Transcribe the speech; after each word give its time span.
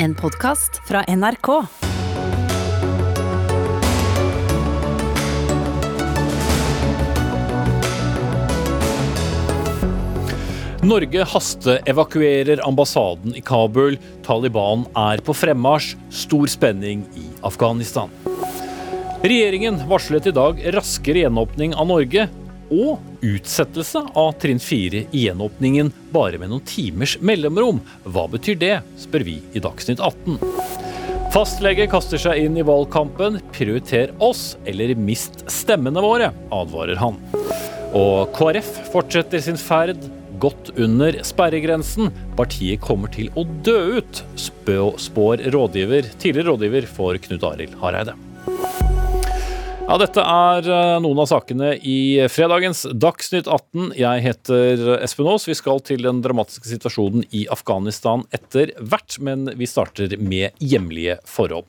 En 0.00 0.14
podkast 0.14 0.76
fra 0.86 1.00
NRK. 1.08 1.48
Norge 10.82 11.24
hasteevakuerer 11.24 12.62
ambassaden 12.68 13.34
i 13.34 13.42
Kabul. 13.42 13.98
Taliban 14.22 14.86
er 14.94 15.18
på 15.18 15.34
fremmarsj. 15.34 15.96
Stor 16.14 16.46
spenning 16.46 17.02
i 17.18 17.26
Afghanistan. 17.42 18.14
Regjeringen 19.26 19.82
varslet 19.90 20.30
i 20.30 20.36
dag 20.38 20.62
raskere 20.78 21.26
gjenåpning 21.26 21.74
av 21.74 21.90
Norge 21.90 22.28
og 22.74 23.24
utsettelse 23.24 24.02
av 24.18 24.34
trinn 24.42 24.60
4 24.62 25.04
i 25.10 25.24
gjenåpningen 25.26 25.92
bare 26.14 26.40
med 26.40 26.52
noen 26.52 26.66
timers 26.68 27.16
mellomrom. 27.20 27.80
Hva 28.04 28.26
betyr 28.32 28.58
det, 28.60 28.74
spør 29.00 29.26
vi 29.28 29.38
i 29.56 29.62
Dagsnytt 29.64 30.02
18. 30.02 30.38
Fastlege 31.32 31.84
kaster 31.92 32.20
seg 32.20 32.40
inn 32.44 32.56
i 32.56 32.64
valgkampen. 32.64 33.40
Prioriter 33.52 34.14
oss, 34.24 34.56
eller 34.68 34.94
mist 34.96 35.44
stemmene 35.52 36.00
våre, 36.04 36.30
advarer 36.54 37.00
han. 37.00 37.18
Og 37.96 38.32
KrF 38.36 38.70
fortsetter 38.92 39.42
sin 39.44 39.60
ferd 39.60 40.00
godt 40.40 40.72
under 40.78 41.18
sperregrensen. 41.26 42.12
Partiet 42.38 42.80
kommer 42.84 43.12
til 43.12 43.32
å 43.36 43.44
dø 43.66 44.00
ut, 44.00 44.22
spår 44.38 45.48
rådgiver, 45.54 46.12
tidligere 46.16 46.52
rådgiver 46.52 46.88
for 46.98 47.20
Knut 47.28 47.48
Arild 47.52 47.76
Hareide. 47.82 48.16
Ja, 49.88 49.94
Dette 49.96 50.20
er 50.20 50.66
eh, 50.68 50.98
noen 51.00 51.22
av 51.22 51.30
sakene 51.30 51.70
i 51.80 52.20
fredagens 52.28 52.82
Dagsnytt 52.92 53.46
18. 53.48 53.94
Jeg 53.96 54.20
heter 54.20 54.82
Espen 54.98 55.30
Aas. 55.32 55.46
Vi 55.48 55.54
skal 55.56 55.80
til 55.80 56.02
den 56.04 56.18
dramatiske 56.20 56.68
situasjonen 56.68 57.22
i 57.32 57.46
Afghanistan 57.48 58.26
etter 58.36 58.74
hvert, 58.84 59.16
men 59.24 59.48
vi 59.56 59.64
starter 59.64 60.12
med 60.20 60.60
hjemlige 60.60 61.16
forhold. 61.24 61.64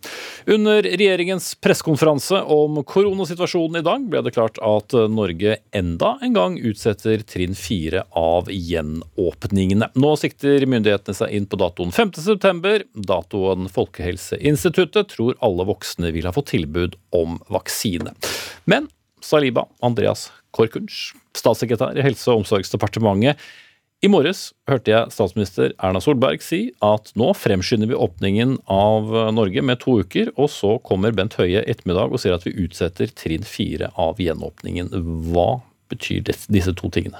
Under 0.52 0.84
regjeringens 0.84 1.54
pressekonferanse 1.64 2.42
om 2.44 2.82
koronasituasjonen 2.84 3.80
i 3.80 3.86
dag 3.88 4.10
ble 4.12 4.26
det 4.28 4.36
klart 4.36 4.60
at 4.68 4.98
Norge 5.16 5.56
enda 5.72 6.12
en 6.20 6.36
gang 6.36 6.60
utsetter 6.60 7.24
trinn 7.24 7.56
fire 7.56 8.04
av 8.20 8.52
gjenåpningene. 8.52 9.94
Nå 9.96 10.12
sikter 10.20 10.68
myndighetene 10.68 11.22
seg 11.22 11.40
inn 11.40 11.48
på 11.48 11.62
datoen 11.64 11.96
5.9. 11.96 12.84
Datoen 13.00 13.72
Folkehelseinstituttet 13.80 15.16
tror 15.16 15.40
alle 15.40 15.70
voksne 15.72 16.12
vil 16.12 16.28
ha 16.28 16.36
fått 16.36 16.52
tilbud 16.58 17.00
om 17.16 17.40
vaksine. 17.50 18.14
Men 18.70 18.88
Saliba 19.22 19.66
Andreas 19.84 20.30
Korkunsch, 20.56 21.14
statssekretær 21.38 21.98
i 21.98 22.06
Helse- 22.06 22.32
og 22.32 22.44
omsorgsdepartementet. 22.44 23.38
I 24.00 24.08
morges 24.08 24.54
hørte 24.70 24.94
jeg 24.94 25.12
statsminister 25.12 25.74
Erna 25.76 26.00
Solberg 26.00 26.40
si 26.44 26.70
at 26.86 27.12
nå 27.20 27.34
fremskynder 27.36 27.90
vi 27.92 27.98
åpningen 28.00 28.54
av 28.72 29.12
Norge 29.36 29.64
med 29.66 29.82
to 29.82 29.98
uker, 30.00 30.32
og 30.40 30.48
så 30.54 30.78
kommer 30.88 31.12
Bent 31.16 31.36
Høie 31.36 31.66
ettermiddag 31.68 32.16
og 32.16 32.24
sier 32.24 32.38
at 32.38 32.48
vi 32.48 32.56
utsetter 32.64 33.12
trinn 33.12 33.44
fire 33.44 33.92
av 34.00 34.22
gjenåpningen. 34.24 34.94
Hva 35.34 35.50
betyr 35.92 36.24
disse 36.24 36.76
to 36.80 36.92
tingene? 36.96 37.20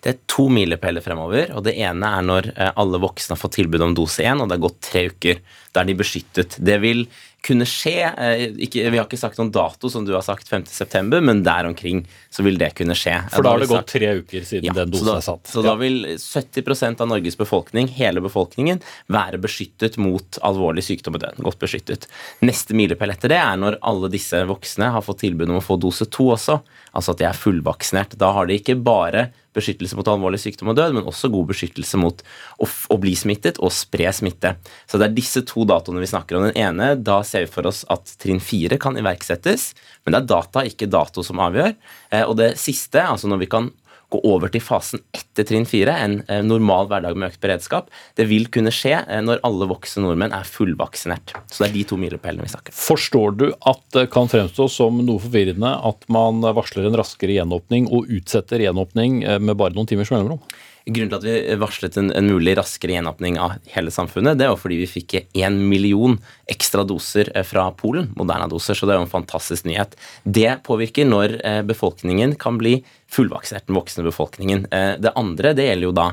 Det 0.00 0.12
er 0.12 0.20
to 0.30 0.46
milepæler 0.52 1.02
fremover. 1.04 1.50
og 1.56 1.64
Det 1.66 1.74
ene 1.82 2.08
er 2.16 2.24
når 2.24 2.52
eh, 2.54 2.70
alle 2.78 3.00
voksne 3.02 3.34
har 3.34 3.40
fått 3.40 3.58
tilbud 3.58 3.82
om 3.84 3.96
dose 3.96 4.24
én, 4.24 4.40
og 4.40 4.48
det 4.48 4.56
har 4.56 4.64
gått 4.68 4.80
tre 4.86 5.06
uker. 5.10 5.42
Da 5.74 5.82
er 5.82 5.90
de 5.90 5.98
beskyttet. 5.98 6.56
Det 6.62 6.78
vil 6.84 7.04
kunne 7.44 7.66
skje. 7.68 8.04
Eh, 8.04 8.42
ikke, 8.66 8.84
vi 8.92 8.98
har 8.98 9.06
ikke 9.06 9.18
sagt 9.20 9.38
noen 9.40 9.52
dato, 9.54 9.88
som 9.92 10.04
du 10.04 10.12
har 10.14 10.24
sagt, 10.24 10.50
5.9., 10.50 11.20
men 11.24 11.42
der 11.46 11.68
omkring 11.68 12.02
så 12.30 12.44
vil 12.44 12.58
det 12.60 12.72
kunne 12.78 12.96
skje. 12.98 13.16
For 13.32 13.44
da 13.44 13.54
har 13.54 13.62
det 13.62 13.70
gått 13.70 13.88
tre 13.94 14.12
uker 14.20 14.46
siden 14.46 14.68
ja, 14.68 14.76
den 14.76 14.92
dosen 14.92 15.12
er 15.14 15.24
satt. 15.24 15.50
Så 15.50 15.64
da 15.64 15.74
vil 15.80 16.02
70% 16.16 17.00
av 17.00 17.10
Norges 17.10 17.38
befolkning, 17.40 17.88
hele 17.96 18.22
befolkningen, 18.24 18.82
være 19.12 19.40
beskyttet 19.42 19.98
mot 20.00 20.40
alvorlig 20.46 20.84
sykdom 20.86 21.16
og 21.16 21.24
død. 21.24 21.42
Godt 21.48 21.62
beskyttet. 21.64 22.08
Neste 22.44 22.76
milepæl 22.76 23.14
etter 23.16 23.32
det 23.32 23.40
er 23.40 23.60
når 23.60 23.80
alle 23.88 24.12
disse 24.12 24.44
voksne 24.48 24.92
har 24.94 25.04
fått 25.06 25.22
tilbud 25.24 25.48
om 25.48 25.60
å 25.60 25.64
få 25.64 25.80
dose 25.80 26.08
to 26.12 26.30
også, 26.36 26.60
altså 26.92 27.14
at 27.14 27.22
de 27.22 27.30
er 27.30 27.44
fullvaksinert. 27.46 28.18
Da 28.20 28.34
har 28.36 28.50
de 28.50 28.60
ikke 28.60 28.76
bare 28.76 29.30
beskyttelse 29.56 29.98
mot 29.98 30.08
alvorlig 30.10 30.40
sykdom 30.42 30.70
og 30.72 30.78
død, 30.78 30.94
men 30.96 31.08
også 31.10 31.30
god 31.32 31.50
beskyttelse 31.50 31.98
mot 32.00 32.22
å, 32.60 32.68
å, 32.68 32.98
bli 33.02 33.14
smittet 33.18 33.58
og 33.58 33.72
spre 33.74 34.12
smitte. 34.14 34.54
Så 34.86 35.00
det 35.00 35.08
er 35.08 35.16
disse 35.16 35.42
to 35.48 35.66
datoene 35.68 36.02
vi 36.02 36.10
snakker 36.10 36.38
om. 36.38 36.48
Den 36.48 36.60
ene, 36.60 36.92
da 37.00 37.20
ser 37.26 37.46
vi 37.46 37.52
for 37.52 37.70
oss 37.70 37.82
at 37.90 38.14
trinn 38.22 38.42
fire 38.44 38.78
kan 38.80 38.98
iverksettes, 39.00 39.70
men 40.04 40.14
det 40.14 40.22
er 40.22 40.30
data, 40.34 40.64
ikke 40.66 40.90
dato, 40.90 41.24
som 41.26 41.42
avgjør. 41.42 41.74
Eh, 42.10 42.24
og 42.24 42.36
det 42.40 42.52
siste, 42.60 43.02
altså 43.02 43.30
når 43.30 43.44
vi 43.44 43.50
kan 43.56 43.70
gå 44.10 44.20
over 44.26 44.50
til 44.52 44.62
fasen 44.62 45.02
etter 45.16 45.46
trinn 45.46 45.66
fire, 45.68 45.94
en 45.94 46.18
eh, 46.26 46.42
normal 46.46 46.88
hverdag 46.90 47.18
med 47.18 47.30
økt 47.30 47.42
beredskap. 47.42 47.90
Det 48.18 48.26
vil 48.30 48.48
kunne 48.52 48.72
skje 48.74 48.96
eh, 49.00 49.22
når 49.24 49.42
alle 49.46 49.68
voksne 49.70 50.04
nordmenn 50.04 50.34
er 50.36 50.48
fullvaksinert. 50.48 51.34
Så 51.50 51.64
det 51.64 51.70
er 51.70 51.76
de 51.78 51.84
to 51.92 52.00
milepælene 52.00 52.46
vi 52.46 52.52
snakker 52.52 52.76
Forstår 52.76 53.36
du 53.38 53.46
at 53.54 53.82
det 53.96 54.08
kan 54.14 54.30
fremstå 54.30 54.68
som 54.72 55.00
noe 55.04 55.22
forvirrende 55.22 55.72
at 55.90 56.06
man 56.12 56.42
varsler 56.56 56.88
en 56.88 56.98
raskere 56.98 57.36
gjenåpning 57.38 57.88
og 57.90 58.10
utsetter 58.10 58.66
gjenåpning 58.66 59.22
eh, 59.24 59.38
med 59.42 59.58
bare 59.60 59.76
noen 59.76 59.88
timers 59.90 60.12
mellomrom? 60.14 60.42
Grunnen 60.86 61.10
til 61.12 61.18
at 61.18 61.26
vi 61.26 61.58
varslet 61.60 61.98
en, 62.00 62.12
en 62.16 62.30
mulig 62.30 62.54
raskere 62.58 62.96
gjenåpning 62.96 63.38
av 63.42 63.58
hele 63.74 63.92
samfunnet, 63.94 64.38
det 64.40 64.48
var 64.50 64.60
fordi 64.60 64.80
vi 64.80 64.88
fikk 64.90 65.16
én 65.20 65.58
million 65.70 66.16
ekstra 66.50 66.86
doser 66.88 67.30
fra 67.46 67.68
Polen, 67.76 68.10
Moderna-doser, 68.18 68.78
så 68.78 68.88
det 68.88 68.94
er 68.94 69.00
jo 69.00 69.06
en 69.08 69.12
fantastisk 69.12 69.68
nyhet. 69.68 69.94
Det 70.24 70.56
påvirker 70.66 71.08
når 71.08 71.36
befolkningen 71.68 72.34
kan 72.40 72.58
bli 72.60 72.80
fullvaksinert, 73.10 73.66
den 73.66 73.78
voksne 73.78 74.04
befolkningen. 74.06 74.66
Eh, 74.70 74.94
det 75.02 75.12
andre 75.18 75.52
det 75.56 75.66
gjelder 75.66 75.88
jo 75.88 75.96
da 75.96 76.06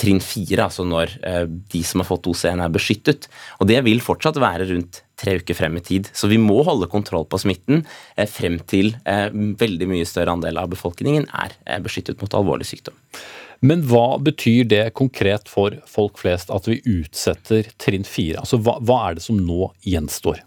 trinn 0.00 0.20
fire, 0.24 0.66
altså 0.66 0.84
når 0.88 1.14
eh, 1.24 1.44
de 1.72 1.82
som 1.86 2.02
har 2.02 2.08
fått 2.08 2.26
dose 2.26 2.50
1 2.50 2.62
er 2.64 2.72
beskyttet. 2.72 3.28
Og 3.60 3.68
det 3.70 3.80
vil 3.86 4.02
fortsatt 4.04 4.40
være 4.40 4.68
rundt 4.72 5.02
tre 5.22 5.36
uker 5.40 5.56
frem 5.56 5.78
i 5.78 5.84
tid. 5.86 6.10
Så 6.16 6.28
vi 6.30 6.40
må 6.40 6.60
holde 6.66 6.90
kontroll 6.92 7.24
på 7.30 7.40
smitten 7.40 7.84
eh, 8.16 8.28
frem 8.28 8.58
til 8.68 8.94
veldig 9.02 9.88
mye 9.88 10.08
større 10.08 10.34
andel 10.34 10.60
av 10.60 10.72
befolkningen 10.72 11.28
er 11.44 11.56
beskyttet 11.84 12.20
mot 12.22 12.34
alvorlig 12.36 12.68
sykdom. 12.68 12.96
Men 13.62 13.84
hva 13.86 14.18
betyr 14.18 14.66
det 14.70 14.84
konkret 14.98 15.50
for 15.50 15.76
folk 15.86 16.18
flest 16.18 16.50
at 16.50 16.66
vi 16.66 16.80
utsetter 16.82 17.68
trinn 17.82 18.06
fire? 18.06 18.42
Altså, 18.42 18.58
hva, 18.58 18.78
hva, 18.82 18.98
er 19.08 19.18
det 19.18 19.24
som 19.26 19.38
nå 19.38 19.70
gjenstår? 19.86 20.42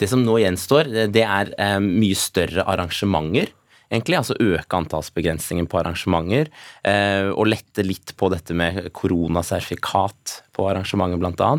Det 0.00 0.08
som 0.10 0.24
nå 0.26 0.40
gjenstår, 0.42 0.90
det 1.14 1.22
er 1.22 1.52
mye 1.84 2.18
større 2.18 2.66
arrangementer 2.68 3.54
egentlig. 3.90 4.18
Altså 4.18 4.36
øke 4.40 4.78
antallsbegrensningen 4.78 5.68
på 5.70 5.80
arrangementer. 5.80 6.50
Eh, 6.86 7.30
og 7.32 7.48
lette 7.50 7.84
litt 7.86 8.14
på 8.18 8.30
dette 8.32 8.56
med 8.56 8.90
koronasertifikat 8.96 10.40
på 10.54 10.66
arrangementer, 10.70 11.18
bl.a. 11.18 11.50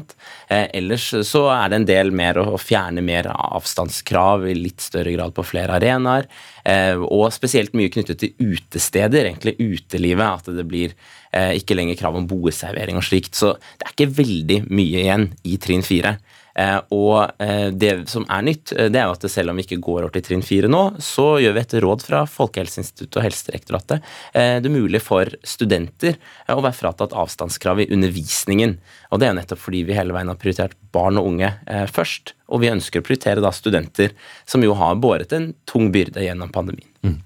Eh, 0.47 0.69
ellers 0.79 1.09
så 1.27 1.45
er 1.53 1.71
det 1.71 1.79
en 1.81 1.87
del 1.89 2.13
mer 2.15 2.39
å, 2.39 2.55
fjerne 2.61 3.03
mer 3.05 3.29
avstandskrav 3.33 4.47
i 4.49 4.55
litt 4.57 4.83
større 4.83 5.13
grad 5.15 5.35
på 5.35 5.45
flere 5.45 5.77
arenaer. 5.79 6.29
Eh, 6.63 6.95
og 6.95 7.27
spesielt 7.35 7.75
mye 7.77 7.91
knyttet 7.93 8.21
til 8.23 8.55
utesteder, 8.55 9.27
egentlig 9.29 9.57
utelivet. 9.59 10.45
At 10.45 10.55
det 10.55 10.67
blir 10.69 10.95
eh, 11.35 11.53
ikke 11.59 11.77
lenger 11.77 11.99
krav 11.99 12.17
om 12.19 12.29
boeservering 12.29 12.99
og 13.01 13.07
slikt. 13.07 13.35
Så 13.37 13.55
det 13.59 13.89
er 13.89 13.95
ikke 13.97 14.15
veldig 14.23 14.63
mye 14.71 15.03
igjen 15.03 15.29
i 15.43 15.59
trinn 15.61 15.85
fire. 15.85 16.17
Eh, 16.55 16.77
og 16.95 17.41
eh, 17.43 17.67
det 17.75 18.05
som 18.07 18.23
er 18.31 18.45
nytt, 18.47 18.71
eh, 18.71 18.87
det 18.91 19.01
er 19.01 19.09
jo 19.09 19.15
at 19.17 19.25
selv 19.31 19.51
om 19.51 19.59
vi 19.59 19.65
ikke 19.65 19.81
går 19.83 20.05
over 20.05 20.13
til 20.15 20.23
trinn 20.23 20.45
fire 20.45 20.69
nå, 20.71 20.83
så 21.03 21.35
gjør 21.43 21.57
vi 21.57 21.63
et 21.65 21.75
råd 21.83 22.05
fra 22.07 22.21
Folkehelseinstituttet 22.31 23.19
og 23.19 23.25
Helsedirektoratet 23.25 24.05
det 24.35 24.69
er 24.69 24.71
mulig 24.71 25.01
for 25.03 25.29
studenter 25.47 26.15
å 26.51 26.61
være 26.63 26.75
fratatt 26.77 27.13
avstandskrav 27.15 27.81
i 27.83 27.87
undervisningen. 27.93 28.75
Og 29.11 29.19
det 29.19 29.27
er 29.27 29.33
jo 29.33 29.37
nettopp 29.39 29.61
fordi 29.61 29.83
vi 29.87 29.97
hele 29.97 30.15
veien 30.15 30.31
har 30.31 30.39
prioritert 30.39 30.75
barn 30.95 31.19
og 31.19 31.29
unge 31.29 31.51
først. 31.91 32.33
Og 32.51 32.61
vi 32.63 32.71
ønsker 32.71 33.01
å 33.01 33.05
prioritere 33.05 33.43
da 33.43 33.51
studenter, 33.55 34.15
som 34.47 34.63
jo 34.63 34.75
har 34.79 34.97
båret 35.01 35.33
en 35.35 35.51
tung 35.69 35.91
byrde 35.93 36.23
gjennom 36.23 36.51
pandemien. 36.55 36.89
Mm. 37.05 37.19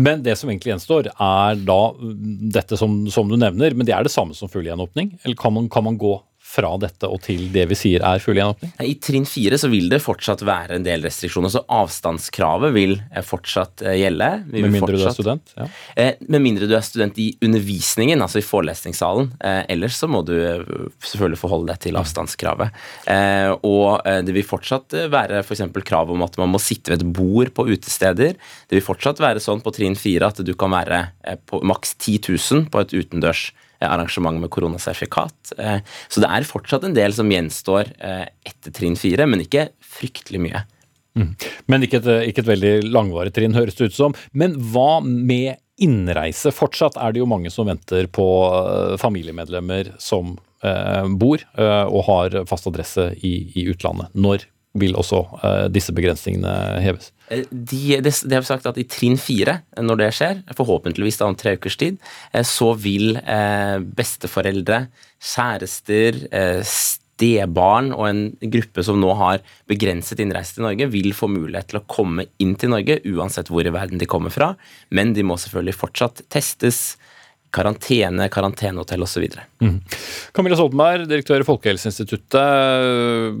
Men 0.00 0.24
det 0.24 0.36
som 0.40 0.50
egentlig 0.50 0.72
gjenstår, 0.74 1.10
er 1.12 1.60
da 1.68 1.80
dette 2.56 2.78
som, 2.80 3.02
som, 3.12 3.28
du 3.28 3.36
nevner, 3.40 3.76
men 3.76 3.88
det 3.88 3.94
er 3.96 4.06
det 4.06 4.12
samme 4.14 4.36
som 4.36 4.50
full 4.50 4.66
gjenåpning? 4.66 5.12
Eller 5.24 5.38
kan 5.38 5.54
man, 5.54 5.68
kan 5.72 5.86
man 5.86 5.98
gå 6.00 6.14
fra 6.50 6.72
dette 6.82 7.08
og 7.08 7.20
til 7.24 7.46
det 7.54 7.66
vi 7.70 7.78
sier 7.78 8.04
er 8.06 8.22
full 8.22 8.38
gjenåpning? 8.38 8.72
I 8.82 8.96
trinn 9.02 9.26
fire 9.28 9.58
så 9.60 9.70
vil 9.70 9.90
det 9.92 10.00
fortsatt 10.02 10.42
være 10.46 10.78
en 10.78 10.86
del 10.86 11.04
restriksjoner. 11.06 11.52
Så 11.52 11.62
avstandskravet 11.70 12.74
vil 12.74 12.96
eh, 12.98 13.24
fortsatt 13.26 13.84
gjelde. 13.84 13.98
gjelde. 14.00 14.30
med 14.50 14.74
mindre 14.74 14.98
fortsatt, 14.98 15.00
du 15.00 15.06
er 15.06 15.16
student? 15.18 15.54
Ja. 15.56 15.68
Eh, 16.02 16.12
med 16.32 16.44
mindre 16.44 16.68
du 16.70 16.74
er 16.76 16.84
student 16.86 17.20
i 17.22 17.28
undervisningen, 17.44 18.22
altså 18.24 18.40
i 18.40 18.46
forelesningssalen. 18.46 19.30
ellers 19.70 19.98
så 20.00 20.08
må 20.10 20.22
du 20.26 20.34
selvfølgelig 21.04 21.40
forholde 21.40 21.70
deg 21.70 21.82
til 21.86 21.98
avstandskravet. 22.00 22.74
og 23.66 24.04
det 24.26 24.34
vil 24.34 24.46
fortsatt 24.46 24.96
være 25.12 25.42
f.eks. 25.44 25.62
krav 25.86 26.10
om 26.10 26.22
at 26.26 26.36
man 26.40 26.52
må 26.52 26.60
sitte 26.62 26.92
ved 26.92 27.00
et 27.00 27.12
bord 27.16 27.52
på 27.54 27.66
utesteder. 27.70 28.36
Det 28.68 28.78
vil 28.78 28.84
fortsatt 28.84 29.22
være 29.22 29.42
sånn 29.42 29.62
på 29.64 29.72
trinn 29.76 29.98
fire 29.98 30.30
at 30.30 30.42
du 30.44 30.54
kan 30.58 30.72
være 30.74 31.04
på 31.50 31.62
maks 31.66 31.94
10 31.98 32.20
000 32.28 32.70
på 32.72 32.82
et 32.82 32.96
utendørs 32.96 33.50
arrangement 33.86 34.40
med 34.42 34.50
koronasertifikat. 34.52 35.54
Eh, 35.58 35.78
så 36.08 36.24
det 36.24 36.28
er 36.30 36.48
fortsatt 36.48 36.84
en 36.86 36.96
del 36.96 37.14
som 37.16 37.30
gjenstår 37.30 37.94
eh, 37.98 38.26
etter 38.50 38.74
trinn 38.76 38.98
fire, 39.00 39.28
men 39.30 39.44
ikke 39.44 39.70
fryktelig 39.98 40.42
mye. 40.42 40.64
Mm. 41.18 41.32
Men 41.70 41.86
ikke 41.86 42.02
et, 42.02 42.10
ikke 42.30 42.44
et 42.44 42.52
veldig 42.52 42.74
langvarig 42.90 43.32
trinn, 43.34 43.56
høres 43.56 43.78
det 43.78 43.90
ut 43.90 43.96
som. 43.96 44.14
Men 44.32 44.54
hva 44.72 45.00
med 45.04 45.58
innreise. 45.80 46.52
Fortsatt 46.52 46.98
er 47.00 47.14
det 47.14 47.22
jo 47.22 47.28
mange 47.30 47.50
som 47.52 47.68
venter 47.70 48.08
på 48.12 48.26
eh, 48.52 48.96
familiemedlemmer 49.00 49.94
som 50.02 50.36
eh, 50.64 51.06
bor 51.08 51.40
eh, 51.40 51.84
og 51.88 52.04
har 52.08 52.40
fast 52.50 52.68
adresse 52.68 53.10
i, 53.16 53.34
i, 53.54 53.66
utlandet. 53.72 54.12
Når 54.12 54.44
vil 54.80 54.98
også 54.98 55.22
eh, 55.40 55.64
disse 55.72 55.94
begrensningene 55.96 56.82
heves? 56.84 57.10
Eh, 57.30 57.44
de, 57.50 57.82
det, 58.02 58.14
det 58.26 58.38
har 58.38 58.46
sagt 58.46 58.68
at 58.70 58.78
I 58.80 58.86
trinn 58.90 59.18
fire, 59.20 59.60
når 59.78 60.02
det 60.02 60.12
skjer, 60.18 60.40
forhåpentligvis 60.58 61.20
da 61.20 61.30
om 61.30 61.38
tre 61.38 61.56
ukers 61.58 61.78
tid, 61.80 62.00
så 62.46 62.72
vil 62.78 63.14
besteforeldre, 63.96 64.84
kjærester, 65.20 66.18
stebarn 67.20 67.92
og 67.92 68.06
en 68.08 68.22
gruppe 68.52 68.84
som 68.86 69.00
nå 69.00 69.12
har 69.18 69.42
begrenset 69.70 70.22
innreise 70.22 70.56
til 70.56 70.64
Norge, 70.64 70.88
vil 70.92 71.12
få 71.16 71.28
mulighet 71.30 71.70
til 71.72 71.80
å 71.80 71.86
komme 71.90 72.26
inn 72.40 72.54
til 72.58 72.72
Norge 72.72 73.00
uansett 73.12 73.52
hvor 73.52 73.66
i 73.66 73.74
verden 73.74 74.00
de 74.00 74.08
kommer 74.08 74.32
fra. 74.32 74.54
Men 74.90 75.12
de 75.16 75.26
må 75.26 75.36
selvfølgelig 75.40 75.76
fortsatt 75.76 76.24
testes, 76.32 76.96
karantene, 77.54 78.28
karantenehotell 78.30 79.02
osv. 79.04 79.26
Mm. 79.62 79.78
Camilla 80.36 80.56
Stoltenberg, 80.58 81.08
direktør 81.10 81.42
i 81.42 81.46
Folkehelseinstituttet. 81.48 83.36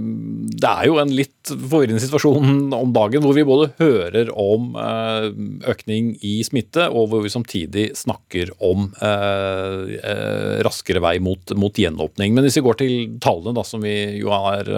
Det 0.60 0.70
er 0.70 0.88
jo 0.88 0.98
en 1.02 1.12
litt 1.14 1.52
forvirrende 1.52 2.02
situasjon 2.02 2.74
om 2.76 2.94
dagen 2.94 3.24
hvor 3.24 3.36
vi 3.36 3.46
både 3.46 3.70
hører 3.80 4.32
om 4.34 4.74
eh, 4.80 5.28
økning 5.70 6.12
i 6.26 6.40
smitte, 6.46 6.88
og 6.90 7.10
hvor 7.12 7.24
vi 7.24 7.32
samtidig 7.32 7.86
snakker 7.98 8.52
om 8.66 8.90
eh, 8.98 9.96
eh, 10.00 10.56
raskere 10.66 11.02
vei 11.04 11.16
mot, 11.22 11.54
mot, 11.58 11.74
gjenåpning. 11.80 12.34
Men 12.34 12.46
hvis 12.46 12.58
vi 12.60 12.66
går 12.66 12.80
til 12.82 12.96
tallene, 13.22 13.54
da, 13.56 13.66
som 13.66 13.84
vi 13.84 13.96
jo 14.20 14.34
er 14.34 14.68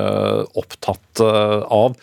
opptatt 0.59 1.23
av. 1.23 1.97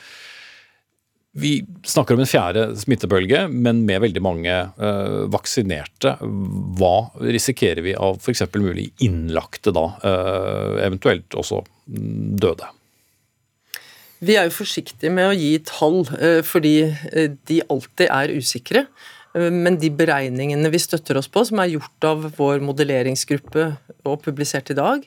Vi 1.37 1.65
snakker 1.85 2.17
om 2.17 2.23
en 2.23 2.29
fjerde 2.29 2.63
smittebølge, 2.79 3.43
men 3.53 3.83
med 3.85 4.01
veldig 4.01 4.21
mange 4.25 4.53
uh, 4.81 5.27
vaksinerte. 5.29 6.15
Hva 6.79 7.11
risikerer 7.21 7.83
vi 7.85 7.93
av 7.93 8.17
f.eks. 8.17 8.47
mulig 8.57 8.87
innlagte 9.05 9.73
da, 9.75 9.85
uh, 10.01 10.79
eventuelt 10.81 11.37
også 11.37 11.61
døde? 11.85 12.71
Vi 14.25 14.35
er 14.35 14.49
jo 14.49 14.57
forsiktige 14.57 15.13
med 15.13 15.29
å 15.29 15.37
gi 15.37 15.53
tall, 15.69 16.01
uh, 16.17 16.41
fordi 16.45 16.73
de 17.45 17.61
alltid 17.69 18.09
er 18.09 18.33
usikre. 18.33 18.87
Men 19.29 19.75
de 19.77 19.91
beregningene 19.93 20.71
vi 20.73 20.79
støtter 20.81 21.19
oss 21.19 21.27
på, 21.29 21.43
som 21.45 21.59
er 21.61 21.75
gjort 21.75 22.05
av 22.09 22.23
vår 22.39 22.63
modelleringsgruppe 22.65 23.67
og 24.09 24.23
publisert 24.23 24.71
i 24.73 24.77
dag, 24.79 25.03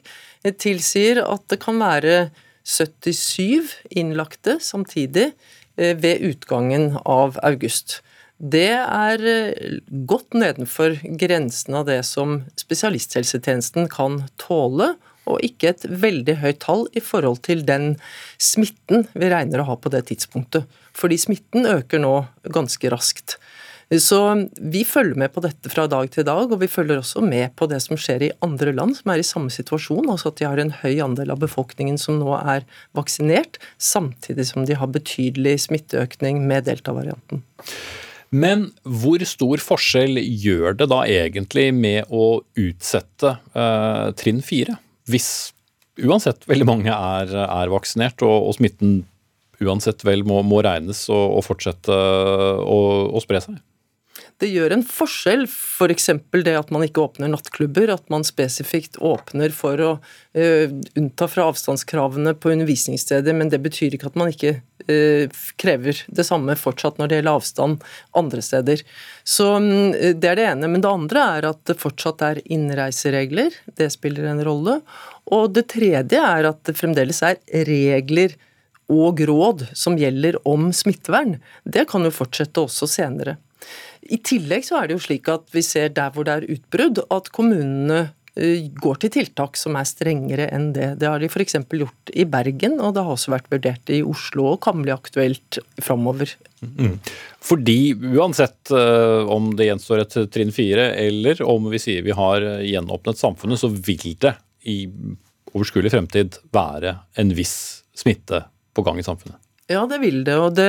tilsier 0.62 1.18
at 1.24 1.42
det 1.50 1.58
kan 1.64 1.82
være 1.82 2.28
77 2.62 3.66
innlagte 3.98 4.60
samtidig 4.62 5.32
Eh, 5.32 5.61
ved 5.76 6.20
utgangen 6.28 6.98
av 7.04 7.38
august. 7.42 8.02
Det 8.42 8.74
er 8.74 9.22
eh, 9.22 9.78
godt 10.08 10.34
nedenfor 10.34 10.96
grensen 11.20 11.76
av 11.78 11.86
det 11.86 12.00
som 12.08 12.40
spesialisthelsetjenesten 12.58 13.86
kan 13.92 14.24
tåle, 14.42 14.96
og 15.30 15.38
ikke 15.46 15.68
et 15.70 15.84
veldig 15.86 16.34
høyt 16.42 16.58
tall 16.64 16.88
i 16.98 17.02
forhold 17.04 17.44
til 17.46 17.62
den 17.62 17.92
smitten 18.42 19.06
vi 19.14 19.28
regner 19.30 19.62
å 19.62 19.68
ha 19.68 19.76
på 19.78 19.92
det 19.94 20.08
tidspunktet. 20.08 20.66
Fordi 20.98 21.20
smitten 21.22 21.68
øker 21.70 22.02
nå 22.02 22.16
ganske 22.50 22.90
raskt. 22.90 23.36
Så 24.00 24.18
vi 24.56 24.86
følger 24.88 25.18
med 25.20 25.34
på 25.34 25.42
dette 25.44 25.68
fra 25.68 25.84
dag 25.90 26.08
til 26.14 26.24
dag, 26.24 26.48
og 26.48 26.60
vi 26.62 26.68
følger 26.70 27.02
også 27.02 27.20
med 27.24 27.52
på 27.58 27.66
det 27.68 27.82
som 27.84 27.98
skjer 28.00 28.24
i 28.24 28.30
andre 28.44 28.72
land 28.72 28.96
som 28.96 29.12
er 29.12 29.20
i 29.20 29.26
samme 29.26 29.52
situasjon, 29.52 30.08
altså 30.08 30.30
at 30.30 30.38
de 30.40 30.46
har 30.48 30.60
en 30.62 30.72
høy 30.78 31.02
andel 31.04 31.34
av 31.34 31.42
befolkningen 31.42 31.98
som 32.00 32.16
nå 32.20 32.32
er 32.38 32.64
vaksinert, 32.96 33.58
samtidig 33.76 34.46
som 34.48 34.64
de 34.68 34.78
har 34.80 34.88
betydelig 34.94 35.58
smitteøkning 35.66 36.40
med 36.48 36.70
delta-varianten. 36.70 37.42
Men 38.32 38.70
hvor 38.88 39.20
stor 39.28 39.60
forskjell 39.60 40.16
gjør 40.16 40.78
det 40.80 40.88
da 40.88 41.02
egentlig 41.04 41.66
med 41.76 42.08
å 42.08 42.40
utsette 42.56 43.34
eh, 43.52 44.06
trinn 44.16 44.40
fire? 44.46 44.78
Hvis 45.10 45.52
uansett 46.00 46.48
veldig 46.48 46.68
mange 46.68 46.94
er, 46.94 47.34
er 47.44 47.72
vaksinert 47.74 48.24
og, 48.24 48.48
og, 48.48 48.56
smitten 48.56 49.02
uansett 49.60 50.00
vel 50.08 50.24
må, 50.24 50.40
må 50.48 50.62
regnes 50.64 51.04
og, 51.12 51.36
og 51.36 51.44
fortsette 51.44 51.92
å, 51.92 52.80
å 53.12 53.22
spre 53.22 53.42
seg? 53.44 53.60
Det 54.42 54.48
gjør 54.50 54.72
en 54.74 54.82
forskjell, 54.82 55.44
f.eks. 55.46 56.08
For 56.32 56.42
det 56.42 56.56
at 56.58 56.70
man 56.74 56.82
ikke 56.82 57.04
åpner 57.04 57.30
nattklubber, 57.30 57.92
at 57.94 58.08
man 58.10 58.24
spesifikt 58.26 58.96
åpner 58.98 59.52
for 59.54 59.78
å 59.78 59.90
uh, 60.02 60.72
unnta 60.98 61.28
fra 61.30 61.44
avstandskravene 61.52 62.34
på 62.34 62.50
undervisningssteder, 62.50 63.36
men 63.38 63.52
det 63.52 63.60
betyr 63.62 63.94
ikke 63.94 64.10
at 64.10 64.18
man 64.18 64.32
ikke 64.32 64.56
uh, 64.88 65.44
krever 65.62 66.00
det 66.10 66.26
samme 66.26 66.56
fortsatt 66.58 66.98
når 66.98 67.12
det 67.12 67.20
gjelder 67.20 67.38
avstand 67.38 67.86
andre 68.18 68.42
steder. 68.42 68.82
Så 69.22 69.46
um, 69.62 69.92
Det 69.94 70.32
er 70.32 70.40
det 70.40 70.48
ene. 70.48 70.72
Men 70.74 70.82
det 70.82 70.90
andre 70.90 71.26
er 71.36 71.48
at 71.52 71.62
det 71.70 71.78
fortsatt 71.78 72.26
er 72.26 72.42
innreiseregler. 72.42 73.54
Det 73.78 73.92
spiller 73.94 74.26
en 74.32 74.42
rolle. 74.42 74.80
Og 75.30 75.54
det 75.54 75.68
tredje 75.76 76.18
er 76.18 76.50
at 76.50 76.64
det 76.66 76.74
fremdeles 76.80 77.22
er 77.28 77.38
regler 77.70 78.34
og 78.90 79.22
råd 79.22 79.68
som 79.78 79.94
gjelder 79.94 80.40
om 80.48 80.72
smittevern. 80.74 81.38
Det 81.62 81.86
kan 81.94 82.02
jo 82.02 82.10
fortsette 82.10 82.66
også 82.66 82.90
senere. 82.90 83.38
I 84.10 84.18
tillegg 84.24 84.66
så 84.66 84.80
er 84.80 84.88
det 84.88 84.98
jo 84.98 85.04
slik 85.04 85.30
at 85.30 85.46
vi 85.54 85.62
ser 85.66 85.92
der 85.94 86.10
hvor 86.14 86.26
det 86.26 86.34
er 86.34 86.50
utbrudd, 86.56 87.02
at 87.14 87.30
kommunene 87.34 88.00
eh, 88.34 88.68
går 88.82 89.02
til 89.02 89.12
tiltak 89.14 89.58
som 89.60 89.76
er 89.78 89.86
strengere 89.88 90.48
enn 90.54 90.72
det. 90.74 90.88
Det 91.00 91.10
har 91.10 91.22
de 91.22 91.30
f.eks. 91.30 91.58
gjort 91.70 92.14
i 92.14 92.26
Bergen, 92.28 92.78
og 92.80 92.96
det 92.96 93.04
har 93.04 93.14
også 93.14 93.34
vært 93.34 93.50
vurdert 93.52 93.92
i 93.94 94.02
Oslo 94.06 94.48
og 94.54 94.62
kan 94.66 94.82
bli 94.82 94.94
aktuelt 94.94 95.60
framover. 95.82 96.34
Mm. 96.62 96.98
Fordi 97.42 97.78
uansett 98.14 98.70
uh, 98.74 99.28
om 99.30 99.52
det 99.58 99.66
gjenstår 99.70 100.04
et 100.04 100.18
trinn 100.34 100.54
fire, 100.54 100.92
eller 100.98 101.42
om 101.46 101.70
vi 101.72 101.82
sier 101.82 102.06
vi 102.06 102.14
har 102.14 102.46
gjenåpnet 102.62 103.22
samfunnet, 103.22 103.62
så 103.62 103.70
vil 103.70 104.16
det 104.22 104.36
i 104.70 104.84
overskuelig 105.52 105.92
fremtid 105.92 106.38
være 106.54 106.96
en 107.18 107.32
viss 107.36 107.56
smitte 107.98 108.44
på 108.72 108.84
gang 108.86 108.98
i 108.98 109.06
samfunnet? 109.06 109.41
Ja, 109.70 109.84
det 109.86 110.00
vil 110.02 110.24
det. 110.26 110.34
Og 110.42 110.56
det 110.58 110.68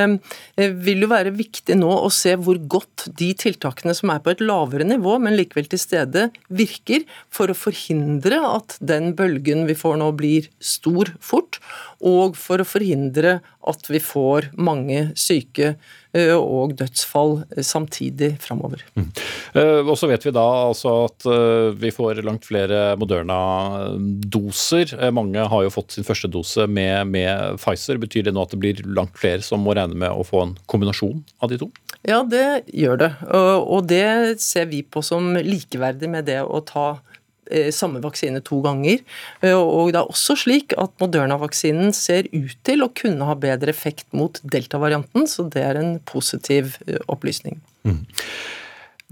eh, 0.60 0.70
vil 0.70 1.02
jo 1.02 1.10
være 1.10 1.32
viktig 1.34 1.74
nå 1.80 1.90
å 2.04 2.10
se 2.14 2.36
hvor 2.38 2.60
godt 2.70 3.08
de 3.18 3.32
tiltakene 3.36 3.94
som 3.96 4.12
er 4.14 4.22
på 4.22 4.30
et 4.32 4.44
lavere 4.44 4.86
nivå, 4.86 5.16
men 5.22 5.34
likevel 5.38 5.66
til 5.70 5.82
stede, 5.82 6.28
virker 6.46 7.02
for 7.32 7.50
å 7.50 7.58
forhindre 7.58 8.38
at 8.46 8.78
den 8.78 9.12
bølgen 9.18 9.66
vi 9.68 9.76
får 9.78 9.98
nå, 10.00 10.12
blir 10.16 10.46
stor 10.62 11.10
fort, 11.18 11.58
og 12.04 12.38
for 12.38 12.62
å 12.62 12.68
forhindre 12.68 13.40
at 13.66 13.90
vi 13.90 14.00
får 14.02 14.52
mange 14.54 15.08
syke 15.18 15.74
og 16.34 16.74
dødsfall 16.78 17.42
eh, 17.56 17.64
samtidig 17.66 18.36
framover. 18.42 18.84
Mm. 18.94 19.10
Og 19.88 19.94
så 19.98 20.08
vet 20.10 20.24
vi 20.26 20.32
da 20.34 20.44
altså 20.68 20.90
at 21.06 21.26
vi 21.78 21.90
får 21.94 22.22
langt 22.26 22.46
flere 22.48 22.96
Moderna-doser. 22.98 24.96
Mange 25.14 25.44
har 25.50 25.62
jo 25.62 25.70
fått 25.70 25.94
sin 25.94 26.06
første 26.06 26.28
dose 26.32 26.66
med, 26.66 27.06
med 27.14 27.60
Pfizer. 27.62 28.00
Betyr 28.02 28.26
det 28.26 28.34
nå 28.34 28.42
at 28.42 28.50
det 28.54 28.60
blir 28.62 28.82
langt 28.98 29.14
flere 29.20 29.42
som 29.46 29.62
må 29.62 29.76
regne 29.78 29.94
med 30.00 30.10
å 30.10 30.26
få 30.26 30.42
en 30.42 30.56
kombinasjon 30.70 31.22
av 31.38 31.52
de 31.52 31.60
to? 31.62 31.70
Ja, 32.02 32.24
det 32.26 32.66
gjør 32.74 32.96
det. 33.04 33.10
Og 33.62 33.86
det 33.90 34.42
ser 34.42 34.66
vi 34.72 34.82
på 34.82 35.02
som 35.06 35.36
likeverdig 35.38 36.10
med 36.10 36.26
det 36.26 36.42
å 36.42 36.60
ta 36.66 36.88
Eh, 36.96 37.13
samme 37.74 38.02
vaksine 38.04 38.40
to 38.44 38.60
ganger. 38.64 39.02
Eh, 39.40 39.54
og 39.54 39.92
det 39.92 40.00
er 40.00 40.10
også 40.10 40.36
slik 40.44 40.74
at 40.80 40.94
Moderna-vaksinen 41.02 41.94
ser 41.96 42.28
ut 42.32 42.56
til 42.66 42.84
å 42.84 42.90
kunne 42.96 43.28
ha 43.28 43.36
bedre 43.38 43.74
effekt 43.74 44.06
mot 44.16 44.40
delta-varianten, 44.42 45.28
så 45.30 45.46
det 45.50 45.64
er 45.64 45.80
en 45.80 45.96
positiv 46.08 46.78
eh, 46.86 47.00
opplysning. 47.12 47.60
Mm. 47.88 48.02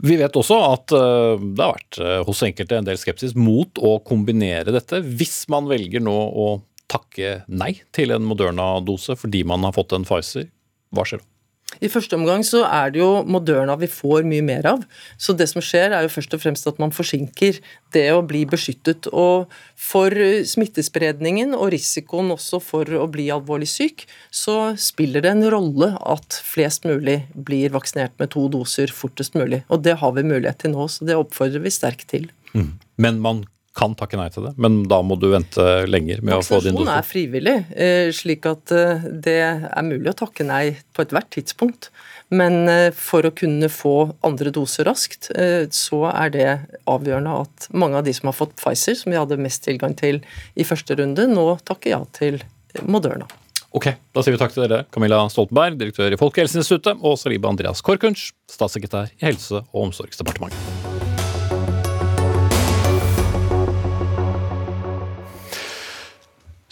Vi 0.03 0.17
vet 0.19 0.35
også 0.35 0.57
at 0.65 0.89
det 0.89 1.63
har 1.63 1.75
vært 1.77 1.99
hos 2.27 2.41
enkelte 2.43 2.79
en 2.81 2.87
del 2.87 2.99
skepsis 2.99 3.37
mot 3.39 3.77
å 3.79 3.99
kombinere 4.03 4.73
dette. 4.75 5.03
Hvis 5.05 5.45
man 5.53 5.69
velger 5.71 6.03
nå 6.03 6.15
å 6.17 6.47
takke 6.91 7.43
nei 7.53 7.75
til 7.95 8.15
en 8.17 8.25
Moderna-dose 8.27 9.15
fordi 9.21 9.45
man 9.47 9.69
har 9.69 9.77
fått 9.77 9.95
en 9.95 10.09
Pfizer, 10.09 10.49
hva 10.97 11.07
skjer 11.07 11.23
da? 11.23 11.32
I 11.81 11.91
første 11.93 12.19
omgang 12.19 12.45
så 12.47 12.65
er 12.67 12.93
det 12.93 13.01
jo 13.01 13.23
Moderna 13.25 13.77
vi 13.81 13.89
får 13.91 14.27
mye 14.29 14.45
mer 14.45 14.67
av. 14.69 14.83
Så 15.17 15.35
det 15.37 15.49
som 15.51 15.63
skjer, 15.65 15.95
er 15.95 16.05
jo 16.05 16.13
først 16.13 16.35
og 16.37 16.43
fremst 16.43 16.69
at 16.69 16.81
man 16.83 16.93
forsinker 16.95 17.61
det 17.95 18.05
å 18.13 18.23
bli 18.27 18.45
beskyttet. 18.49 19.09
Og 19.09 19.51
for 19.79 20.13
smittespredningen 20.49 21.57
og 21.57 21.73
risikoen 21.75 22.33
også 22.35 22.61
for 22.63 22.89
å 22.99 23.09
bli 23.13 23.31
alvorlig 23.35 23.71
syk, 23.73 24.07
så 24.29 24.75
spiller 24.81 25.25
det 25.25 25.33
en 25.33 25.47
rolle 25.55 25.93
at 26.01 26.41
flest 26.45 26.87
mulig 26.89 27.23
blir 27.33 27.73
vaksinert 27.75 28.15
med 28.21 28.35
to 28.35 28.49
doser 28.53 28.93
fortest 28.93 29.39
mulig. 29.39 29.63
Og 29.73 29.85
det 29.87 29.99
har 30.03 30.15
vi 30.19 30.27
mulighet 30.27 30.65
til 30.65 30.77
nå, 30.77 30.89
så 30.93 31.09
det 31.09 31.19
oppfordrer 31.19 31.65
vi 31.65 31.73
sterkt 31.73 32.11
til. 32.13 32.29
Mm. 32.53 32.75
Men 33.01 33.25
man 33.25 33.45
kan 33.77 33.95
takke 33.97 34.19
nei 34.21 34.29
til 34.33 34.45
det, 34.47 34.53
men 34.61 34.83
da 34.89 34.99
må 35.05 35.17
du 35.21 35.31
vente 35.33 35.65
lenger 35.89 36.21
med 36.21 36.37
å 36.37 36.45
få 36.45 36.61
din 36.61 36.77
dose. 36.77 36.85
Vaksinasjon 36.85 36.99
er 36.99 37.09
frivillig, 37.09 37.55
eh, 37.73 38.09
slik 38.15 38.49
at 38.51 38.73
eh, 38.77 39.07
det 39.25 39.39
er 39.43 39.87
mulig 39.87 40.13
å 40.13 40.19
takke 40.25 40.47
nei 40.47 40.65
på 40.93 41.07
ethvert 41.07 41.31
tidspunkt. 41.33 41.89
Men 42.33 42.69
eh, 42.69 42.91
for 42.97 43.25
å 43.25 43.33
kunne 43.37 43.71
få 43.73 43.95
andre 44.29 44.53
doser 44.53 44.89
raskt, 44.89 45.31
så 45.73 46.01
er 46.13 46.33
det 46.35 46.49
avgjørende 46.91 47.37
at 47.47 47.69
mange 47.73 48.01
av 48.01 48.09
de 48.09 48.15
som 48.17 48.29
har 48.29 48.37
fått 48.37 48.57
Pfizer, 48.61 48.99
som 48.99 49.13
vi 49.13 49.21
hadde 49.21 49.41
mest 49.41 49.65
tilgang 49.65 49.97
til 49.97 50.21
i 50.53 50.69
første 50.69 50.97
runde, 51.01 51.29
nå 51.31 51.47
takker 51.65 51.97
ja 51.97 52.03
til 52.17 52.43
Moderna. 52.85 53.29
Ok, 53.73 53.89
Da 54.13 54.21
sier 54.21 54.37
vi 54.37 54.41
takk 54.41 54.53
til 54.53 54.67
dere, 54.67 54.85
Camilla 54.93 55.23
Stoltenberg, 55.33 55.79
direktør 55.81 56.13
i 56.13 56.21
Folkehelseinstituttet, 56.21 57.01
og 57.01 57.17
Saliba 57.17 57.49
Andreas 57.49 57.81
Korkunsch, 57.81 58.35
statssekretær 58.53 59.15
i 59.17 59.31
Helse- 59.31 59.65
og 59.73 59.87
omsorgsdepartementet. 59.89 60.92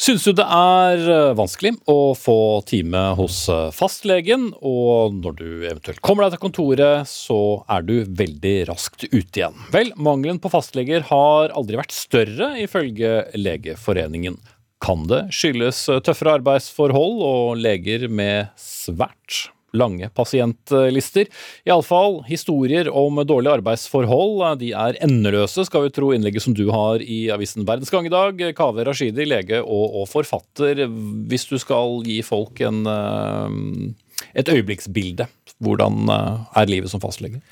Syns 0.00 0.22
du 0.24 0.30
det 0.32 0.46
er 0.48 1.02
eh, 1.12 1.34
vanskelig 1.36 1.74
å 1.92 2.14
få 2.16 2.62
time 2.64 3.02
hos 3.18 3.42
eh, 3.52 3.66
fastlegen, 3.76 4.46
og 4.64 5.18
når 5.18 5.34
du 5.36 5.48
eventuelt 5.58 6.00
kommer 6.00 6.24
deg 6.24 6.38
til 6.38 6.42
kontoret, 6.46 7.10
så 7.10 7.36
er 7.68 7.84
du 7.84 7.92
veldig 8.08 8.54
raskt 8.70 9.04
ute 9.10 9.42
igjen? 9.42 9.58
Vel, 9.74 9.92
mangelen 10.00 10.40
på 10.40 10.48
fastleger 10.54 11.04
har 11.10 11.52
aldri 11.52 11.76
vært 11.82 11.92
større, 11.92 12.54
ifølge 12.64 13.26
Legeforeningen. 13.36 14.40
Kan 14.80 15.04
det 15.10 15.26
skyldes 15.36 15.82
tøffere 16.06 16.38
arbeidsforhold 16.40 17.20
og 17.20 17.60
leger 17.60 18.08
med 18.08 18.48
svært 18.56 19.50
lange 19.76 20.08
pasientlister. 20.14 21.28
Iallfall 21.68 22.20
historier 22.28 22.90
om 22.90 23.20
dårlige 23.26 23.58
arbeidsforhold. 23.60 24.42
De 24.60 24.72
er 24.76 24.98
endeløse, 25.04 25.64
skal 25.68 25.86
vi 25.86 25.94
tro 25.94 26.12
innlegget 26.14 26.44
som 26.44 26.56
du 26.56 26.66
har 26.72 27.02
i 27.04 27.22
avisen 27.32 27.66
Verdensgang 27.68 28.08
i 28.08 28.14
dag. 28.14 28.44
Kaveh 28.58 28.86
Rashidi, 28.88 29.26
lege 29.28 29.62
og, 29.62 29.86
og, 30.02 30.08
forfatter. 30.10 30.86
Hvis 31.30 31.48
du 31.50 31.56
skal 31.62 32.00
gi 32.06 32.20
folk 32.26 32.60
en, 32.66 32.82
eh, 32.90 34.28
et 34.42 34.52
øyeblikksbilde, 34.52 35.28
hvordan 35.62 36.06
eh, 36.10 36.60
er 36.62 36.72
livet 36.72 36.92
som 36.92 37.02
fastlege? 37.02 37.42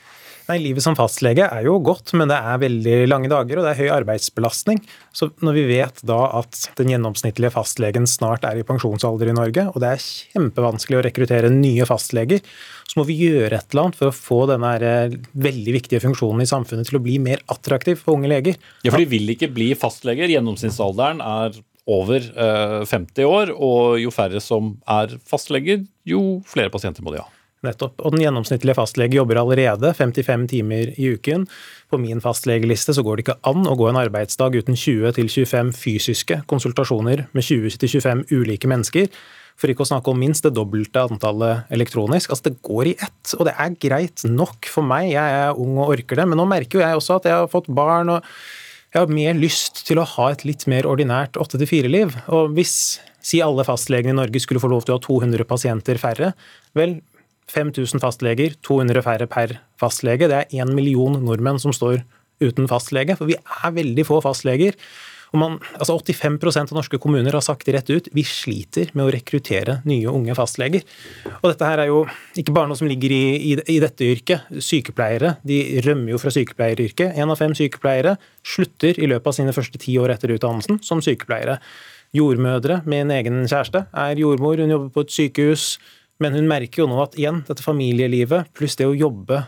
Nei, 0.49 0.63
Livet 0.65 0.81
som 0.81 0.95
fastlege 0.97 1.45
er 1.45 1.67
jo 1.67 1.75
godt, 1.85 2.15
men 2.17 2.31
det 2.31 2.39
er 2.41 2.61
veldig 2.63 2.95
lange 3.11 3.29
dager 3.29 3.59
og 3.61 3.67
det 3.67 3.73
er 3.75 3.81
høy 3.83 3.91
arbeidsbelastning. 3.99 4.79
Så 5.13 5.29
når 5.45 5.59
vi 5.59 5.65
vet 5.69 6.01
da 6.09 6.23
at 6.39 6.63
den 6.79 6.89
gjennomsnittlige 6.95 7.53
fastlegen 7.53 8.09
snart 8.09 8.47
er 8.49 8.57
i 8.57 8.65
pensjonsalder 8.65 9.29
i 9.29 9.37
Norge, 9.37 9.67
og 9.69 9.77
det 9.85 9.93
er 9.93 10.07
kjempevanskelig 10.07 10.97
å 10.97 11.05
rekruttere 11.05 11.53
nye 11.53 11.85
fastleger, 11.89 12.41
så 12.89 12.97
må 12.97 13.05
vi 13.11 13.19
gjøre 13.27 13.61
et 13.61 13.69
eller 13.75 13.91
annet 13.91 14.01
for 14.01 14.09
å 14.09 14.17
få 14.17 14.41
denne 14.49 14.73
eh, 14.81 15.21
veldig 15.37 15.77
viktige 15.77 16.01
funksjonen 16.07 16.41
i 16.41 16.49
samfunnet 16.49 16.89
til 16.89 16.97
å 16.97 17.05
bli 17.05 17.21
mer 17.21 17.45
attraktiv 17.53 18.01
for 18.01 18.17
unge 18.17 18.33
leger. 18.33 18.57
Ja, 18.87 18.95
for 18.95 19.05
de 19.05 19.13
vil 19.13 19.37
ikke 19.37 19.53
bli 19.53 19.75
fastleger. 19.77 20.33
Gjennomsnittsalderen 20.33 21.21
er 21.21 21.61
over 21.89 22.25
50 22.89 23.21
eh, 23.21 23.29
år, 23.29 23.53
og 23.53 24.01
jo 24.01 24.17
færre 24.17 24.41
som 24.41 24.79
er 24.89 25.13
fastleger, 25.29 25.85
jo 26.09 26.39
flere 26.49 26.73
pasienter 26.73 27.05
må 27.05 27.13
de 27.13 27.21
ha. 27.21 27.29
Nettopp. 27.67 27.99
Og 28.07 28.15
den 28.15 28.23
gjennomsnittlige 28.23 28.77
fastlege 28.79 29.19
jobber 29.19 29.41
allerede 29.41 29.91
55 29.97 30.45
timer 30.53 30.93
i 30.95 31.09
uken. 31.17 31.49
På 31.91 31.99
min 31.99 32.23
fastlegeliste 32.23 32.95
så 32.95 33.03
går 33.03 33.19
det 33.19 33.25
ikke 33.27 33.41
an 33.51 33.67
å 33.67 33.75
gå 33.79 33.89
en 33.91 33.99
arbeidsdag 33.99 34.61
uten 34.61 34.79
20-25 34.79 35.73
fysiske 35.75 36.39
konsultasjoner 36.51 37.25
med 37.35 37.47
20-25 37.49 38.29
ulike 38.31 38.71
mennesker. 38.71 39.11
For 39.59 39.73
ikke 39.73 39.83
å 39.83 39.91
snakke 39.91 40.13
om 40.13 40.23
minst 40.23 40.47
det 40.47 40.55
dobbelte 40.55 41.03
antallet 41.09 41.67
elektronisk. 41.75 42.31
Altså 42.31 42.53
Det 42.53 42.63
går 42.63 42.93
i 42.93 42.95
ett, 42.95 43.35
og 43.35 43.49
det 43.49 43.57
er 43.59 43.75
greit 43.83 44.23
nok 44.23 44.71
for 44.71 44.87
meg. 44.87 45.11
Jeg 45.17 45.43
er 45.43 45.59
ung 45.59 45.81
og 45.81 45.97
orker 45.97 46.23
det, 46.23 46.29
men 46.31 46.39
nå 46.39 46.47
merker 46.47 46.79
jo 46.79 46.87
jeg 46.87 47.01
også 47.01 47.19
at 47.19 47.27
jeg 47.27 47.41
har 47.41 47.51
fått 47.51 47.67
barn. 47.67 48.15
og 48.15 48.33
jeg 48.89 49.03
har 49.03 49.11
mer 49.13 49.35
lyst 49.37 49.83
til 49.85 49.99
å 50.01 50.07
ha 50.15 50.31
et 50.33 50.47
litt 50.49 50.65
mer 50.71 50.87
ordinært 50.89 51.37
8-4-liv. 51.37 52.15
Og 52.33 52.55
hvis 52.57 53.03
si 53.21 53.43
alle 53.45 53.67
fastlegene 53.67 54.15
i 54.15 54.17
Norge 54.17 54.41
skulle 54.41 54.63
få 54.63 54.71
lov 54.73 54.87
til 54.87 54.95
å 54.95 55.01
ha 55.01 55.05
200 55.05 55.45
pasienter 55.49 56.01
færre, 56.01 56.31
vel, 56.79 57.01
5000 57.53 58.03
fastleger, 58.03 58.57
200 58.67 59.05
færre 59.05 59.29
per 59.31 59.59
fastlege. 59.81 60.29
Det 60.29 60.41
er 60.43 60.63
én 60.63 60.75
million 60.77 61.17
nordmenn 61.23 61.61
som 61.63 61.75
står 61.75 62.03
uten 62.45 62.69
fastlege, 62.71 63.17
for 63.19 63.31
vi 63.31 63.39
er 63.39 63.75
veldig 63.75 64.05
få 64.07 64.21
fastleger. 64.25 64.77
Man, 65.37 65.59
altså 65.77 65.99
85% 65.99 66.73
av 66.73 66.79
norske 66.79 66.99
kommuner 67.03 67.35
har 67.37 67.45
sagt 67.45 67.69
rett 67.69 67.91
ut 67.93 68.07
vi 68.17 68.23
sliter 68.25 68.89
med 68.97 69.05
å 69.05 69.11
rekruttere 69.13 69.79
nye, 69.89 70.09
unge 70.09 70.33
fastleger. 70.39 70.87
Og 71.43 71.51
dette 71.51 71.69
her 71.69 71.83
er 71.83 71.91
jo 71.91 71.99
ikke 72.41 72.55
bare 72.57 72.71
noe 72.71 72.81
som 72.81 72.89
ligger 72.89 73.13
i, 73.13 73.21
i, 73.51 73.53
i 73.75 73.77
dette 73.83 74.09
yrket. 74.09 74.49
Sykepleiere 74.65 75.35
de 75.47 75.83
rømmer 75.85 76.15
jo 76.15 76.23
fra 76.23 76.33
sykepleieryrket. 76.33 77.19
Én 77.21 77.29
av 77.29 77.41
fem 77.41 77.53
sykepleiere 77.59 78.17
slutter 78.41 78.97
i 78.97 79.11
løpet 79.11 79.29
av 79.29 79.37
sine 79.37 79.57
første 79.57 79.83
ti 79.83 79.99
år 80.01 80.17
etter 80.17 80.33
utdannelsen 80.39 80.81
som 80.87 81.05
sykepleiere. 81.05 81.59
Jordmødre 82.17 82.81
med 82.89 83.05
en 83.05 83.17
egen 83.19 83.43
kjæreste 83.45 83.85
er 83.93 84.17
jordmor, 84.17 84.57
hun 84.57 84.73
jobber 84.73 84.95
på 84.95 85.05
et 85.05 85.13
sykehus 85.13 85.65
men 86.23 86.35
hun 86.35 86.51
merker 86.51 86.83
jo 86.83 86.89
nå 86.91 86.99
at 87.03 87.15
igjen, 87.19 87.45
dette 87.49 87.65
familielivet 87.65 88.51
pluss 88.59 88.77
det 88.79 88.89
å 88.89 88.97
jobbe 88.97 89.45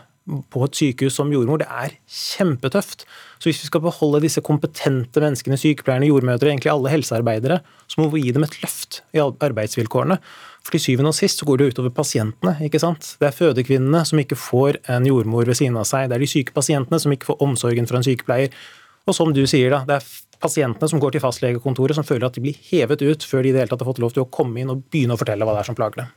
på 0.53 0.61
et 0.63 0.77
sykehus 0.77 1.15
som 1.17 1.31
jordmor, 1.33 1.59
det 1.59 1.67
er 1.67 1.95
kjempetøft. 2.05 3.03
Så 3.41 3.49
hvis 3.49 3.61
vi 3.63 3.69
skal 3.71 3.81
beholde 3.83 4.21
disse 4.23 4.43
kompetente 4.45 5.23
menneskene, 5.23 5.57
sykepleierne, 5.59 6.07
jordmødre, 6.11 6.51
egentlig 6.51 6.71
alle 6.71 6.93
helsearbeidere, 6.93 7.59
så 7.89 8.01
må 8.01 8.07
vi 8.13 8.23
gi 8.27 8.35
dem 8.35 8.45
et 8.45 8.59
løft 8.61 9.01
i 9.17 9.21
arbeidsvilkårene. 9.21 10.19
For 10.61 10.77
til 10.77 10.83
syvende 10.85 11.11
og 11.11 11.17
sist 11.17 11.41
så 11.41 11.47
går 11.49 11.59
det 11.59 11.71
utover 11.73 11.93
pasientene. 11.97 12.53
ikke 12.63 12.79
sant? 12.83 13.15
Det 13.19 13.31
er 13.31 13.35
fødekvinnene 13.35 14.03
som 14.07 14.21
ikke 14.21 14.37
får 14.37 14.79
en 14.93 15.09
jordmor 15.09 15.49
ved 15.49 15.57
siden 15.57 15.79
av 15.81 15.89
seg. 15.89 16.07
Det 16.11 16.19
er 16.19 16.23
de 16.23 16.29
syke 16.29 16.55
pasientene 16.55 17.01
som 17.01 17.15
ikke 17.15 17.31
får 17.33 17.41
omsorgen 17.41 17.89
fra 17.89 17.99
en 17.99 18.05
sykepleier. 18.05 18.53
Og 19.09 19.17
som 19.17 19.33
du 19.33 19.41
sier, 19.49 19.73
da, 19.73 19.81
det 19.89 19.97
er 19.97 20.09
pasientene 20.41 20.89
som 20.89 21.01
går 21.01 21.15
til 21.17 21.25
fastlegekontoret 21.25 21.97
som 21.97 22.05
føler 22.05 22.29
at 22.29 22.37
de 22.37 22.45
blir 22.45 22.61
hevet 22.69 23.01
ut 23.01 23.25
før 23.25 23.41
de 23.41 23.49
i 23.49 23.55
det 23.55 23.65
hele 23.65 23.73
tatt 23.73 23.81
har 23.81 23.89
fått 23.89 24.01
lov 24.05 24.13
til 24.13 24.23
å 24.25 24.29
komme 24.29 24.61
inn 24.61 24.73
og 24.73 24.85
begynne 24.93 25.17
å 25.17 25.21
fortelle 25.21 25.45
hva 25.45 25.57
det 25.57 25.65
er 25.65 25.73
som 25.73 25.77
plager 25.77 26.03
dem. 26.03 26.13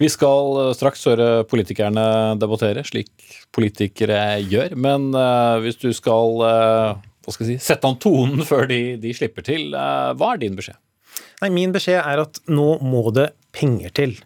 Vi 0.00 0.08
skal 0.12 0.58
eh, 0.60 0.72
straks 0.76 1.04
høre 1.08 1.44
politikerne 1.48 2.06
debattere, 2.40 2.84
slik 2.84 3.12
politikere 3.56 4.36
gjør. 4.44 4.74
Men 4.76 5.08
uh, 5.16 5.56
hvis 5.64 5.78
du 5.80 5.88
skal, 5.96 6.42
uh, 6.44 7.30
skal 7.32 7.48
si, 7.48 7.56
sette 7.62 7.88
an 7.88 7.96
tonen 8.02 8.44
før 8.44 8.68
de, 8.68 8.80
de 9.00 9.14
slipper 9.16 9.46
til, 9.46 9.70
hva 9.72 10.34
er 10.34 10.42
din 10.42 10.58
beskjed? 10.58 10.76
Nei, 11.40 11.52
Min 11.52 11.72
beskjed 11.72 12.00
er 12.00 12.22
at 12.26 12.40
nå 12.48 12.76
må 12.84 13.08
det 13.16 13.30
penger 13.56 13.92
til. 13.96 14.16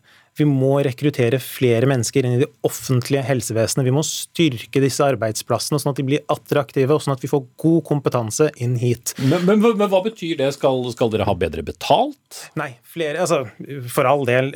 Vi 0.41 0.47
må 0.49 0.79
rekruttere 0.85 1.41
flere 1.43 1.89
mennesker 1.91 2.25
inn 2.25 2.39
i 2.39 2.43
det 2.43 2.49
offentlige 2.67 3.23
helsevesenet. 3.27 3.85
Vi 3.85 3.95
må 3.95 4.05
styrke 4.07 4.81
disse 4.81 5.05
arbeidsplassene 5.05 5.81
sånn 5.81 5.93
at 5.93 6.01
de 6.01 6.07
blir 6.09 6.25
attraktive, 6.33 6.97
og 6.97 7.05
sånn 7.05 7.17
at 7.17 7.25
vi 7.25 7.31
får 7.31 7.45
god 7.61 7.83
kompetanse 7.91 8.49
inn 8.65 8.79
hit. 8.81 9.13
Men, 9.21 9.45
men, 9.45 9.61
men 9.61 9.91
hva 9.93 10.03
betyr 10.07 10.39
det? 10.41 10.51
Skal, 10.57 10.83
skal, 10.95 11.13
dere 11.13 11.29
ha 11.29 11.37
bedre 11.37 11.65
betalt? 11.67 12.41
Nei, 12.59 12.71
flere, 12.89 13.21
altså 13.27 13.45
for 13.93 14.09
all 14.09 14.25
del. 14.29 14.53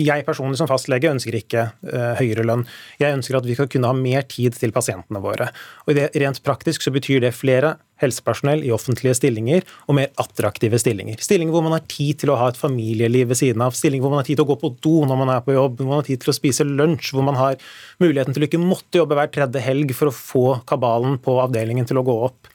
Jeg 0.00 0.26
personlig 0.26 0.60
som 0.60 0.70
fastlege 0.70 1.12
ønsker 1.12 1.36
ikke 1.36 1.68
uh, 1.68 2.14
høyere 2.20 2.46
lønn. 2.48 2.64
Jeg 3.02 3.18
ønsker 3.18 3.38
at 3.38 3.48
vi 3.48 3.58
skal 3.58 3.68
kunne 3.72 3.90
ha 3.92 3.98
mer 3.98 4.24
tid 4.30 4.56
til 4.56 4.72
pasientene 4.74 5.20
våre. 5.24 5.50
Og 5.84 5.98
det, 5.98 6.10
Rent 6.16 6.40
praktisk 6.46 6.84
så 6.84 6.94
betyr 6.94 7.20
det 7.26 7.34
flere 7.36 7.76
helsepersonell 8.02 8.64
i 8.66 8.72
offentlige 8.74 9.16
stillinger 9.18 9.66
og 9.86 9.98
mer 9.98 10.10
attraktive 10.20 10.78
stillinger. 10.80 11.20
Stillinger 11.22 11.54
hvor 11.54 11.64
man 11.66 11.76
har 11.76 11.84
tid 11.90 12.22
til 12.22 12.32
å 12.34 12.38
ha 12.40 12.50
et 12.50 12.58
familieliv 12.60 13.30
ved 13.30 13.40
siden 13.40 13.64
av, 13.64 13.76
stillinger 13.76 14.06
hvor 14.06 14.14
man 14.14 14.22
har 14.22 14.28
tid 14.28 14.40
til 14.40 14.46
å 14.46 14.50
gå 14.52 14.58
på 14.62 14.72
do 14.84 14.96
når 15.08 15.20
man 15.20 15.34
er 15.36 15.44
på 15.44 15.54
jobb, 15.56 15.78
hvor 15.78 15.92
man 15.92 16.02
har 16.02 16.08
tid 16.08 16.24
til 16.24 16.32
å 16.32 16.36
spise 16.36 16.66
lunsj, 16.68 17.12
hvor 17.14 17.26
man 17.26 17.38
har 17.38 17.60
muligheten 18.02 18.34
til 18.34 18.46
å 18.46 18.50
ikke 18.50 18.62
måtte 18.62 19.00
jobbe 19.00 19.18
hver 19.18 19.30
tredje 19.34 19.62
helg 19.64 19.94
for 19.96 20.10
å 20.10 20.16
få 20.16 20.44
kabalen 20.68 21.20
på 21.22 21.38
avdelingen 21.44 21.88
til 21.88 22.00
å 22.00 22.06
gå 22.06 22.18
opp. 22.30 22.50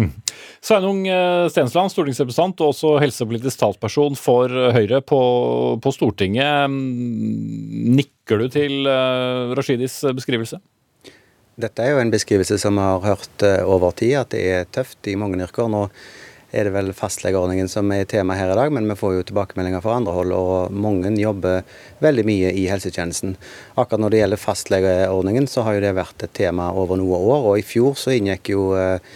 Mm. 0.00 0.10
Sveinung 0.64 1.04
eh, 1.06 1.46
Stensland, 1.52 1.92
stortingsrepresentant 1.92 2.62
og 2.64 2.72
også 2.72 2.96
helsepolitisk 3.02 3.60
talsperson 3.60 4.16
for 4.18 4.50
Høyre 4.74 4.98
på, 5.06 5.20
på 5.78 5.92
Stortinget. 5.94 6.66
Mm, 6.72 7.92
nikker 8.00 8.42
du 8.42 8.48
til 8.50 8.88
uh, 8.88 9.52
Rashidis 9.54 10.00
beskrivelse? 10.16 10.58
Dette 11.54 11.84
er 11.84 11.92
jo 11.94 12.00
en 12.02 12.10
beskrivelse 12.10 12.56
som 12.58 12.74
vi 12.74 12.82
har 12.82 13.04
hørt 13.04 13.42
eh, 13.46 13.60
over 13.62 13.94
tid, 13.94 14.16
at 14.18 14.32
det 14.34 14.42
er 14.50 14.70
tøft 14.74 15.06
i 15.06 15.14
mange 15.14 15.38
yrker. 15.38 15.68
Nå 15.70 15.84
er 16.54 16.66
det 16.66 16.72
vel 16.74 16.90
fastlegeordningen 16.94 17.68
som 17.70 17.90
er 17.94 18.08
tema 18.10 18.34
her 18.38 18.50
i 18.50 18.56
dag, 18.58 18.72
men 18.74 18.88
vi 18.90 18.96
får 18.98 19.12
jo 19.14 19.26
tilbakemeldinger 19.28 19.82
fra 19.82 19.96
andre 20.00 20.14
hold, 20.16 20.34
og 20.34 20.74
mange 20.74 21.12
jobber 21.18 21.62
veldig 22.02 22.24
mye 22.26 22.50
i 22.58 22.66
helsetjenesten. 22.70 23.36
Akkurat 23.78 24.02
når 24.02 24.14
det 24.14 24.20
gjelder 24.24 24.42
fastlegeordningen, 24.42 25.46
så 25.50 25.62
har 25.66 25.78
jo 25.78 25.84
det 25.86 25.94
vært 25.98 26.26
et 26.26 26.34
tema 26.42 26.72
over 26.74 26.98
noen 26.98 27.22
år. 27.22 27.48
Og 27.52 27.62
i 27.62 27.66
fjor 27.66 27.94
så 28.02 28.16
inngikk 28.16 28.50
jo 28.54 28.72
eh, 28.78 29.14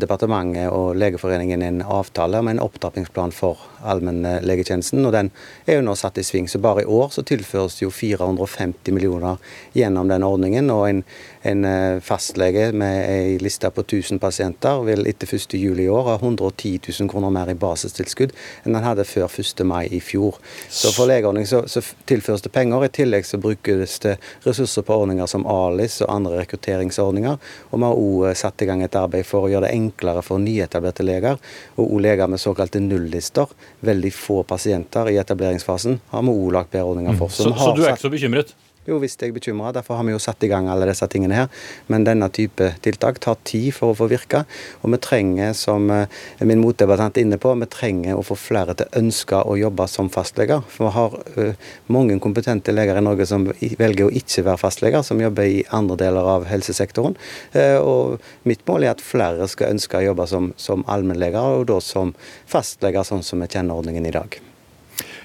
departementet 0.00 0.68
og 0.70 0.96
Legeforeningen 1.00 1.62
en 1.62 1.82
avtale 1.82 2.40
om 2.42 2.48
en 2.50 2.60
opptrappingsplan 2.62 3.32
for 3.32 3.58
allmennlegetjenesten, 3.86 5.04
og 5.06 5.14
den 5.14 5.30
er 5.66 5.78
jo 5.78 5.84
nå 5.84 5.94
satt 5.98 6.18
i 6.20 6.24
sving. 6.26 6.48
Så 6.50 6.60
bare 6.62 6.84
i 6.84 6.88
år 6.88 7.12
så 7.14 7.24
tilføres 7.26 7.78
jo 7.80 7.90
450 7.94 8.94
millioner 8.94 9.40
gjennom 9.76 10.08
den 10.08 10.24
ordningen. 10.26 10.70
og 10.70 10.88
en, 10.88 11.02
en 11.42 11.64
eh, 11.64 12.00
fastlege 12.04 12.70
med 12.72 12.96
ei 13.08 13.38
liste 13.40 13.70
på 13.70 13.84
1000 13.86 14.20
pasienter 14.20 14.82
vil 14.84 15.06
etter 15.08 15.26
1.7 15.26 15.80
i 15.80 15.88
år 15.88 16.08
ha 16.10 16.16
110 16.18 16.80
000 17.00 17.10
kroner 17.10 17.32
mer 17.32 17.50
i 17.50 17.56
basistilskudd 17.58 18.34
enn 18.64 18.76
han 18.76 18.84
hadde 18.84 19.06
før 19.08 19.28
1. 19.30 19.64
mai 19.66 19.86
i 19.88 20.00
fjor. 20.04 20.38
Så 20.68 20.92
for 20.94 21.08
legeordning 21.10 21.48
så, 21.48 21.62
så 21.68 21.82
tilføres 22.08 22.44
det 22.44 22.52
penger. 22.52 22.84
I 22.84 22.92
tillegg 23.00 23.26
så 23.26 23.40
brukes 23.40 23.98
det 24.04 24.16
ressurser 24.44 24.84
på 24.86 25.00
ordninger 25.02 25.26
som 25.30 25.46
ALIS 25.48 26.00
og 26.04 26.12
andre 26.14 26.42
rekrutteringsordninger. 26.42 27.38
Og 27.70 27.78
vi 27.78 27.88
har 27.88 28.04
òg 28.04 28.38
satt 28.38 28.62
i 28.62 28.68
gang 28.68 28.84
et 28.84 28.98
arbeid 28.98 29.26
for 29.28 29.46
å 29.46 29.52
gjøre 29.52 29.68
det 29.68 29.69
enklere 29.74 30.22
for 30.26 30.42
nyetablerte 30.42 31.06
leger, 31.06 31.40
og 31.76 31.94
o-leger 31.96 32.30
med 32.30 32.42
såkalte 32.42 32.82
nullister 32.82 33.50
veldig 33.86 34.12
få 34.14 34.42
pasienter 34.48 35.12
i 35.12 35.18
etableringsfasen, 35.22 36.00
har 36.12 36.26
vi 36.26 36.34
òg 36.34 36.50
lagt 36.56 36.74
bedre 36.74 36.90
ordninger 36.92 37.16
for. 37.20 37.32
Så, 37.32 37.50
så, 37.50 37.56
så, 37.56 37.72
du 37.76 37.84
er 37.84 37.94
ikke 37.94 38.06
så 38.08 38.12
bekymret? 38.12 38.54
Jo 38.88 38.96
visst 38.96 39.20
er 39.20 39.28
jeg 39.28 39.36
bekymra. 39.36 39.74
Derfor 39.76 39.98
har 39.98 40.06
vi 40.08 40.14
jo 40.14 40.20
satt 40.22 40.40
i 40.46 40.48
gang 40.48 40.68
alle 40.72 40.86
disse 40.88 41.04
tingene 41.12 41.36
her. 41.36 41.50
Men 41.92 42.06
denne 42.06 42.30
type 42.32 42.70
tiltak 42.80 43.18
tar 43.20 43.36
tid 43.44 43.74
for 43.76 43.92
å 43.92 43.98
få 43.98 44.08
virke. 44.08 44.46
Og 44.80 44.94
vi 44.94 45.00
trenger, 45.04 45.52
som 45.58 45.90
eh, 45.92 46.08
min 46.48 46.62
motdebattant 46.62 47.20
er 47.20 47.26
inne 47.26 47.36
på, 47.40 47.52
vi 47.60 47.68
trenger 47.68 48.16
å 48.16 48.24
få 48.24 48.38
flere 48.40 48.78
til 48.78 48.88
å 48.88 49.02
ønske 49.02 49.42
å 49.44 49.58
jobbe 49.60 49.84
som 49.90 50.08
fastleger. 50.12 50.64
For 50.72 50.88
vi 50.88 50.94
har 50.96 51.18
uh, 51.36 51.70
mange 51.92 52.16
kompetente 52.24 52.72
leger 52.72 52.96
i 52.96 53.04
Norge 53.04 53.28
som 53.28 53.44
velger 53.60 54.08
å 54.08 54.12
ikke 54.16 54.46
være 54.48 54.64
fastleger, 54.64 55.04
som 55.04 55.20
jobber 55.20 55.44
i 55.44 55.64
andre 55.76 56.00
deler 56.00 56.34
av 56.38 56.48
helsesektoren. 56.48 57.18
Uh, 57.52 57.78
og 57.84 58.48
mitt 58.48 58.64
mål 58.68 58.88
er 58.88 58.96
at 58.96 59.04
flere 59.04 59.48
skal 59.50 59.76
ønske 59.76 60.00
å 60.00 60.08
jobbe 60.08 60.28
som, 60.30 60.54
som 60.56 60.86
allmennleger, 60.88 61.60
og 61.60 61.68
da 61.68 61.82
som 61.84 62.16
fastleger, 62.48 63.04
sånn 63.04 63.26
som 63.26 63.44
vi 63.44 63.52
kjenner 63.52 63.76
ordningen 63.76 64.08
i 64.08 64.16
dag. 64.16 64.40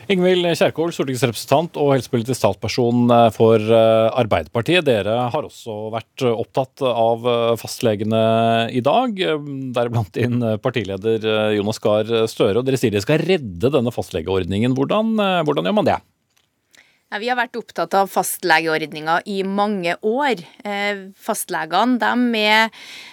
Ingvild 0.05 0.45
Kjerkol, 0.53 0.91
stortingsrepresentant 0.93 1.79
og 1.81 1.95
helsepolitisk 1.95 2.43
talsperson 2.43 3.09
eh, 3.09 3.29
for 3.33 3.57
eh, 3.57 4.17
Arbeiderpartiet. 4.21 4.85
Dere 4.85 5.15
har 5.33 5.47
også 5.47 5.89
vært 5.95 6.25
opptatt 6.29 6.83
av 6.85 7.25
eh, 7.25 7.53
fastlegene 7.57 8.21
i 8.69 8.83
dag, 8.85 9.17
deriblant 9.73 10.13
din 10.13 10.43
partileder 10.61 11.25
Jonas 11.57 11.81
Gahr 11.81 12.11
Støre. 12.29 12.61
Og 12.61 12.67
dere 12.67 12.77
sier 12.77 12.93
dere 12.93 13.05
skal 13.05 13.23
redde 13.25 13.73
denne 13.73 13.93
fastlegeordningen. 13.93 14.77
Hvordan, 14.77 15.15
hvordan 15.47 15.71
gjør 15.71 15.79
man 15.79 15.89
det? 15.89 15.97
Vi 17.21 17.29
har 17.29 17.37
vært 17.37 17.55
opptatt 17.55 17.93
av 17.95 18.09
fastlegeordninga 18.11 19.21
i 19.31 19.39
mange 19.47 19.95
år. 20.03 20.41
Eh, 20.67 21.05
fastlegene 21.15 21.99
de 22.01 22.41
er 22.41 22.65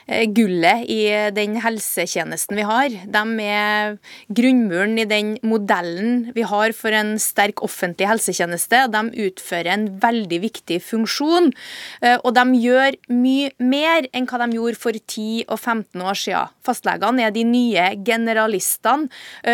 eh, 0.09 0.25
gullet 0.27 0.87
i 0.91 1.01
den 1.35 1.59
helsetjenesten 1.63 2.59
vi 2.59 2.67
har. 2.67 2.97
De 3.15 3.23
er 3.47 3.97
grunnmuren 4.35 4.99
i 4.99 5.07
den 5.09 5.37
modellen 5.47 6.33
vi 6.35 6.47
har 6.49 6.75
for 6.77 6.95
en 6.97 7.15
sterk 7.23 7.63
offentlig 7.63 8.09
helsetjeneste. 8.11 8.85
De 8.91 9.05
utfører 9.29 9.71
en 9.77 9.89
veldig 10.03 10.43
viktig 10.49 10.81
funksjon. 10.83 11.53
Eh, 12.03 12.19
og 12.19 12.35
de 12.39 12.47
gjør 12.65 12.99
mye 13.13 13.53
mer 13.63 14.09
enn 14.11 14.27
hva 14.27 14.43
de 14.43 14.59
gjorde 14.59 14.83
for 14.83 14.99
10 14.99 15.47
og 15.47 15.59
15 15.61 16.03
år 16.03 16.19
siden. 16.19 16.57
Fastlegene 16.67 17.29
er 17.29 17.35
de 17.35 17.47
nye 17.47 17.91
generalistene. 18.03 19.11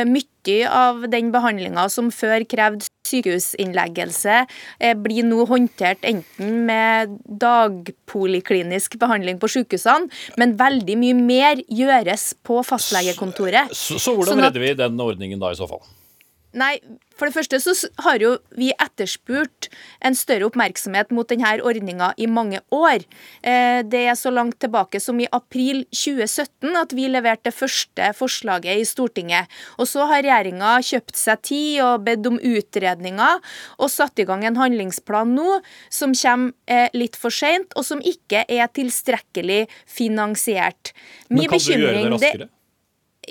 Mye 0.09 0.29
av 0.73 1.03
den 1.13 1.33
behandlinga 1.35 1.89
som 1.93 2.09
før 2.15 2.45
krevde 2.49 2.87
sykehusinnleggelse, 3.09 4.41
eh, 4.81 4.95
blir 4.95 5.27
nå 5.27 5.47
håndtert 5.49 6.05
enten 6.09 6.65
med 6.69 7.19
dagpoliklinisk 7.45 8.99
behandling 9.01 9.41
på 9.41 9.51
sykehusene, 9.59 10.11
men 10.41 10.57
veldig 10.59 10.99
mye 11.01 11.19
mer 11.19 11.63
gjøres 11.69 12.31
på 12.47 12.63
fastlegekontoret. 12.67 13.73
Så, 13.73 14.01
så 14.01 14.15
hvordan 14.17 14.37
sånn 14.37 14.45
at, 14.45 14.53
redder 14.53 14.67
vi 14.67 14.75
den 14.83 15.09
ordningen 15.09 15.41
da 15.43 15.53
i 15.55 15.59
så 15.59 15.69
fall? 15.71 15.83
Nei, 16.57 16.79
for 17.13 17.29
det 17.29 17.35
første 17.35 17.59
så 17.61 17.75
har 18.07 18.23
jo 18.23 18.31
vi 18.57 18.71
etterspurt 18.81 19.69
en 20.07 20.15
større 20.17 20.47
oppmerksomhet 20.49 21.11
mot 21.13 21.29
denne 21.29 21.51
ordninga 21.61 22.15
i 22.17 22.29
mange 22.31 22.63
år. 22.73 23.05
Eh, 23.43 23.83
det 23.85 24.05
er 24.09 24.17
så 24.17 24.33
langt 24.33 24.57
tilbake 24.63 25.01
som 25.03 25.21
i 25.21 25.29
april 25.29 25.83
2017 25.93 26.73
at 26.81 26.95
vi 26.97 27.11
leverte 27.13 27.51
det 27.51 27.57
første 27.57 28.11
forslaget 28.17 28.81
i 28.81 28.89
Stortinget. 28.89 29.53
Og 29.77 29.91
så 29.91 30.09
har 30.09 30.25
regjeringa 30.25 30.79
kjøpt 30.89 31.21
seg 31.21 31.45
tid 31.51 31.83
og 31.85 32.09
bedt 32.09 32.29
om 32.31 32.41
utredninger, 32.41 33.45
og 33.77 33.93
satt 33.93 34.19
i 34.23 34.29
gang 34.29 34.47
en 34.49 34.59
handlingsplan 34.59 35.37
nå 35.37 35.61
som 35.93 36.17
kommer 36.17 36.57
eh, 36.65 36.89
litt 36.97 37.19
for 37.21 37.35
seint, 37.35 37.77
og 37.77 37.85
som 37.85 38.01
ikke 38.01 38.47
er 38.49 38.73
tilstrekkelig 38.73 39.67
finansiert. 39.85 40.95
Men 41.29 41.45
kan 41.45 41.61
du 41.61 41.75
gjøre 41.75 41.99
det 41.99 42.15
raskere? 42.15 42.55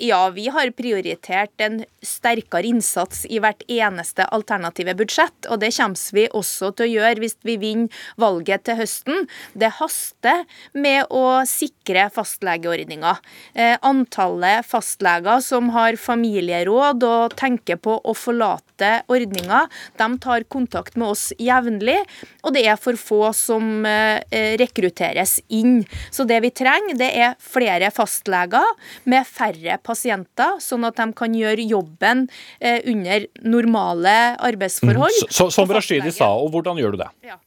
Ja, 0.00 0.30
vi 0.30 0.48
har 0.48 0.70
prioritert 0.70 1.60
en 1.60 1.80
sterkere 2.04 2.68
innsats 2.68 3.24
i 3.26 3.40
hvert 3.42 3.64
eneste 3.66 4.26
alternative 4.30 4.94
budsjett, 4.98 5.48
og 5.50 5.58
det 5.62 5.72
kommer 5.74 6.14
vi 6.14 6.26
også 6.38 6.70
til 6.76 6.86
å 6.86 6.90
gjøre 6.92 7.22
hvis 7.24 7.34
vi 7.46 7.56
vinner 7.58 8.04
valget 8.20 8.66
til 8.68 8.78
høsten. 8.78 9.26
Det 9.58 9.72
haster 9.80 10.44
med 10.78 11.10
å 11.10 11.40
sikre 11.48 12.06
fastlegeordninga. 12.14 13.16
Eh, 13.54 13.74
antallet 13.82 14.66
fastleger 14.68 15.42
som 15.42 15.72
har 15.74 15.98
familieråd 15.98 17.06
og 17.08 17.34
tenker 17.38 17.80
på 17.82 17.98
å 17.98 18.14
forlate 18.14 18.92
ordninga, 19.10 19.64
de 19.98 20.08
tar 20.22 20.46
kontakt 20.46 20.94
med 21.00 21.10
oss 21.16 21.26
jevnlig, 21.42 21.98
og 22.46 22.54
det 22.54 22.64
er 22.70 22.78
for 22.78 22.98
få 23.00 23.32
som 23.34 23.82
eh, 23.88 24.22
rekrutteres 24.60 25.38
inn. 25.48 25.82
Så 26.14 26.28
det 26.28 26.38
vi 26.44 26.54
trenger, 26.54 26.94
det 26.98 27.10
er 27.18 27.36
flere 27.42 27.90
fastleger 27.94 28.76
med 29.08 29.26
færre 29.26 29.78
pasienter, 29.78 29.87
sånn 29.94 30.84
at 30.88 30.98
de 30.98 31.06
kan 31.16 31.34
gjøre 31.34 31.64
jobben 31.68 32.26
eh, 32.60 32.80
under 32.84 33.26
normale 33.42 34.16
arbeidsforhold. 34.36 35.24
Mm. 35.24 35.32
Så, 35.32 35.50
som 35.54 35.70
Rashidi 35.70 36.12
sa, 36.14 36.30
og 36.36 36.52
hvordan 36.54 36.80
gjør 36.80 36.96
du 36.96 37.02
det? 37.04 37.10
Ja. 37.30 37.38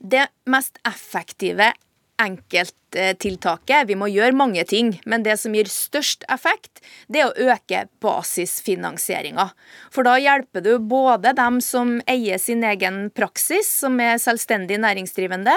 Det 0.00 0.26
mest 0.48 0.80
effektive 0.88 1.72
enkelttiltaket. 2.20 3.88
Vi 3.88 3.96
må 3.98 4.08
gjøre 4.10 4.36
mange 4.36 4.64
ting, 4.68 4.92
men 5.08 5.24
det 5.24 5.36
som 5.40 5.54
gir 5.56 5.68
størst 5.70 6.26
effekt, 6.32 6.82
det 7.08 7.22
er 7.22 7.30
å 7.30 7.52
øke 7.54 7.84
basisfinansieringa. 8.02 9.50
For 9.94 10.06
da 10.06 10.16
hjelper 10.20 10.64
du 10.64 10.72
både 10.78 11.32
dem 11.38 11.60
som 11.64 11.98
eier 12.10 12.40
sin 12.42 12.64
egen 12.66 13.02
praksis, 13.16 13.68
som 13.82 13.98
er 14.02 14.20
selvstendig 14.22 14.80
næringsdrivende, 14.82 15.54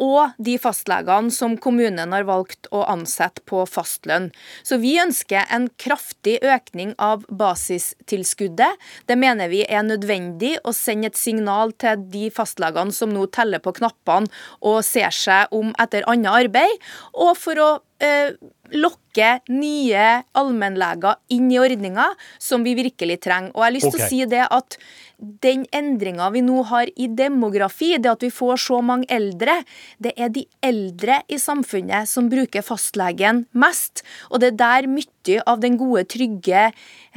og 0.00 0.36
de 0.38 0.56
fastlegene 0.60 1.32
som 1.34 1.56
kommunen 1.60 2.14
har 2.16 2.26
valgt 2.28 2.70
å 2.74 2.82
ansette 2.90 3.44
på 3.48 3.62
fastlønn. 3.68 4.30
Så 4.66 4.80
vi 4.82 4.96
ønsker 5.02 5.46
en 5.52 5.68
kraftig 5.80 6.38
økning 6.42 6.94
av 6.98 7.26
basistilskuddet. 7.28 8.80
Det 9.06 9.18
mener 9.20 9.52
vi 9.52 9.62
er 9.68 9.84
nødvendig 9.86 10.56
å 10.64 10.74
sende 10.76 11.10
et 11.10 11.18
signal 11.18 11.74
til 11.80 12.00
de 12.10 12.28
fastlegene 12.34 12.94
som 12.94 13.12
nå 13.12 13.26
teller 13.34 13.62
på 13.62 13.74
knappene 13.78 14.30
og 14.66 14.80
ser 14.86 15.12
seg 15.14 15.52
om 15.54 15.72
etter 15.80 15.99
etter 16.00 16.10
annet 16.10 16.32
arbeid, 16.32 16.80
og 17.14 17.36
for 17.38 17.60
å 17.60 17.68
eh, 18.00 18.32
lokke 18.72 19.40
nye 19.50 20.22
allmennleger 20.38 21.20
inn 21.34 21.50
i 21.50 21.58
ordninga, 21.60 22.10
som 22.38 22.64
vi 22.64 22.74
virkelig 22.78 23.20
trenger. 23.20 23.52
Og 23.54 23.62
jeg 23.62 23.68
har 23.68 23.76
lyst 23.76 23.90
til 23.90 24.00
okay. 24.00 24.06
å 24.06 24.10
si 24.10 24.24
det 24.30 24.46
at 24.48 24.78
den 25.20 25.66
endringa 25.76 26.30
vi 26.34 26.42
nå 26.44 26.62
har 26.70 26.90
i 26.96 27.08
demografi, 27.16 27.92
det 28.00 28.10
at 28.10 28.24
vi 28.24 28.30
får 28.32 28.60
så 28.64 28.80
mange 28.84 29.08
eldre, 29.12 29.60
det 30.02 30.14
er 30.16 30.32
de 30.32 30.46
eldre 30.64 31.20
i 31.28 31.38
samfunnet 31.40 32.08
som 32.08 32.30
bruker 32.32 32.64
fastlegen 32.64 33.44
mest. 33.52 34.04
Og 34.30 34.40
det 34.42 34.54
er 34.54 34.58
der 34.62 34.90
mye 34.90 35.08
av 35.46 35.60
den 35.60 35.76
gode, 35.80 36.06
trygge 36.10 36.70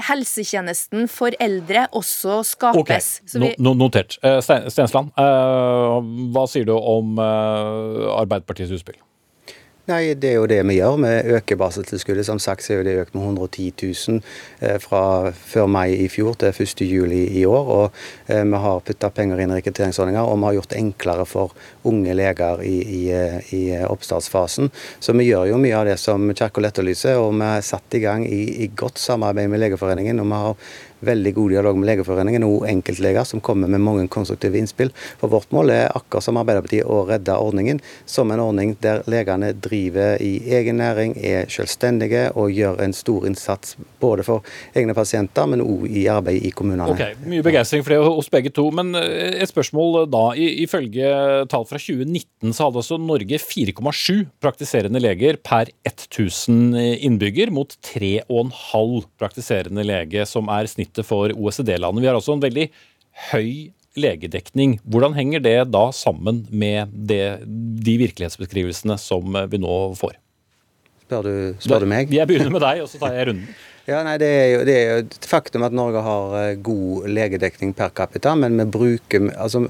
helsetjenesten 0.09 1.07
for 1.11 1.35
eldre 1.43 1.87
også 1.95 2.41
skapes. 2.47 3.09
Ok, 3.31 3.55
no, 3.63 3.73
Notert. 3.77 4.19
Eh, 4.23 4.41
Stensland, 4.43 5.13
eh, 5.17 6.11
hva 6.35 6.45
sier 6.51 6.67
du 6.67 6.75
om 6.75 7.17
eh, 7.21 8.13
Arbeiderpartiets 8.19 8.75
utspill? 8.75 8.99
Nei, 9.83 10.13
Det 10.15 10.29
er 10.29 10.37
jo 10.37 10.45
det 10.47 10.61
vi 10.63 10.77
gjør. 10.77 10.95
Vi 11.03 11.33
øker 11.35 11.57
barseltilskuddet. 11.59 12.25
Som 12.25 12.39
sagt 12.39 12.63
så 12.63 12.77
er 12.77 12.85
det 12.87 12.93
økt 13.01 13.15
med 13.15 13.25
110 13.25 13.73
000 14.07 14.21
eh, 14.61 14.77
fra 14.79 15.31
før 15.35 15.65
mai 15.67 15.97
i 15.97 16.07
fjor 16.07 16.37
til 16.39 16.55
1. 16.55 16.83
juli 16.87 17.25
i 17.27 17.43
år. 17.43 17.67
og 17.67 17.91
eh, 18.31 18.45
Vi 18.47 18.61
har 18.63 18.79
putta 18.79 19.09
penger 19.09 19.41
inn 19.43 19.51
i 19.51 19.57
rekrutteringsordninger, 19.57 20.23
og 20.23 20.39
vi 20.39 20.45
har 20.45 20.53
gjort 20.53 20.69
det 20.69 20.79
enklere 20.79 21.25
for 21.25 21.51
unge 21.83 22.15
leger 22.15 22.63
i, 22.63 22.77
i, 22.79 23.01
i, 23.57 23.61
oppstartsfasen. 23.83 24.71
Så 25.03 25.17
vi 25.19 25.27
gjør 25.27 25.51
jo 25.51 25.59
mye 25.59 25.75
av 25.75 25.91
det 25.91 25.99
som 25.99 26.31
Kjerkol 26.31 26.71
etterlyser, 26.71 27.19
og 27.19 27.35
vi 27.35 27.51
er 27.51 27.67
satt 27.67 27.99
i 27.99 28.03
gang 28.07 28.23
i, 28.23 28.63
i 28.63 28.71
godt 28.71 29.03
samarbeid 29.03 29.51
med 29.51 29.65
Legeforeningen. 29.65 30.23
og 30.23 30.31
vi 30.31 30.41
har 30.45 30.55
veldig 31.03 31.33
god 31.35 31.49
dialog 31.51 31.75
med 31.75 31.89
Legeforeningen 31.89 32.45
og 32.47 32.63
enkeltleger 32.69 33.27
som 33.27 33.41
kommer 33.43 33.67
med 33.67 33.83
mange 33.83 34.07
konstruktive 34.07 34.55
innspill. 34.55 34.93
For 35.19 35.27
vårt 35.27 35.51
mål 35.51 35.73
er 35.75 35.91
akkurat 35.91 36.23
som 36.23 36.39
Arbeiderpartiet 36.39 36.87
å 36.87 37.03
redde 37.09 37.35
ordningen 37.35 37.81
som 38.05 38.31
en 38.31 38.39
ordning 38.39 38.77
der 38.79 39.03
legene 39.11 39.51
driver 39.51 39.72
i 39.73 40.31
egen 40.55 40.79
næring, 40.81 41.15
er 41.17 41.49
selvstendige 41.51 42.29
og 42.39 42.51
gjør 42.53 42.79
en 42.83 42.93
stor 42.95 43.25
innsats 43.27 43.75
både 44.01 44.25
for 44.27 44.45
egne 44.75 44.95
pasienter, 44.97 45.47
men 45.49 45.63
òg 45.63 45.85
i 45.89 46.05
arbeid 46.11 46.45
i 46.47 46.51
kommunene. 46.55 46.93
Ok, 46.93 47.25
Mye 47.29 47.43
begeistring 47.45 47.83
for 47.85 47.95
det 47.95 47.99
hos 48.05 48.29
begge 48.33 48.53
to. 48.53 48.69
Men 48.75 48.93
eh, 48.99 49.41
et 49.43 49.51
spørsmål 49.51 50.07
da. 50.11 50.23
Ifølge 50.37 51.11
tall 51.51 51.67
fra 51.69 51.79
2019 51.81 52.53
så 52.53 52.67
hadde 52.67 52.81
altså 52.83 52.99
Norge 53.01 53.39
4,7 53.41 54.25
praktiserende 54.43 55.01
leger 55.03 55.39
per 55.43 55.71
1000 55.87 56.73
innbygger, 57.03 57.53
mot 57.53 57.75
3,5 57.85 59.05
praktiserende 59.19 59.85
lege, 59.87 60.25
som 60.29 60.51
er 60.53 60.69
snittet 60.71 61.07
for 61.07 61.33
OECD-landene. 61.33 62.03
Vi 62.03 62.11
har 62.11 62.19
også 62.19 62.37
en 62.37 62.43
veldig 62.43 62.69
høy 63.31 63.71
legedekning. 63.99 64.77
Hvordan 64.89 65.15
henger 65.17 65.43
det 65.43 65.57
da 65.73 65.87
sammen 65.95 66.43
med 66.49 66.93
det, 66.93 67.43
de 67.45 67.97
virkelighetsbeskrivelsene 68.01 68.97
som 69.01 69.37
vi 69.51 69.61
nå 69.61 69.77
får? 69.99 70.17
Spør 71.03 71.27
du, 71.27 71.35
spør 71.61 71.83
du 71.83 71.91
meg? 71.91 72.11
Jeg 72.13 72.29
begynner 72.29 72.53
med 72.53 72.63
deg, 72.63 72.81
og 72.85 72.89
så 72.89 73.01
tar 73.01 73.15
jeg 73.17 73.31
runden. 73.31 73.53
Ja, 73.83 73.97
nei, 73.99 74.13
det 74.15 74.27
er, 74.31 74.45
jo, 74.47 74.59
det 74.63 74.73
er 74.79 75.01
et 75.01 75.25
faktum 75.27 75.65
at 75.67 75.73
Norge 75.75 75.99
har 76.05 76.35
eh, 76.39 76.59
god 76.63 77.09
legedekning 77.11 77.73
per 77.75 77.89
capita, 77.91 78.31
men 78.39 78.55
vi 78.55 78.65
bruker 78.71 79.25
altså, 79.35 79.65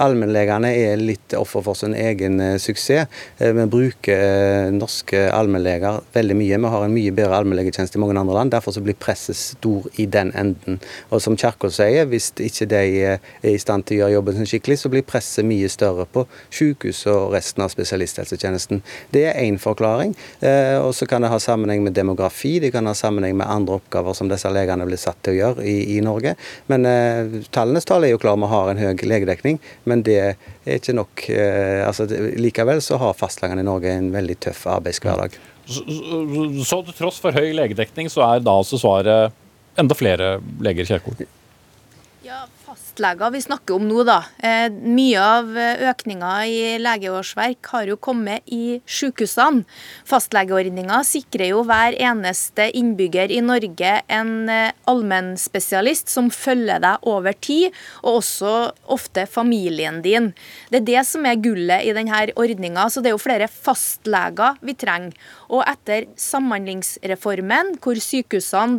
allmennlegene 0.00 0.70
er 0.74 1.00
litt 1.00 1.34
offer 1.38 1.64
for 1.64 1.78
sin 1.78 1.94
egen 1.94 2.40
suksess. 2.60 3.10
Vi 3.38 3.66
bruker 3.70 4.72
norske 4.74 5.26
allmennleger 5.32 6.00
veldig 6.14 6.36
mye. 6.38 6.58
Vi 6.60 6.72
har 6.74 6.86
en 6.86 6.94
mye 6.94 7.14
bedre 7.14 7.38
allmennlegetjeneste 7.38 7.98
i 7.98 8.02
mange 8.02 8.16
andre 8.18 8.36
land. 8.36 8.52
Derfor 8.54 8.76
blir 8.84 8.98
presset 8.98 9.38
stor 9.38 9.86
i 10.00 10.06
den 10.10 10.32
enden. 10.38 10.80
Og 11.10 11.22
som 11.24 11.38
Kjerkol 11.38 11.72
sier, 11.74 12.08
hvis 12.10 12.30
ikke 12.42 12.68
de 12.70 12.82
er 13.12 13.30
i 13.46 13.56
stand 13.60 13.86
til 13.88 13.98
å 13.98 14.04
gjøre 14.04 14.16
jobben 14.18 14.38
sin 14.38 14.50
skikkelig, 14.50 14.80
så 14.82 14.92
blir 14.92 15.06
presset 15.06 15.46
mye 15.48 15.70
større 15.72 16.06
på 16.10 16.26
sykehus 16.54 17.04
og 17.12 17.34
resten 17.34 17.64
av 17.64 17.72
spesialisthelsetjenesten. 17.72 18.82
Det 19.14 19.26
er 19.30 19.40
én 19.44 19.58
forklaring. 19.62 20.14
Og 20.84 20.92
så 20.96 21.08
kan 21.10 21.24
det 21.24 21.32
ha 21.32 21.40
sammenheng 21.42 21.84
med 21.84 21.96
demografi, 21.96 22.56
det 22.62 22.72
kan 22.74 22.86
ha 22.90 22.94
sammenheng 22.96 23.36
med 23.38 23.50
andre 23.50 23.78
oppgaver 23.80 24.16
som 24.16 24.30
disse 24.30 24.50
legene 24.52 24.86
blir 24.88 25.00
satt 25.00 25.20
til 25.24 25.34
å 25.34 25.38
gjøre 25.38 25.66
i, 25.68 25.76
i 25.96 26.00
Norge. 26.04 26.34
Men 26.70 26.88
eh, 26.88 27.40
tallenes 27.54 27.86
tall 27.88 28.06
er 28.06 28.14
jo 28.14 28.20
klar, 28.22 28.38
vi 28.40 28.50
har 28.50 28.70
en 28.70 28.80
høy 28.80 29.04
legedekning, 29.04 29.60
men 29.90 30.02
det 30.06 30.18
er 30.20 30.78
ikke 30.78 30.96
nok. 30.96 31.24
Eh, 31.32 31.80
altså, 31.86 32.06
likevel 32.40 32.82
så 32.84 32.98
har 33.00 33.16
fastlegene 33.18 33.64
i 33.64 33.68
Norge 33.68 33.92
en 33.92 34.10
veldig 34.14 34.36
tøff 34.48 34.66
arbeidshverdag. 34.78 35.38
Så, 35.64 35.80
så, 35.88 36.20
så 36.68 36.82
til 36.88 36.98
tross 36.98 37.22
for 37.22 37.36
høy 37.36 37.54
legedekning, 37.56 38.10
så 38.12 38.24
er 38.26 38.44
da 38.44 38.58
altså 38.60 38.80
svaret 38.80 39.34
enda 39.80 39.96
flere 39.98 40.36
leger, 40.62 40.84
i 40.84 40.92
Kjerkol? 40.92 41.24
Fastleger 42.94 43.32
vi 43.34 43.40
snakker 43.42 43.74
om 43.74 43.88
nå, 43.90 44.04
da. 44.06 44.20
Eh, 44.38 44.70
mye 44.70 45.18
av 45.18 45.48
eh, 45.58 45.80
økninga 45.90 46.28
i 46.46 46.58
legeårsverk 46.78 47.66
har 47.72 47.88
jo 47.90 47.96
kommet 47.98 48.46
i 48.46 48.76
sykehusene. 48.86 49.64
Fastlegeordninga 50.06 51.00
sikrer 51.02 51.50
jo 51.50 51.64
hver 51.66 51.96
eneste 51.98 52.68
innbygger 52.78 53.34
i 53.34 53.40
Norge 53.42 53.96
en 54.06 54.30
eh, 54.46 54.70
allmennspesialist 54.86 56.12
som 56.12 56.28
følger 56.30 56.84
deg 56.84 57.08
over 57.10 57.34
tid, 57.34 57.74
og 58.04 58.20
også 58.20 58.52
ofte 58.86 59.26
familien 59.26 59.98
din. 60.06 60.30
Det 60.70 60.84
er 60.84 60.86
det 60.92 61.04
som 61.10 61.26
er 61.26 61.42
gullet 61.42 61.82
i 61.82 61.96
denne 61.98 62.22
ordninga. 62.38 62.86
Så 62.86 63.02
det 63.02 63.10
er 63.10 63.16
jo 63.16 63.24
flere 63.24 63.50
fastleger 63.50 64.62
vi 64.62 64.76
trenger. 64.78 65.18
Og 65.50 65.66
etter 65.66 66.06
Samhandlingsreformen, 66.14 67.74
hvor 67.82 67.98
sykehusene 67.98 68.78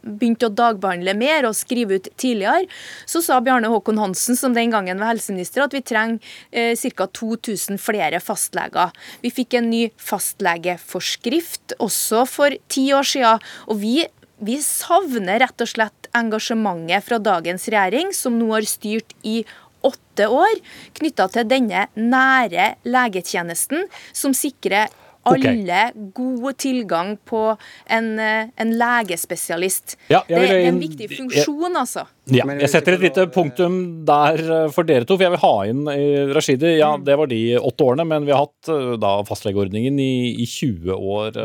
begynte 0.00 0.48
å 0.48 0.56
dagbehandle 0.64 1.12
mer 1.12 1.44
og 1.44 1.60
skrive 1.60 2.00
ut 2.00 2.12
tidligere, 2.16 2.64
så 3.06 3.22
sa 3.24 3.40
Bjarne 3.44 3.70
Håkon 3.72 4.00
Hansen, 4.00 4.38
som 4.38 4.54
den 4.56 4.72
gangen 4.74 5.00
var 5.02 5.14
helseminister, 5.14 5.64
at 5.66 5.76
vi 5.76 5.84
trenger 5.86 6.20
eh, 6.50 6.74
ca. 6.96 7.06
2000 7.06 7.80
flere 7.80 8.20
fastleger. 8.22 8.92
Vi 9.22 9.32
fikk 9.34 9.58
en 9.58 9.70
ny 9.70 9.86
fastlegeforskrift 10.00 11.76
også 11.82 12.24
for 12.30 12.56
ti 12.72 12.88
år 12.94 13.06
siden. 13.06 13.42
og 13.66 13.80
vi 13.80 14.06
vi 14.36 14.58
savner 14.60 15.40
rett 15.40 15.62
og 15.64 15.68
slett 15.70 16.08
engasjementet 16.16 17.04
fra 17.06 17.16
dagens 17.16 17.68
regjering, 17.72 18.12
som 18.12 18.36
nå 18.36 18.50
har 18.52 18.66
styrt 18.68 19.14
i 19.24 19.38
åtte 19.86 20.28
år, 20.28 20.60
knytta 20.98 21.28
til 21.32 21.48
denne 21.48 21.86
nære 21.96 22.74
legetjenesten, 22.84 23.86
som 24.12 24.34
sikrer 24.36 24.92
alle 25.26 25.78
okay. 25.90 26.10
god 26.16 26.58
tilgang 26.62 27.14
på 27.28 27.42
en, 27.86 28.10
eh, 28.22 28.48
en 28.56 28.74
legespesialist. 28.78 29.96
Ja, 30.08 30.22
det, 30.28 30.38
det, 30.38 30.48
er 30.54 30.68
en 30.70 30.80
viktig 30.80 31.08
funksjon, 31.12 31.76
altså. 31.76 32.06
Ja, 32.32 32.46
jeg 32.58 32.70
setter 32.72 32.96
et 32.96 33.04
lite 33.06 33.26
punktum 33.34 33.78
der 34.06 34.40
eh, 34.42 34.66
for 34.74 34.88
dere 34.88 35.06
to, 35.06 35.16
for 35.16 35.26
jeg 35.26 35.34
vil 35.36 35.44
ha 35.44 35.54
inn 35.70 35.86
eh, 35.92 36.34
Rashidi. 36.34 36.76
Ja, 36.80 36.94
mm. 36.96 37.06
det 37.06 37.18
var 37.20 37.30
de 37.32 37.40
åtte 37.60 37.86
årene, 37.86 38.06
men 38.08 38.28
vi 38.28 38.34
har 38.34 38.46
hatt 38.46 39.00
da 39.02 39.16
fastlegeordningen 39.28 39.98
i, 40.02 40.12
i 40.42 40.46
20 40.50 40.94
år, 41.16 41.40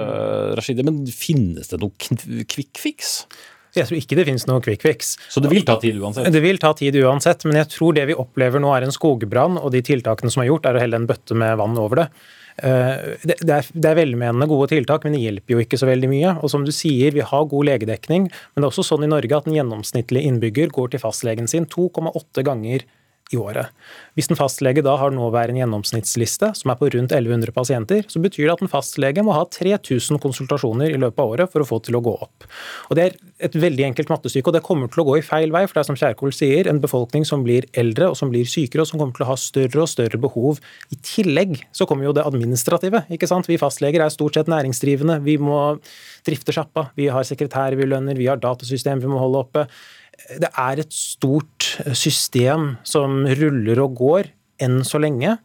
Rashidi. 0.58 0.86
Men 0.88 1.04
finnes 1.10 1.74
det 1.74 1.82
noe 1.82 2.46
quick 2.50 2.82
fix? 2.82 3.20
Jeg 3.76 3.88
tror 3.88 4.02
ikke 4.02 4.18
det 4.20 4.26
finnes 4.28 4.46
noe 4.50 4.64
quick 4.64 4.84
fix. 4.84 5.14
Så 5.32 5.44
det 5.44 5.52
vil 5.54 5.64
ta 5.68 5.78
tid 5.80 6.00
uansett? 6.02 6.28
Det 6.34 6.44
vil 6.44 6.60
ta 6.60 6.74
tid 6.76 6.98
uansett, 7.00 7.46
men 7.48 7.62
jeg 7.62 7.70
tror 7.72 7.96
det 7.96 8.10
vi 8.10 8.18
opplever 8.20 8.60
nå 8.64 8.74
er 8.76 8.86
en 8.88 8.96
skogbrann, 8.96 9.60
og 9.62 9.72
de 9.76 9.84
tiltakene 9.86 10.32
som 10.34 10.44
er 10.44 10.52
gjort, 10.52 10.68
er 10.68 10.78
å 10.78 10.84
helle 10.84 11.00
en 11.00 11.08
bøtte 11.08 11.38
med 11.40 11.56
vann 11.62 11.80
over 11.80 12.04
det. 12.04 12.08
Eh, 12.62 13.18
det 13.26 13.42
er, 13.42 13.68
det 13.74 13.90
er 13.90 13.98
velmenende 13.98 14.48
gode 14.50 14.70
tiltak, 14.72 15.06
men 15.06 15.18
det 15.18 15.24
hjelper 15.24 15.56
jo 15.56 15.62
ikke 15.64 15.80
så 15.82 15.90
veldig 15.90 16.10
mye. 16.12 16.34
Og 16.42 16.54
som 16.54 16.66
du 16.68 16.74
sier, 16.76 17.14
vi 17.16 17.26
har 17.26 17.50
god 17.50 17.70
legedekning, 17.72 18.30
men 18.30 18.62
det 18.62 18.68
er 18.68 18.72
også 18.72 18.86
sånn 18.92 19.08
i 19.08 19.12
Norge 19.12 19.38
at 19.38 19.50
en 19.50 19.58
gjennomsnittlig 19.58 20.24
innbygger 20.30 20.74
går 20.76 20.94
til 20.94 21.04
fastlegen 21.04 21.50
sin 21.50 21.68
2,8 21.72 22.46
ganger 22.48 22.86
i 23.32 23.40
året. 23.40 23.72
Hvis 24.18 24.30
en 24.32 24.40
fastlege 24.40 24.84
da 24.84 24.98
har 25.00 25.14
nåværende 25.16 25.62
gjennomsnittsliste, 25.62 26.52
som 26.58 26.72
er 26.72 26.80
på 26.80 26.90
rundt 26.92 27.14
1100 27.16 27.54
pasienter, 27.56 28.04
så 28.12 28.22
betyr 28.24 28.48
det 28.48 28.56
at 28.56 28.64
en 28.66 28.72
fastlege 28.72 29.24
må 29.26 29.36
ha 29.36 29.46
3000 29.48 30.20
konsultasjoner 30.24 30.92
i 30.92 31.00
løpet 31.00 31.22
av 31.22 31.36
året 31.36 31.54
for 31.54 31.64
å 31.64 31.68
få 31.68 31.80
til 31.86 31.98
å 32.00 32.04
gå 32.04 32.16
opp. 32.28 32.48
Og 32.90 32.98
Det 32.98 33.06
er 33.06 33.16
et 33.48 33.56
veldig 33.56 33.88
enkelt 33.90 34.12
mattestykke, 34.12 34.52
og 34.52 34.58
det 34.58 34.64
kommer 34.66 34.92
til 34.92 35.04
å 35.04 35.08
gå 35.08 35.18
i 35.20 35.26
feil 35.26 35.54
vei. 35.54 35.64
For 35.68 35.80
det 35.80 35.84
er 35.84 35.90
som 35.90 36.00
Kjerkol 36.00 36.36
sier, 36.36 36.68
en 36.68 36.82
befolkning 36.84 37.26
som 37.28 37.46
blir 37.46 37.68
eldre 37.78 38.12
og 38.12 38.20
som 38.20 38.34
blir 38.34 38.50
sykere, 38.50 38.84
og 38.84 38.92
som 38.92 39.00
kommer 39.00 39.16
til 39.18 39.26
å 39.26 39.32
ha 39.32 39.38
større 39.40 39.86
og 39.86 39.90
større 39.92 40.20
behov. 40.22 40.62
I 40.92 41.00
tillegg 41.06 41.58
så 41.72 41.88
kommer 41.90 42.10
jo 42.10 42.16
det 42.18 42.28
administrative. 42.28 43.06
ikke 43.10 43.30
sant? 43.32 43.50
Vi 43.50 43.60
fastleger 43.62 44.04
er 44.04 44.14
stort 44.14 44.36
sett 44.36 44.52
næringsdrivende. 44.52 45.22
Vi 45.24 45.38
må 45.42 45.80
drifte 46.28 46.54
sjappa. 46.56 46.90
Vi 47.00 47.08
har 47.08 47.26
sekretærer 47.28 47.80
vi 47.80 47.90
lønner, 47.90 48.20
vi 48.20 48.30
har 48.30 48.42
datasystem 48.42 49.02
vi 49.02 49.10
må 49.10 49.22
holde 49.22 49.42
oppe 49.46 49.68
det 50.42 50.50
er 50.50 50.82
et 50.82 50.94
stort 50.96 51.74
system 51.98 52.76
som 52.88 53.24
ruller 53.40 53.82
og 53.84 54.00
går 54.00 54.32
enn 54.62 54.82
så 54.88 55.02
lenge. 55.02 55.38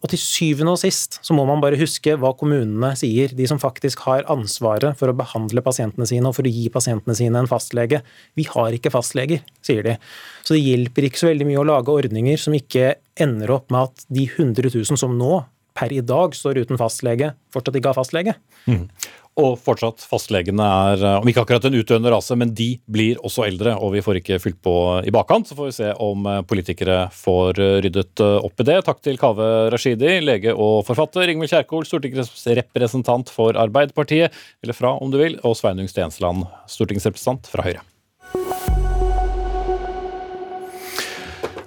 Og 0.00 0.08
til 0.08 0.20
syvende 0.20 0.72
og 0.72 0.80
sist 0.80 1.18
så 1.24 1.34
må 1.36 1.44
man 1.48 1.60
bare 1.60 1.76
huske 1.76 2.14
hva 2.16 2.30
kommunene 2.40 2.94
sier, 2.96 3.34
de 3.36 3.48
som 3.48 3.60
faktisk 3.60 4.06
har 4.06 4.24
ansvaret 4.32 4.96
for 4.96 5.12
å 5.12 5.16
behandle 5.16 5.64
pasientene 5.64 6.08
sine 6.08 6.30
og 6.30 6.38
for 6.38 6.48
å 6.48 6.52
gi 6.52 6.70
pasientene 6.72 7.16
sine 7.18 7.42
en 7.42 7.50
fastlege. 7.50 8.00
Vi 8.38 8.46
har 8.48 8.76
ikke 8.76 8.92
fastleger, 8.94 9.42
sier 9.64 9.84
de. 9.84 9.98
Så 10.40 10.56
det 10.56 10.62
hjelper 10.64 11.08
ikke 11.08 11.20
så 11.20 11.28
veldig 11.28 11.48
mye 11.50 11.60
å 11.60 11.68
lage 11.68 11.92
ordninger 11.92 12.40
som 12.40 12.56
ikke 12.56 12.94
ender 13.20 13.52
opp 13.58 13.68
med 13.74 13.90
at 13.90 14.06
de 14.08 14.24
100 14.30 14.72
000 14.72 15.00
som 15.00 15.18
nå 15.20 15.42
per 15.76 15.92
i 15.92 16.00
dag 16.06 16.36
står 16.38 16.62
uten 16.62 16.78
fastlege, 16.80 17.32
fortsatt 17.52 17.76
ikke 17.76 17.90
har 17.90 17.98
fastlege. 17.98 18.36
Mm. 18.70 18.86
Og 19.34 19.56
fortsatt, 19.58 20.04
fastlegene 20.06 20.62
er, 20.62 21.00
eh, 21.02 21.16
om 21.18 21.26
ikke 21.26 21.42
akkurat 21.42 21.64
en 21.66 21.74
utdøende 21.74 22.10
rase, 22.12 22.36
men 22.38 22.52
de 22.54 22.78
blir 22.86 23.18
også 23.18 23.48
eldre, 23.48 23.74
og 23.74 23.90
vi 23.96 24.02
får 24.04 24.20
ikke 24.20 24.38
fylt 24.38 24.60
på 24.62 24.74
i 25.02 25.10
bakkant. 25.10 25.48
Så 25.50 25.58
får 25.58 25.70
vi 25.70 25.74
se 25.80 25.90
om 25.98 26.26
eh, 26.30 26.42
politikere 26.46 27.08
får 27.10 27.58
eh, 27.58 27.80
ryddet 27.82 28.22
opp 28.22 28.62
i 28.62 28.68
det. 28.70 28.78
Takk 28.86 29.02
til 29.02 29.18
Kave 29.18 29.72
Rashidi, 29.74 30.20
lege 30.22 30.54
og 30.54 30.84
forfatter. 30.86 31.26
Ingvild 31.26 31.50
Kjerkol, 31.50 31.82
stortingsrepresentant 31.88 33.34
for 33.34 33.58
Arbeiderpartiet, 33.58 34.30
eller 34.62 34.78
fra 34.78 34.94
om 34.94 35.10
du 35.10 35.18
vil, 35.18 35.40
og 35.42 35.58
Sveinung 35.58 35.90
Stensland, 35.90 36.46
stortingsrepresentant 36.70 37.50
fra 37.50 37.66
Høyre. 37.66 38.83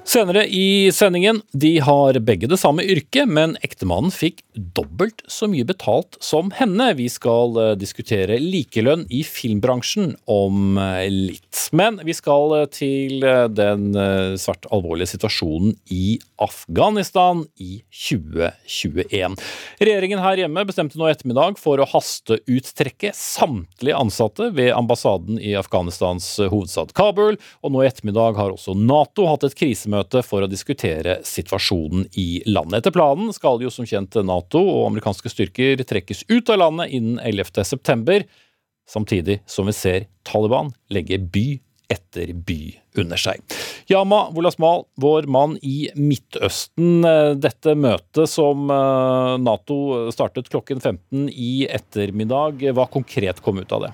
Senere 0.07 0.45
i 0.47 0.87
sendingen, 0.95 1.41
de 1.51 1.73
har 1.83 2.15
begge 2.23 2.47
det 2.47 2.55
samme 2.61 2.79
yrket, 2.87 3.27
men 3.27 3.57
ektemannen 3.59 4.13
fikk 4.15 4.37
dobbelt 4.55 5.19
så 5.27 5.49
mye 5.51 5.65
betalt 5.67 6.15
som 6.23 6.47
henne. 6.55 6.93
Vi 6.95 7.09
skal 7.11 7.59
eh, 7.59 7.73
diskutere 7.75 8.37
likelønn 8.39 9.03
i 9.11 9.19
filmbransjen 9.27 10.13
om 10.31 10.79
eh, 10.79 11.09
litt. 11.11 11.65
Men 11.75 11.99
vi 12.07 12.15
skal 12.15 12.55
eh, 12.55 12.69
til 12.71 13.25
den 13.51 13.89
svært 14.39 14.69
alvorlige 14.71 15.11
situasjonen 15.11 15.75
i 15.91 16.15
Afghanistan 16.39 17.43
i 17.59 17.81
2021. 17.91 19.35
Regjeringen 19.81 20.23
her 20.23 20.39
hjemme 20.39 20.63
bestemte 20.69 21.01
nå 21.01 21.09
i 21.09 21.17
ettermiddag 21.17 21.59
for 21.59 21.83
å 21.83 21.89
hasteuttrekke 21.91 23.11
samtlige 23.11 23.99
ansatte 23.99 24.53
ved 24.55 24.71
ambassaden 24.71 25.35
i 25.35 25.51
Afghanistans 25.59 26.31
hovedstad 26.45 26.95
Kabul, 26.95 27.35
og 27.59 27.75
nå 27.75 27.83
i 27.83 27.91
ettermiddag 27.91 28.39
har 28.39 28.55
også 28.55 28.77
Nato 28.77 29.27
hatt 29.27 29.43
et 29.49 29.57
krisemøte 29.59 29.96
krisemøte 29.97 30.23
for 30.25 30.43
å 30.43 30.49
diskutere 30.49 31.21
situasjonen 31.23 32.07
i 32.17 32.43
landet. 32.45 32.81
Etter 32.81 32.93
planen 32.93 33.33
skal 33.33 33.61
jo 33.61 33.69
som 33.69 33.85
kjent 33.85 34.15
Nato 34.23 34.59
og 34.59 34.87
amerikanske 34.91 35.29
styrker 35.29 35.83
trekkes 35.83 36.25
ut 36.29 36.49
av 36.49 36.59
landet 36.59 36.91
innen 36.91 37.19
11.9, 37.19 38.25
samtidig 38.87 39.41
som 39.45 39.65
vi 39.67 39.73
ser 39.73 40.07
Taliban 40.23 40.73
legge 40.89 41.17
by 41.19 41.59
etter 41.89 42.33
by 42.33 42.75
under 42.97 43.15
seg. 43.15 43.39
Yama 43.87 44.29
Wolasmal, 44.35 44.85
vår 44.99 45.23
mann 45.31 45.57
i 45.63 45.87
Midtøsten. 45.95 47.05
Dette 47.39 47.75
møtet 47.79 48.27
som 48.27 48.67
eh, 48.67 49.37
Nato 49.39 50.09
startet 50.11 50.49
klokken 50.51 50.81
15 50.83 51.29
i 51.31 51.63
ettermiddag, 51.71 52.67
hva 52.75 52.89
konkret 52.91 53.39
kom 53.39 53.63
ut 53.63 53.71
av 53.71 53.87
det? 53.87 53.93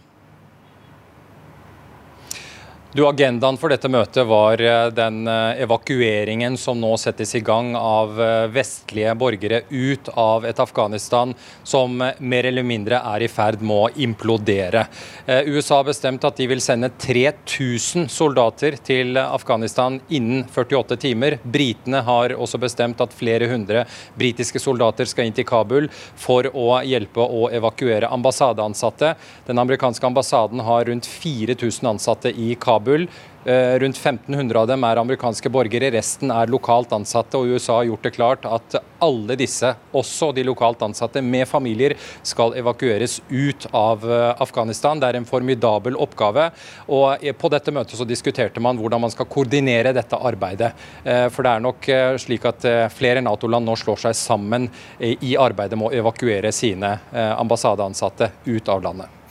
Du, 2.95 3.07
Agendaen 3.09 3.57
for 3.57 3.73
dette 3.73 3.89
møtet 3.89 4.27
var 4.29 4.61
eh, 4.61 4.91
den 4.93 5.23
eh, 5.25 5.63
evakueringen 5.63 6.53
som 6.61 6.77
nå 6.77 6.91
settes 7.01 7.31
i 7.33 7.39
gang 7.41 7.71
av 7.73 8.19
eh, 8.21 8.43
vestlige 8.53 9.15
borgere 9.17 9.63
ut 9.71 10.11
av 10.13 10.45
et 10.45 10.59
Afghanistan 10.61 11.33
som 11.65 11.95
mer 11.97 12.45
eller 12.45 12.61
mindre 12.61 12.99
er 13.01 13.25
i 13.25 13.29
ferd 13.33 13.63
med 13.65 13.73
å 13.73 14.03
implodere. 14.05 14.83
USA 15.25 15.79
har 15.79 15.87
bestemt 15.87 16.25
at 16.27 16.37
de 16.37 16.45
vil 16.51 16.61
sende 16.61 16.91
3000 17.01 18.05
soldater 18.13 18.77
til 18.85 19.17
Afghanistan 19.17 19.97
innen 20.13 20.43
48 20.45 20.99
timer. 21.01 21.37
Britene 21.41 22.03
har 22.05 22.35
også 22.35 22.61
bestemt 22.61 23.01
at 23.01 23.15
flere 23.15 23.49
hundre 23.49 23.87
britiske 24.19 24.61
soldater 24.61 25.09
skal 25.09 25.29
inn 25.31 25.37
til 25.37 25.47
Kabul 25.49 25.89
for 25.95 26.51
å 26.53 26.67
hjelpe 26.85 27.25
å 27.25 27.47
evakuere 27.55 28.11
ambassadeansatte. 28.13 29.15
Den 29.49 29.63
amerikanske 29.63 30.11
ambassaden 30.11 30.61
har 30.67 30.85
rundt 30.91 31.09
4000 31.09 31.93
ansatte 31.95 32.35
i 32.37 32.53
Kabul 32.53 32.82
Kabul. 32.83 33.07
Eh, 33.45 33.79
rundt 33.79 33.97
1500 33.97 34.59
av 34.59 34.67
dem 34.67 34.83
er 34.87 34.99
amerikanske 35.01 35.49
borgere, 35.51 35.89
resten 35.91 36.31
er 36.31 36.47
lokalt 36.47 36.93
ansatte. 36.95 37.37
og 37.37 37.51
USA 37.51 37.75
har 37.81 37.89
gjort 37.89 38.03
det 38.03 38.11
klart 38.15 38.45
at 38.45 38.77
alle 39.03 39.35
disse, 39.35 39.73
også 39.91 40.31
de 40.33 40.45
lokalt 40.47 40.79
ansatte 40.81 41.21
med 41.21 41.47
familier, 41.47 41.95
skal 42.23 42.55
evakueres 42.55 43.19
ut 43.29 43.67
av 43.73 44.03
eh, 44.09 44.35
Afghanistan. 44.39 44.99
Det 44.99 45.09
er 45.09 45.19
en 45.19 45.27
formidabel 45.27 45.95
oppgave. 45.95 46.51
og 46.87 47.19
På 47.37 47.51
dette 47.51 47.71
møtet 47.71 47.99
så 47.99 48.07
diskuterte 48.07 48.63
man 48.63 48.79
hvordan 48.79 49.01
man 49.01 49.11
skal 49.11 49.27
koordinere 49.27 49.93
dette 49.93 50.15
arbeidet. 50.15 50.71
Eh, 51.03 51.27
for 51.27 51.43
det 51.43 51.51
er 51.51 51.65
nok 51.67 51.89
slik 52.19 52.45
at 52.47 52.63
flere 52.95 53.21
Nato-land 53.21 53.67
nå 53.67 53.75
slår 53.75 54.05
seg 54.07 54.15
sammen 54.15 54.69
i 54.99 55.35
arbeidet 55.39 55.77
med 55.77 55.91
å 55.91 55.99
evakuere 55.99 56.51
sine 56.55 56.95
ambassadeansatte 57.11 58.31
ut 58.45 58.71
av 58.71 58.83
landet. 58.83 59.22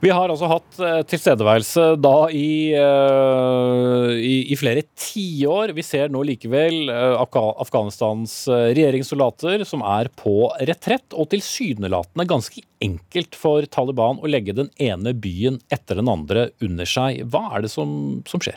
Vi 0.00 0.08
har 0.08 0.32
altså 0.32 0.48
hatt 0.48 0.78
eh, 0.80 1.02
tilstedeværelse 1.04 1.82
da 2.00 2.14
i, 2.32 2.72
uh, 2.72 4.08
i, 4.16 4.46
i 4.48 4.56
flere 4.56 4.86
tiår. 4.96 5.74
Vi 5.76 5.84
ser 5.84 6.08
nå 6.08 6.22
likevel 6.24 6.88
uh, 6.88 7.20
Afghanistans 7.20 8.38
regjeringssoldater 8.48 9.66
som 9.68 9.84
er 9.84 10.08
på 10.16 10.48
retrett, 10.64 11.12
og 11.12 11.28
tilsynelatende 11.34 12.24
ganske 12.32 12.64
enkelt 12.80 13.36
for 13.36 13.68
Taliban 13.68 14.22
å 14.24 14.32
legge 14.32 14.56
den 14.56 14.72
ene 14.80 15.12
byen 15.12 15.60
etter 15.68 16.00
den 16.00 16.08
andre 16.08 16.48
under 16.64 16.88
seg. 16.88 17.20
Hva 17.28 17.50
er 17.52 17.68
det 17.68 17.74
som, 17.74 17.92
som 18.28 18.40
skjer? 18.40 18.56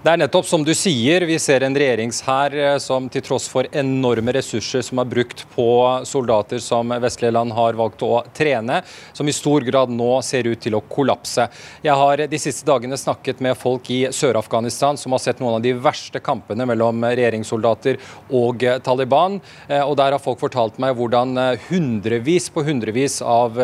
Det 0.00 0.08
er 0.08 0.16
nettopp 0.16 0.46
som 0.48 0.62
du 0.64 0.70
sier, 0.72 1.26
vi 1.28 1.34
ser 1.36 1.60
en 1.60 1.74
regjeringshær 1.76 2.54
eh, 2.56 2.76
som 2.80 3.04
til 3.12 3.20
tross 3.20 3.44
for 3.52 3.66
enorme 3.76 4.32
ressurser 4.32 4.80
som 4.80 4.96
er 5.02 5.08
brukt 5.10 5.42
på 5.52 5.66
soldater 6.08 6.62
som 6.64 6.94
vestlige 7.04 7.34
land 7.36 7.52
har 7.52 7.76
valgt 7.76 8.00
å 8.06 8.22
trene, 8.32 8.78
som 9.12 9.28
i 9.28 9.34
stor 9.36 9.60
grad 9.66 9.90
nå 9.92 10.14
ser 10.24 10.48
ut 10.48 10.62
til 10.64 10.78
å 10.78 10.80
kollapse. 10.88 11.44
Jeg 11.84 12.00
har 12.00 12.22
de 12.32 12.40
siste 12.40 12.64
dagene 12.64 12.96
snakket 12.96 13.42
med 13.44 13.58
folk 13.60 13.90
i 13.92 13.98
Sør-Afghanistan 14.16 14.96
som 14.96 15.12
har 15.12 15.20
sett 15.20 15.42
noen 15.42 15.58
av 15.58 15.66
de 15.66 15.74
verste 15.76 16.22
kampene 16.24 16.64
mellom 16.70 17.04
regjeringssoldater 17.04 18.00
og 18.40 18.64
Taliban. 18.86 19.36
Eh, 19.68 19.82
og 19.84 19.98
Der 20.00 20.16
har 20.16 20.24
folk 20.24 20.40
fortalt 20.40 20.80
meg 20.80 20.94
hvordan 20.96 21.36
eh, 21.42 21.68
hundrevis 21.68 22.48
på 22.48 22.64
hundrevis 22.64 23.18
av 23.20 23.60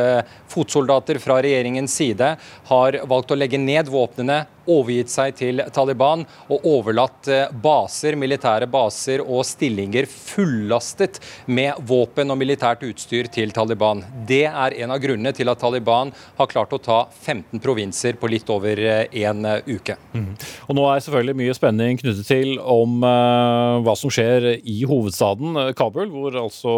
fotsoldater 0.52 1.16
fra 1.16 1.40
regjeringens 1.40 1.96
side 1.96 2.34
har 2.68 3.00
valgt 3.08 3.32
å 3.32 3.40
legge 3.40 3.56
ned 3.56 3.88
våpnene 3.88 4.42
overgitt 4.70 5.12
seg 5.12 5.36
til 5.38 5.62
Taliban 5.74 6.24
og 6.52 6.66
overlatt 6.66 7.28
eh, 7.30 7.50
baser, 7.62 8.16
militære 8.18 8.68
baser 8.70 9.22
og 9.24 9.44
stillinger 9.46 10.08
fullastet 10.10 11.20
med 11.46 11.78
våpen 11.86 12.32
og 12.32 12.40
militært 12.40 12.84
utstyr 12.86 13.30
til 13.32 13.54
Taliban. 13.56 14.02
Det 14.28 14.44
er 14.48 14.76
en 14.82 14.94
av 14.94 15.00
grunnene 15.02 15.32
til 15.36 15.50
at 15.52 15.60
Taliban 15.62 16.12
har 16.38 16.50
klart 16.50 16.74
å 16.74 16.80
ta 16.82 16.98
15 17.10 17.62
provinser 17.62 18.18
på 18.20 18.30
litt 18.30 18.50
over 18.52 18.80
eh, 18.80 19.06
eh, 19.10 19.70
uke. 19.70 19.96
Mm. 20.14 20.32
Og 20.68 20.76
Nå 20.76 20.86
er 20.90 21.04
selvfølgelig 21.04 21.40
mye 21.42 21.56
spenning 21.56 22.00
knyttet 22.00 22.26
til 22.28 22.56
om 22.60 22.98
uh, 23.04 23.78
hva 23.84 23.94
som 23.98 24.12
skjer 24.12 24.48
i 24.58 24.76
hovedstaden 24.88 25.72
Kabul, 25.76 26.08
hvor 26.12 26.36
altså 26.40 26.74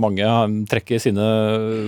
mange 0.00 0.26
trekker 0.70 1.00
sine 1.02 1.26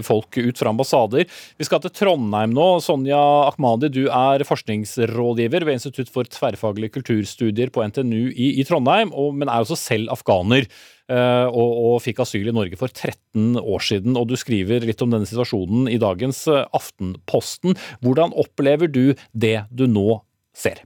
folk 0.07 0.39
ut 0.39 0.59
fra 0.59 0.73
ambassader. 0.73 1.27
Vi 1.59 1.67
skal 1.67 1.83
til 1.85 1.95
Trondheim 1.95 2.55
nå. 2.55 2.69
Sonja 2.85 3.21
Akhmadi, 3.49 3.91
du 3.93 4.05
er 4.09 4.45
forskningsråd 4.47 5.32
rådgiver 5.33 5.65
ved 5.67 5.79
Institutt 5.79 6.11
for 6.13 6.29
tverrfaglige 6.29 6.93
kulturstudier 6.99 7.73
på 7.73 7.85
NTNU 7.89 8.33
i, 8.33 8.61
i 8.61 8.65
Trondheim, 8.69 9.13
og, 9.13 9.35
men 9.35 9.49
er 9.49 9.65
også 9.65 9.79
selv 9.79 10.13
afghaner. 10.13 10.69
Uh, 11.11 11.49
og, 11.51 11.73
og, 11.83 11.97
fikk 12.05 12.23
asyl 12.23 12.49
i 12.49 12.55
Norge 12.55 12.79
for 12.81 12.89
13 12.89 13.59
år 13.59 13.83
siden. 13.85 14.17
og 14.17 14.31
Du 14.31 14.37
skriver 14.39 14.85
litt 14.87 15.03
om 15.03 15.11
denne 15.13 15.29
situasjonen 15.29 15.91
i 15.91 15.99
dagens 16.01 16.45
uh, 16.49 16.65
Aftenposten. 16.73 17.77
Hvordan 18.05 18.33
opplever 18.39 18.89
du 18.89 19.13
det 19.33 19.65
du 19.73 19.89
nå 19.91 20.23
ser? 20.57 20.85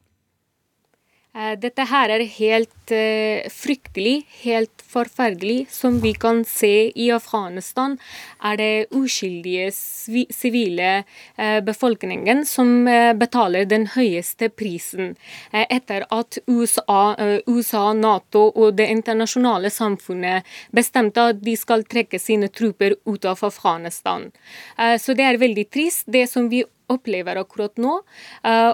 Eh, 1.36 1.52
dette 1.60 1.84
her 1.90 2.12
er 2.14 2.22
helt 2.38 2.92
uh, 2.96 3.48
fryktelig, 3.52 4.22
helt 4.40 4.84
forferdelig. 4.88 5.66
Som 5.72 5.98
vi 6.00 6.14
kan 6.16 6.44
se 6.48 6.88
i 6.96 7.10
Afghanistan, 7.12 7.98
er 8.40 8.56
det 8.56 8.70
uskyldige 8.96 9.68
sivile 10.32 10.92
uh, 11.36 11.60
befolkningen 11.66 12.44
som 12.48 12.88
betaler 13.18 13.66
den 13.68 13.86
høyeste 13.96 14.48
prisen. 14.48 15.14
etter 15.52 16.04
at 16.10 16.38
USA, 16.46 17.16
USA, 17.46 17.92
Nato 17.92 18.46
og 18.54 18.76
det 18.78 18.86
internasjonale 18.92 19.70
samfunnet 19.70 20.46
bestemte 20.70 21.28
at 21.32 21.40
de 21.42 21.56
skal 21.56 21.84
trekke 21.84 22.18
sine 22.20 22.48
trupper 22.48 22.96
ut 23.04 23.24
av 23.24 23.42
Afghanistan. 23.44 24.30
så 24.76 25.14
det 25.14 25.24
er 25.24 25.40
veldig 25.40 25.66
trist, 25.70 26.04
det 26.06 26.26
som 26.30 26.48
vi 26.48 26.64
opplever 26.88 27.40
akkurat 27.40 27.76
nå. 27.76 28.00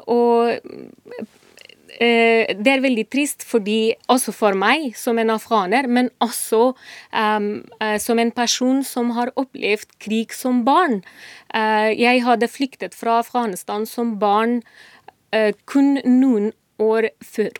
og 0.06 1.28
Eh, 2.00 2.48
det 2.56 2.72
er 2.72 2.80
veldig 2.80 3.04
trist 3.12 3.44
fordi 3.44 3.92
også 4.12 4.32
for 4.32 4.56
meg 4.56 4.92
som 4.96 5.18
en 5.20 5.32
afghaner, 5.34 5.88
men 5.88 6.08
også 6.24 6.62
um, 7.12 7.48
eh, 7.84 7.98
som 8.00 8.18
en 8.22 8.32
person 8.32 8.80
som 8.86 9.12
har 9.16 9.32
opplevd 9.36 9.92
krig 10.00 10.32
som 10.36 10.62
barn. 10.64 11.02
Eh, 11.52 11.92
jeg 12.00 12.24
hadde 12.24 12.48
flyktet 12.48 12.96
fra 12.96 13.18
Afghanistan 13.20 13.84
som 13.86 14.16
barn 14.22 14.62
uh, 15.34 15.52
kun 15.68 15.98
noen 16.06 16.52
år 16.80 17.10
før. 17.20 17.52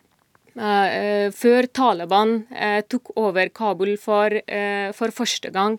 Uh, 0.53 1.33
før 1.33 1.65
Taliban 1.73 2.43
uh, 2.53 2.83
tok 2.85 3.15
over 3.17 3.49
Kabul 3.57 3.95
for, 3.97 4.35
uh, 4.37 4.91
for 4.93 5.15
første 5.15 5.49
gang. 5.49 5.79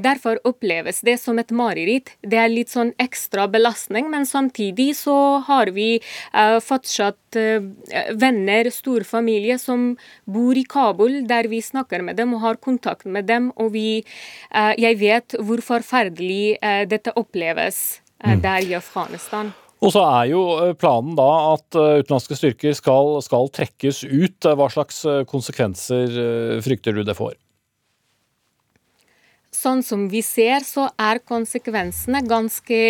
derfor 0.00 0.38
oppleves 0.44 1.02
det 1.04 1.18
som 1.20 1.38
et 1.38 1.50
mareritt. 1.52 2.14
Det 2.22 2.38
er 2.40 2.48
litt 2.48 2.72
sånn 2.72 2.94
ekstra 2.98 3.46
belastning, 3.50 4.08
men 4.10 4.24
samtidig 4.24 4.94
så 4.96 5.40
har 5.44 5.70
vi 5.76 6.00
fortsatt 6.64 7.36
venner, 8.16 8.70
stor 8.70 9.04
familie, 9.04 9.58
som 9.58 9.96
bor 10.24 10.56
i 10.56 10.64
Kabul, 10.64 11.22
der 11.28 11.48
vi 11.50 11.60
snakker 11.62 12.02
med 12.02 12.16
dem 12.16 12.34
og 12.34 12.44
har 12.46 12.56
kontakt 12.56 13.04
med 13.04 13.28
dem. 13.28 13.50
Og 13.56 13.74
vi, 13.74 14.04
jeg 14.52 15.00
vet 15.02 15.36
hvor 15.40 15.62
forferdelig 15.64 16.56
dette 16.88 17.12
oppleves 17.18 18.00
mm. 18.24 18.40
der 18.44 18.64
i 18.64 18.74
Afghanistan. 18.78 19.52
Og 19.84 19.92
så 19.92 20.02
er 20.08 20.28
jo 20.32 20.42
eh, 20.62 20.74
planen 20.80 21.16
da 21.18 21.28
at 21.52 21.76
eh, 21.76 22.00
utenlandske 22.02 22.38
styrker 22.38 22.76
skal, 22.76 23.18
skal 23.24 23.50
trekkes 23.52 24.04
ut. 24.08 24.48
Hva 24.56 24.68
slags 24.72 25.02
eh, 25.08 25.24
konsekvenser 25.28 26.14
frykter 26.64 26.96
du 26.96 27.02
det 27.04 27.16
får? 27.18 27.36
Sånn 29.54 29.84
som 29.86 30.08
vi 30.10 30.24
ser, 30.24 30.64
så 30.66 30.88
er 31.00 31.20
konsekvensene 31.28 32.24
ganske 32.26 32.80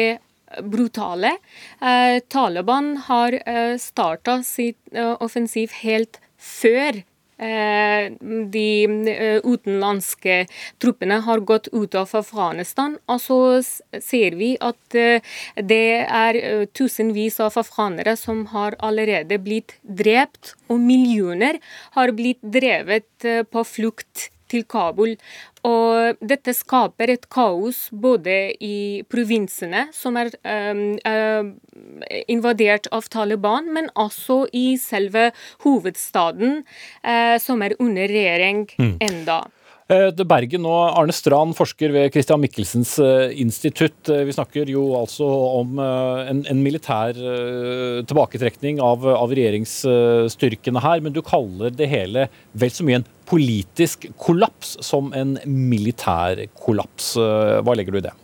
brutale. 0.62 1.34
Eh, 1.82 2.20
Taliban 2.30 2.94
har 3.08 3.36
eh, 3.42 3.74
starta 3.82 4.38
sitt 4.46 4.78
eh, 4.94 5.16
offensiv 5.18 5.74
helt 5.82 6.20
før 6.38 7.02
Eh, 7.02 7.13
de 7.38 9.08
eh, 9.10 9.40
utenlandske 9.42 10.44
truppene 10.82 11.20
har 11.26 11.40
gått 11.40 11.68
ut 11.72 11.94
av 11.98 12.12
Afghanistan. 12.14 12.98
Og 13.10 13.20
så 13.20 13.38
ser 13.62 14.36
vi 14.38 14.54
at 14.60 14.98
eh, 14.98 15.22
det 15.56 16.04
er 16.04 16.66
tusenvis 16.76 17.40
av 17.42 17.58
afghanere 17.58 18.16
som 18.20 18.46
har 18.54 18.78
allerede 18.78 19.40
blitt 19.42 19.76
drept, 19.82 20.54
og 20.68 20.80
millioner 20.80 21.58
har 21.98 22.14
blitt 22.14 22.40
drevet 22.42 23.26
på 23.50 23.64
flukt 23.66 24.28
til 24.50 24.64
Kabul. 24.68 25.16
Og 25.64 26.20
dette 26.20 26.52
skaper 26.52 27.14
et 27.14 27.24
kaos 27.32 27.86
både 27.90 28.36
i 28.60 29.02
provinsene, 29.08 29.86
som 29.96 30.18
er 30.20 30.28
um, 30.44 31.54
invadert 32.28 32.90
av 32.92 33.08
Taliban, 33.12 33.70
men 33.72 33.88
også 33.96 34.44
i 34.52 34.74
selve 34.80 35.30
hovedstaden, 35.64 36.60
uh, 37.00 37.36
som 37.40 37.64
er 37.64 37.78
under 37.80 38.12
regjering 38.12 38.66
mm. 38.76 38.96
enda. 39.08 39.40
Bergen 39.88 40.64
og 40.64 40.96
Arne 40.96 41.12
Strand, 41.12 41.52
forsker 41.58 41.92
ved 41.92 42.12
Christian 42.14 42.40
Michelsens 42.40 42.94
eh, 42.98 43.34
institutt. 43.40 44.08
Eh, 44.08 44.24
vi 44.24 44.32
snakker 44.32 44.70
jo 44.70 44.94
altså 44.96 45.26
om 45.60 45.78
en, 45.78 46.40
en 46.48 46.62
militær 46.64 47.12
tilbaketrekning 48.08 48.80
av, 48.80 49.04
av, 49.04 49.28
regjeringsstyrkene 49.28 50.80
her, 50.80 51.04
men 51.04 51.12
du 51.12 51.20
kaller 51.22 51.70
det 51.70 51.90
hele 51.92 52.28
vel 52.52 52.72
så 52.72 52.86
mye 52.86 53.02
en 53.02 53.08
politisk 53.28 54.08
kollaps 54.20 54.78
som 54.84 55.12
en 55.16 55.36
militær 55.44 56.46
kollaps. 56.64 57.14
Hva 57.16 57.76
legger 57.76 57.92
du 57.92 58.00
i 58.00 58.06
det? 58.08 58.16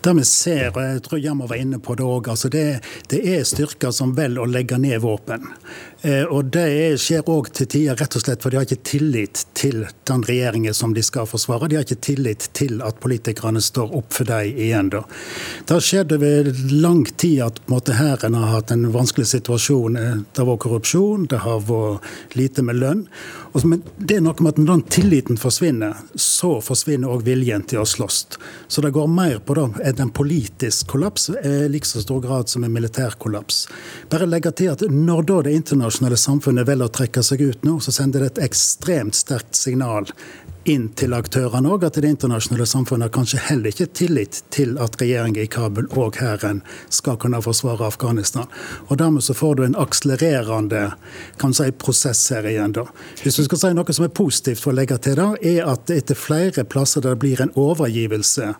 Det 0.00 0.12
vi 0.14 0.24
ser, 0.24 0.68
og 0.70 0.82
jeg 0.82 1.02
tror 1.06 1.18
Jammer 1.22 1.48
var 1.50 1.60
inne 1.60 1.78
på 1.82 1.96
det 1.98 2.04
òg, 2.06 2.28
altså 2.30 2.50
det, 2.52 2.64
det, 3.10 3.22
er 3.26 3.46
styrker 3.46 3.94
som 3.94 4.14
velger 4.16 4.44
å 4.44 4.50
legge 4.50 4.78
ned 4.78 5.00
våpen. 5.02 5.48
Eh, 6.06 6.22
og 6.22 6.52
Det 6.54 6.68
skjer 7.02 7.26
òg 7.32 7.48
til 7.56 7.68
tider 7.72 7.98
rett 7.98 8.14
og 8.18 8.22
slett 8.22 8.44
for 8.44 8.52
de 8.52 8.60
har 8.60 8.66
ikke 8.68 8.84
tillit 8.86 9.44
til 9.56 9.86
den 10.06 10.22
regjeringen 10.28 10.74
som 10.76 10.94
de 10.94 11.02
skal 11.02 11.26
forsvare. 11.26 11.70
De 11.70 11.78
har 11.78 11.86
ikke 11.86 12.04
tillit 12.06 12.48
til 12.54 12.82
at 12.86 13.00
politikerne 13.02 13.62
står 13.64 13.94
opp 13.98 14.12
for 14.14 14.28
dem 14.28 14.60
igjen. 14.66 14.90
da. 14.92 15.02
Det 15.66 15.74
har 15.74 15.86
skjedd 15.88 16.14
over 16.18 16.52
lang 16.70 17.04
tid 17.16 17.42
at 17.42 17.90
hæren 17.96 18.38
har 18.38 18.52
hatt 18.52 18.70
en 18.70 18.86
vanskelig 18.92 19.26
situasjon. 19.32 19.96
Eh, 19.96 20.22
det 20.32 20.42
har 20.42 20.50
vært 20.52 20.64
korrupsjon, 20.66 21.26
det 21.32 21.42
har 21.42 21.64
vært 21.66 22.36
lite 22.38 22.62
med 22.62 22.78
lønn. 22.82 23.06
Men 23.64 23.82
det 23.96 24.18
er 24.18 24.20
noe 24.20 24.36
med 24.44 24.52
at 24.52 24.58
når 24.60 24.68
den 24.68 24.82
tilliten 24.92 25.38
forsvinner, 25.40 25.96
så 26.14 26.58
forsvinner 26.64 27.10
òg 27.10 27.24
viljen 27.26 27.64
til 27.66 27.80
å 27.80 27.88
slåss. 27.88 28.26
Så 28.68 28.82
det 28.84 28.92
går 28.94 29.08
mer 29.10 29.38
på, 29.44 29.56
da, 29.56 29.68
er 29.86 29.94
det 29.94 30.02
en 30.02 30.10
politisk 30.10 30.90
kollaps 30.90 31.28
i 31.30 31.68
like 31.70 31.86
så 31.86 32.02
stor 32.02 32.20
grad 32.20 32.50
som 32.50 32.64
en 32.64 32.72
militær 32.72 33.14
kollaps. 33.22 33.66
Bare 34.10 34.26
legge 34.26 34.50
til 34.52 34.72
at 34.72 34.82
Når 34.90 35.22
da 35.22 35.42
det 35.46 35.54
internasjonale 35.54 36.18
samfunnet 36.18 36.66
velger 36.66 36.90
å 36.90 36.96
trekke 36.98 37.22
seg 37.22 37.42
ut 37.42 37.64
nå, 37.64 37.78
så 37.80 37.94
sender 37.94 38.24
det 38.24 38.34
et 38.34 38.44
ekstremt 38.50 39.14
sterkt 39.14 39.54
signal 39.54 40.10
inn 40.66 40.88
til 40.98 41.14
aktørene 41.14 41.70
òg, 41.70 41.84
at 41.86 41.98
det 42.00 42.10
internasjonale 42.10 42.66
samfunnet 42.66 43.06
har 43.06 43.14
kanskje 43.14 43.42
heller 43.46 43.70
ikke 43.70 43.86
tillit 43.94 44.40
til 44.54 44.74
at 44.82 44.96
regjeringen 45.00 45.44
i 45.44 45.50
Kabul 45.50 45.86
og 45.94 46.18
hæren 46.18 46.62
skal 46.90 47.18
kunne 47.22 47.38
forsvare 47.42 47.86
Afghanistan. 47.86 48.50
Og 48.88 48.98
Dermed 48.98 49.22
så 49.22 49.36
får 49.36 49.54
du 49.54 49.62
en 49.66 49.78
akselererende 49.78 50.88
kan 51.38 51.54
si, 51.54 51.70
prosess 51.70 52.24
her 52.34 52.48
igjen. 52.50 52.74
da. 52.74 52.86
Hvis 53.22 53.38
du 53.38 53.44
skal 53.46 53.62
si 53.62 53.72
noe 53.76 53.94
som 53.94 54.08
er 54.08 54.14
positivt 54.16 54.62
for 54.64 54.74
å 54.74 54.80
legge 54.80 54.98
til 54.98 55.18
da, 55.20 55.28
er 55.42 55.62
at 55.70 55.90
etter 55.94 56.18
flere 56.18 56.66
plasser 56.66 57.04
der 57.04 57.14
det 57.14 57.22
blir 57.22 57.40
en 57.40 57.54
overgivelse 57.54 58.54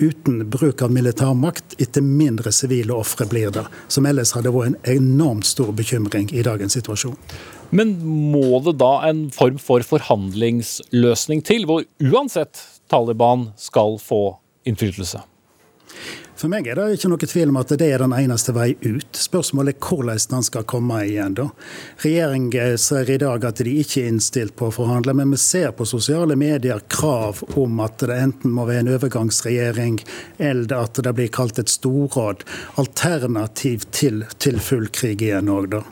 uten 0.00 0.42
bruk 0.50 0.82
av 0.82 0.92
militærmakt, 0.92 1.76
etter 1.82 2.04
mindre 2.04 2.52
sivile 2.54 2.96
ofre 2.96 3.26
blir 3.30 3.52
det. 3.54 3.66
Som 3.92 4.08
ellers 4.08 4.34
hadde 4.36 4.52
vært 4.54 4.72
en 4.72 4.78
enormt 4.96 5.48
stor 5.48 5.72
bekymring 5.76 6.30
i 6.32 6.44
dagens 6.46 6.76
situasjon. 6.78 7.16
Men 7.70 7.94
må 8.02 8.58
det 8.66 8.78
da 8.80 8.92
en 9.06 9.28
form 9.34 9.60
for 9.62 9.84
forhandlingsløsning 9.86 11.44
til, 11.46 11.68
hvor 11.68 11.84
uansett 12.02 12.64
Taliban 12.90 13.50
skal 13.60 14.00
få 14.02 14.24
innflytelse? 14.66 15.22
For 16.40 16.48
meg 16.48 16.70
er 16.72 16.78
det 16.78 16.96
ikke 16.96 17.08
noe 17.12 17.28
tvil 17.28 17.50
om 17.52 17.58
at 17.60 17.72
det 17.76 17.84
er 17.92 18.00
den 18.00 18.14
eneste 18.16 18.54
vei 18.56 18.70
ut. 18.80 19.18
Spørsmålet 19.18 19.74
er 19.74 19.82
hvordan 19.84 20.22
den 20.30 20.46
skal 20.46 20.64
komme 20.64 21.02
igjen. 21.04 21.34
da. 21.36 21.50
Regjeringen 22.00 22.78
sier 22.80 23.10
i 23.12 23.18
dag 23.20 23.44
at 23.44 23.60
de 23.60 23.74
ikke 23.82 24.00
er 24.00 24.08
innstilt 24.14 24.56
på 24.56 24.70
å 24.70 24.72
forhandle, 24.72 25.12
men 25.18 25.34
vi 25.34 25.40
ser 25.42 25.74
på 25.76 25.84
sosiale 25.84 26.38
medier 26.40 26.80
krav 26.88 27.42
om 27.60 27.84
at 27.84 28.00
det 28.00 28.16
enten 28.16 28.56
må 28.56 28.64
være 28.70 28.86
en 28.86 28.92
overgangsregjering, 28.94 30.00
eller 30.38 30.76
at 30.78 31.02
det 31.04 31.12
blir 31.18 31.28
kalt 31.28 31.60
et 31.60 31.68
storråd. 31.68 32.46
Alternativ 32.80 33.84
til, 33.92 34.24
til 34.40 34.64
full 34.64 34.88
krig 34.88 35.20
igjen 35.20 35.52
òg, 35.52 35.74
da. 35.76 35.84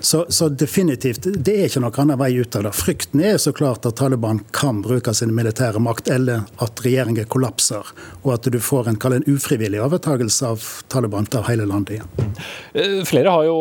Så, 0.00 0.26
så, 0.28 0.48
definitivt, 0.48 1.26
det 1.26 1.54
er 1.54 1.70
ikke 1.70 1.82
noen 1.82 2.00
annen 2.04 2.20
vei 2.20 2.30
ut 2.38 2.56
av 2.58 2.66
det. 2.66 2.72
Frykten 2.76 3.22
er 3.24 3.38
så 3.42 3.52
klart 3.56 3.86
at 3.88 3.96
Taliban 3.98 4.42
kan 4.56 4.82
bruke 4.84 5.14
sin 5.16 5.34
militære 5.34 5.80
makt, 5.82 6.10
eller 6.12 6.44
at 6.62 6.82
regjeringen 6.84 7.28
kollapser, 7.32 7.86
og 8.22 8.34
at 8.36 8.48
du 8.52 8.58
får 8.62 8.90
en, 8.92 9.00
en 9.16 9.26
ufrivillig 9.30 9.80
overtagelse 9.82 10.52
av 10.52 10.66
Taliban 10.92 11.28
til 11.30 11.44
hele 11.48 11.66
landet 11.68 11.98
igjen. 11.98 12.30
Eh, 12.76 13.00
flere 13.08 13.32
har 13.32 13.48
jo 13.48 13.58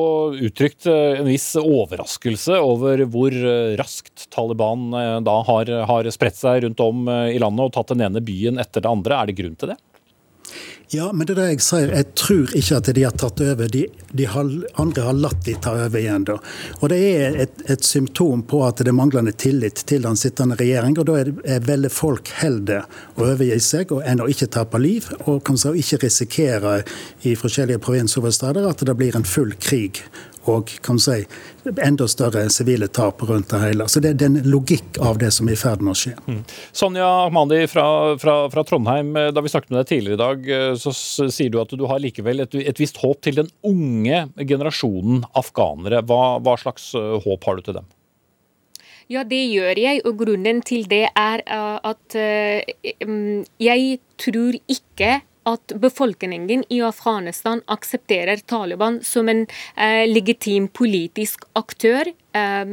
uttrykt 0.50 0.90
eh, 0.92 1.22
en 1.22 1.30
viss 1.30 1.52
overraskelse 1.62 2.60
over 2.62 3.06
hvor 3.12 3.34
eh, 3.34 3.74
raskt 3.80 4.28
Taliban 4.36 4.92
da 5.26 5.36
har, 5.48 5.70
har 5.90 6.08
spredt 6.14 6.38
seg 6.38 6.64
rundt 6.66 6.82
om 6.84 7.08
i 7.10 7.40
landet 7.42 7.68
og 7.68 7.74
tatt 7.76 7.94
den 7.94 8.04
ene 8.06 8.24
byen 8.24 8.60
etter 8.62 8.84
det 8.84 8.92
andre. 8.92 9.18
Er 9.18 9.30
det 9.30 9.38
grunn 9.40 9.58
til 9.60 9.74
det? 9.74 9.80
Ja, 10.90 11.12
men 11.14 11.26
det 11.26 11.34
er 11.34 11.40
det 11.40 11.46
jeg 11.56 11.64
sier. 11.66 11.90
Jeg 11.90 12.08
tror 12.20 12.52
ikke 12.58 12.78
at 12.78 12.90
de 12.94 13.04
har 13.06 13.16
tatt 13.18 13.42
over. 13.42 13.70
De, 13.74 13.86
de 14.14 14.28
har, 14.30 14.52
andre 14.82 15.06
har 15.08 15.18
latt 15.18 15.42
de 15.48 15.56
ta 15.62 15.74
over 15.80 15.98
igjen. 15.98 16.28
Da. 16.28 16.36
Og 16.80 16.92
Det 16.94 17.00
er 17.00 17.40
et, 17.46 17.64
et, 17.66 17.86
symptom 17.86 18.44
på 18.46 18.62
at 18.68 18.84
det 18.84 18.92
er 18.94 18.98
manglende 18.98 19.34
tillit 19.34 19.82
til 19.90 20.06
den 20.06 20.20
sittende 20.20 20.58
regjering. 20.60 20.98
og 21.02 21.10
Da 21.10 21.18
er, 21.24 21.34
er 21.58 21.66
veldig 21.66 21.92
folk 21.94 22.30
heller 22.38 22.86
å 23.16 23.26
overgi 23.26 23.58
seg 23.64 23.96
og 23.96 24.06
enn 24.06 24.22
å 24.22 24.30
ikke 24.30 24.52
tape 24.54 24.82
liv. 24.82 25.10
Og 25.26 25.42
kan 25.48 25.58
så 25.58 25.74
ikke 25.74 26.04
risikere 26.06 26.78
i 27.26 27.34
forskjellige 27.40 27.82
provinshovedsteder 27.82 28.70
at 28.70 28.86
det 28.86 28.98
blir 29.00 29.18
en 29.18 29.26
full 29.26 29.58
krig 29.58 30.04
og 30.52 30.72
kan 30.86 31.00
si, 31.02 31.24
enda 31.84 32.08
større 32.12 32.46
sivile 32.54 32.88
tap 32.94 33.24
rundt 33.26 33.52
det 33.54 33.62
hele. 33.62 33.88
Så 33.90 34.02
Det 34.04 34.14
er 34.14 34.28
en 34.28 34.42
logikk 34.46 35.00
av 35.02 35.20
det 35.22 35.32
som 35.34 35.50
er 35.50 35.58
i 35.58 35.60
ferd 35.60 35.82
med 35.82 35.96
å 35.96 35.98
skje. 36.00 36.16
Mm. 36.28 36.42
Sonja 36.76 37.08
Ahmadi 37.26 37.64
fra, 37.72 37.88
fra, 38.22 38.38
fra, 38.54 38.64
Trondheim, 38.68 39.14
da 39.14 39.44
vi 39.44 39.52
snakket 39.52 39.74
med 39.74 39.82
deg 39.82 39.92
tidligere 39.92 40.20
i 40.20 40.24
dag, 40.24 40.80
så 40.82 40.94
sier 40.94 41.52
du 41.52 41.60
at 41.62 41.74
du 41.74 41.86
har 41.90 42.02
likevel 42.04 42.46
et, 42.46 42.56
et 42.56 42.82
visst 42.82 43.02
håp 43.02 43.22
til 43.26 43.42
den 43.42 43.52
unge 43.66 44.26
generasjonen 44.40 45.26
afghanere. 45.38 46.04
Hva, 46.06 46.38
hva 46.44 46.58
slags 46.62 46.92
eh, 46.98 47.16
håp 47.26 47.48
har 47.48 47.60
du 47.60 47.66
til 47.66 47.80
dem? 47.80 47.92
Ja, 49.12 49.22
det 49.22 49.44
gjør 49.52 49.78
jeg, 49.78 50.02
og 50.10 50.18
grunnen 50.18 50.64
til 50.66 50.88
det 50.90 51.06
er 51.14 51.44
at 51.46 52.16
jeg 52.18 54.00
tror 54.18 54.58
ikke 54.66 55.20
at 55.46 55.74
befolkningen 55.82 56.64
i 56.70 56.82
Afghanistan 56.82 57.62
aksepterer 57.66 58.38
Taliban 58.38 59.00
som 59.04 59.30
en 59.30 59.46
eh, 59.76 60.04
legitim 60.10 60.68
politisk 60.68 61.46
aktør. 61.54 62.10
Eh, 62.34 62.66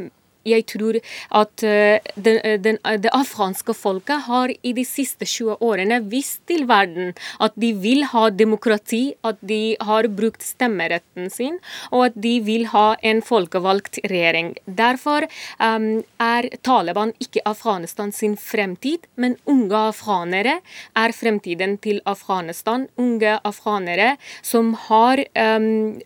jeg 0.48 0.66
tror 0.70 0.98
at 1.40 1.64
eh, 1.66 2.00
den, 2.16 2.38
eh, 2.44 2.58
den, 2.60 2.78
eh, 2.84 2.98
det 3.00 3.12
afghanske 3.14 3.74
folket 3.76 4.26
har 4.26 4.52
i 4.62 4.72
de 4.76 4.84
siste 4.86 5.26
20 5.28 5.58
årene 5.62 6.00
vist 6.10 6.42
til 6.50 6.66
verden 6.70 7.12
at 7.42 7.54
de 7.56 7.72
vil 7.78 8.04
ha 8.12 8.28
demokrati, 8.30 9.14
at 9.24 9.38
de 9.40 9.76
har 9.80 10.08
brukt 10.08 10.42
stemmeretten 10.44 11.30
sin, 11.32 11.58
og 11.90 12.06
at 12.10 12.18
de 12.20 12.34
vil 12.44 12.66
ha 12.72 12.94
en 13.02 13.22
folkevalgt 13.22 14.00
regjering. 14.04 14.54
Derfor 14.66 15.26
um, 15.60 16.02
er 16.22 16.48
Taliban 16.64 17.12
ikke 17.22 17.42
Afghanistan 17.48 18.12
sin 18.12 18.36
fremtid, 18.40 19.06
men 19.16 19.36
unge 19.46 19.78
afghanere 19.92 20.58
er 20.98 21.16
fremtiden 21.16 21.78
til 21.82 22.00
Afghanistan. 22.06 22.86
Unge 23.00 23.38
afghanere 23.44 24.16
som 24.42 24.72
har 24.88 25.22
um, 25.36 25.98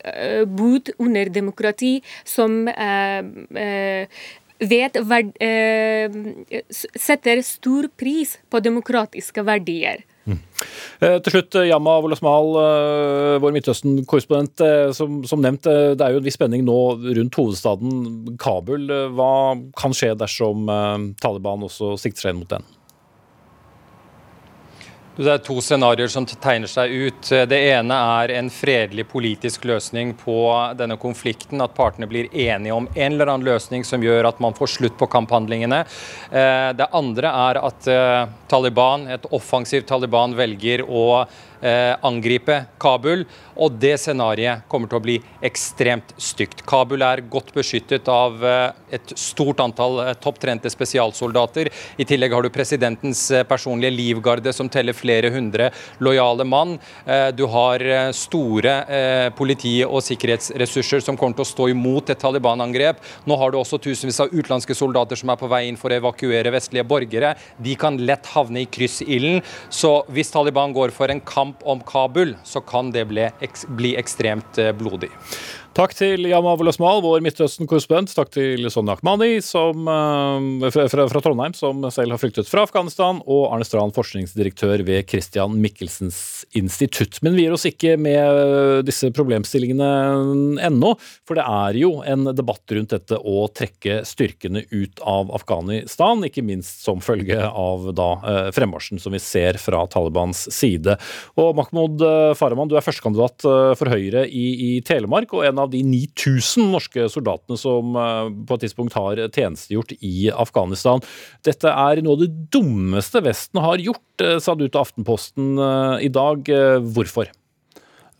bodd 0.56 0.92
under 0.98 1.30
demokrati, 1.32 1.98
som 2.24 2.66
uh, 2.68 3.20
uh, 3.56 4.25
vet, 4.58 4.96
eh, 5.40 6.62
setter 6.72 7.42
stor 7.42 7.88
pris 7.96 8.38
på 8.50 8.60
demokratiske 8.60 9.44
verdier. 9.44 10.04
Mm. 10.26 10.38
Eh, 11.00 11.18
til 11.22 11.36
slutt, 11.36 11.54
Yama 11.68 12.00
Wolasmal, 12.02 12.48
eh, 12.58 13.38
vår 13.42 13.54
Midtøsten-korrespondent. 13.54 14.60
Eh, 14.64 14.92
som, 14.96 15.20
som, 15.24 15.42
nevnt, 15.42 15.68
eh, 15.70 15.94
det 15.94 16.02
er 16.02 16.16
jo 16.16 16.22
en 16.22 16.26
viss 16.26 16.38
spenning 16.38 16.64
nå 16.66 16.78
rundt 16.98 17.38
hovedstaden 17.38 18.36
Kabul. 18.42 18.88
Hva 19.14 19.32
kan 19.78 19.94
skje 19.94 20.16
dersom 20.18 20.66
Taliban 21.22 21.62
også 21.66 21.94
sikter 22.00 22.26
seg 22.26 22.34
inn 22.34 22.42
mot 22.42 22.56
den? 22.56 22.66
Det 25.16 25.30
er 25.32 25.38
to 25.40 25.54
scenarioer 25.64 26.10
som 26.12 26.26
tegner 26.28 26.68
seg 26.68 26.92
ut. 26.92 27.28
Det 27.48 27.58
ene 27.70 27.96
er 28.20 28.34
en 28.36 28.50
fredelig 28.52 29.06
politisk 29.08 29.64
løsning 29.64 30.10
på 30.20 30.36
denne 30.76 30.98
konflikten. 31.00 31.62
At 31.64 31.72
partene 31.78 32.04
blir 32.10 32.28
enige 32.28 32.76
om 32.76 32.88
en 32.92 33.16
eller 33.16 33.32
annen 33.32 33.48
løsning 33.48 33.86
som 33.88 34.04
gjør 34.04 34.28
at 34.28 34.42
man 34.44 34.52
får 34.58 34.74
slutt 34.74 34.98
på 35.00 35.08
kamphandlingene. 35.16 35.78
Eh, 36.28 36.68
det 36.76 36.90
andre 37.00 37.32
er 37.48 37.62
at 37.64 37.88
eh, 37.88 38.28
Taliban, 38.52 39.08
et 39.08 39.24
offensivt 39.32 39.88
Taliban 39.88 40.36
velger 40.36 40.84
å 40.84 41.24
angripe 42.06 42.64
Kabul. 42.82 43.24
Og 43.56 43.72
det 43.80 43.94
scenarioet 44.00 44.66
kommer 44.68 44.90
til 44.90 44.98
å 44.98 45.04
bli 45.04 45.16
ekstremt 45.44 46.12
stygt. 46.20 46.62
Kabul 46.68 47.04
er 47.06 47.22
godt 47.32 47.52
beskyttet 47.56 48.08
av 48.12 48.42
eh, 48.44 48.96
et 48.98 49.14
stort 49.16 49.62
antall 49.64 50.00
eh, 50.02 50.12
topptrente 50.20 50.70
spesialsoldater. 50.72 51.70
I 51.96 52.06
tillegg 52.08 52.34
har 52.36 52.44
du 52.44 52.50
presidentens 52.52 53.22
eh, 53.32 53.46
personlige 53.48 53.94
livgarde 53.94 54.52
som 54.52 54.68
teller 54.72 54.96
flere 54.96 55.30
hundre 55.32 55.70
lojale 56.04 56.44
mann. 56.44 56.76
Eh, 57.06 57.30
du 57.36 57.46
har 57.52 57.80
eh, 57.80 58.10
store 58.16 58.76
politi- 59.36 59.84
og 59.86 60.02
sikkerhetsressurser 60.04 61.00
som 61.04 61.16
kommer 61.16 61.38
til 61.38 61.46
å 61.46 61.48
stå 61.48 61.68
imot 61.72 62.10
et 62.12 62.20
Taliban-angrep. 62.20 63.00
Nå 63.28 63.36
har 63.40 63.52
du 63.52 63.58
også 63.60 63.78
tusenvis 63.82 64.20
av 64.22 64.32
utenlandske 64.32 64.76
soldater 64.76 65.18
som 65.18 65.32
er 65.32 65.40
på 65.40 65.48
vei 65.50 65.62
inn 65.68 65.78
for 65.80 65.92
å 65.92 65.98
evakuere 65.98 66.52
vestlige 66.54 66.86
borgere. 66.88 67.32
De 67.62 67.76
kan 67.78 67.96
lett 67.98 68.28
havne 68.34 68.64
i 68.64 68.68
kryssilden. 68.70 69.40
Så 69.72 69.92
hvis 70.12 70.32
Taliban 70.34 70.74
går 70.76 70.92
for 70.94 71.12
en 71.12 71.22
kamp 71.24 71.45
kamp 71.46 71.62
om 71.62 71.80
Kabul, 71.80 72.36
så 72.42 72.60
kan 72.60 72.90
det 72.90 73.04
bli, 73.04 73.30
bli 73.66 73.96
ekstremt 73.96 74.58
eh, 74.58 74.72
blodig. 74.72 75.10
Takk 75.76 75.92
til 75.92 76.24
Yama 76.24 76.54
Wolasmal, 76.56 77.02
vår 77.04 77.20
Midtøsten-korrespondent. 77.20 78.14
Takk 78.16 78.30
til 78.32 78.64
Sonja 78.72 78.94
Akhmani 78.94 79.42
som, 79.44 79.82
uh, 79.84 80.70
fra, 80.72 80.86
fra, 80.88 81.20
Trondheim, 81.20 81.52
som 81.52 81.82
selv 81.92 82.14
har 82.14 82.20
flyktet 82.22 82.48
fra 82.48 82.62
Afghanistan, 82.64 83.18
og 83.28 83.50
Arne 83.52 83.66
Strand, 83.68 83.92
forskningsdirektør 83.92 84.80
ved 84.88 85.04
Christian 85.10 85.58
Michelsens 85.60 86.46
institutt. 86.56 87.18
Men 87.20 87.36
vi 87.36 87.44
gir 87.44 87.52
oss 87.52 87.66
ikke 87.68 87.98
med 88.00 88.86
disse 88.88 89.10
problemstillingene 89.12 90.62
ennå, 90.64 90.94
for 91.28 91.36
det 91.36 91.44
er 91.44 91.76
jo 91.82 91.90
en 92.08 92.24
debatt 92.30 92.72
rundt 92.72 92.96
dette 92.96 93.20
å 93.20 93.44
trekke 93.52 93.98
styrkene 94.08 94.64
ut 94.72 95.04
av 95.04 95.34
Afghanistan, 95.36 96.24
ikke 96.24 96.46
minst 96.46 96.86
som 96.88 97.04
følge 97.04 97.36
av 97.52 97.90
da 97.92 98.08
uh, 98.24 98.40
fremmarsjen 98.56 99.02
som 99.02 99.12
vi 99.12 99.20
ser 99.20 99.60
fra 99.60 99.84
Talibans 99.92 100.46
side. 100.56 100.96
Og 101.36 101.52
Mahmoud 101.60 102.00
eh, 102.00 102.32
Farahman, 102.38 102.72
du 102.72 102.78
er 102.78 102.84
førstekandidat 102.84 103.44
for 103.76 103.92
Høyre 103.92 104.24
i, 104.24 104.46
i 104.70 104.72
Telemark. 104.86 105.36
og 105.36 105.44
en 105.44 105.60
av 105.60 105.65
av 105.66 105.72
de 105.74 105.82
9000 105.86 106.70
norske 106.72 107.06
soldatene 107.12 107.58
som 107.60 107.96
eh, 107.98 108.28
på 108.48 108.56
et 108.56 108.66
tidspunkt 108.66 108.96
har 108.96 109.20
tjenestegjort 109.26 109.96
i 110.00 110.28
Afghanistan. 110.32 111.02
Dette 111.46 111.72
er 111.72 112.02
noe 112.04 112.16
av 112.16 112.24
det 112.24 112.30
dummeste 112.54 113.22
Vesten 113.26 113.62
har 113.64 113.82
gjort, 113.82 114.06
eh, 114.22 114.38
sa 114.42 114.56
du 114.56 114.66
til 114.68 114.80
Aftenposten 114.82 115.56
eh, 115.58 116.06
i 116.06 116.12
dag. 116.12 116.46
Hvorfor? 116.96 117.32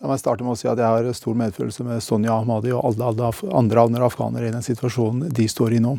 La 0.03 0.11
meg 0.11 0.21
starte 0.21 0.45
med 0.45 0.53
å 0.53 0.59
si 0.61 0.69
at 0.69 0.81
Jeg 0.81 0.85
har 0.85 1.17
stor 1.17 1.37
medfølelse 1.39 1.87
med 1.87 2.05
Sonja 2.05 2.35
Ahmadi 2.37 2.75
og 2.75 2.85
alle, 2.85 3.11
alle 3.15 3.33
andre, 3.57 3.87
andre 3.89 4.09
afghanere 4.11 4.51
i 4.51 4.55
den 4.55 4.65
situasjonen 4.65 5.31
de 5.33 5.49
står 5.49 5.79
i 5.79 5.83
nå. 5.83 5.97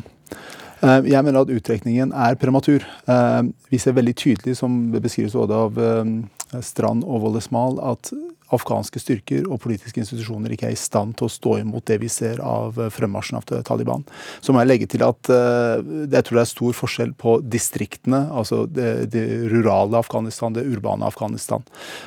Eh, 0.78 1.10
jeg 1.10 1.24
mener 1.26 1.42
at 1.42 1.52
uttrekningen 1.52 2.14
er 2.14 2.38
prematur. 2.38 2.86
Eh, 3.10 3.42
vi 3.72 3.80
ser 3.82 3.96
veldig 3.98 4.14
tydelig, 4.18 4.56
som 4.60 4.88
beskrives 4.94 5.36
både 5.38 5.62
av 5.66 5.78
eh, 5.82 6.62
Strand 6.64 7.06
og 7.06 7.24
Wollesmal, 7.26 7.80
at 7.82 8.12
afghanske 8.54 9.00
styrker 9.02 9.44
og 9.44 9.60
politiske 9.60 10.00
institusjoner 10.00 10.54
ikke 10.54 10.70
er 10.70 10.76
i 10.76 10.80
stand 10.80 11.18
til 11.18 11.26
å 11.26 11.32
stå 11.32 11.58
imot 11.60 11.84
det 11.90 11.98
vi 12.00 12.08
ser 12.08 12.38
av 12.40 12.78
fremmarsjen 12.94 13.36
av 13.36 13.44
Taliban. 13.68 14.06
Så 14.40 14.54
må 14.56 14.62
jeg 14.62 14.70
legge 14.70 14.88
til 14.88 15.04
at 15.04 15.28
jeg 15.28 16.24
tror 16.24 16.38
det 16.38 16.40
er 16.46 16.48
stor 16.48 16.78
forskjell 16.78 17.12
på 17.20 17.34
distriktene, 17.44 18.22
altså 18.32 18.62
det, 18.64 19.10
det 19.12 19.26
rurale 19.52 20.00
Afghanistan, 20.00 20.56
det 20.56 20.64
urbane 20.64 21.04
Afghanistan, 21.04 21.60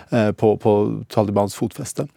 på, 0.09 0.55
på 0.65 0.73
Talibans 1.13 1.53
fotfeste. 1.61 2.07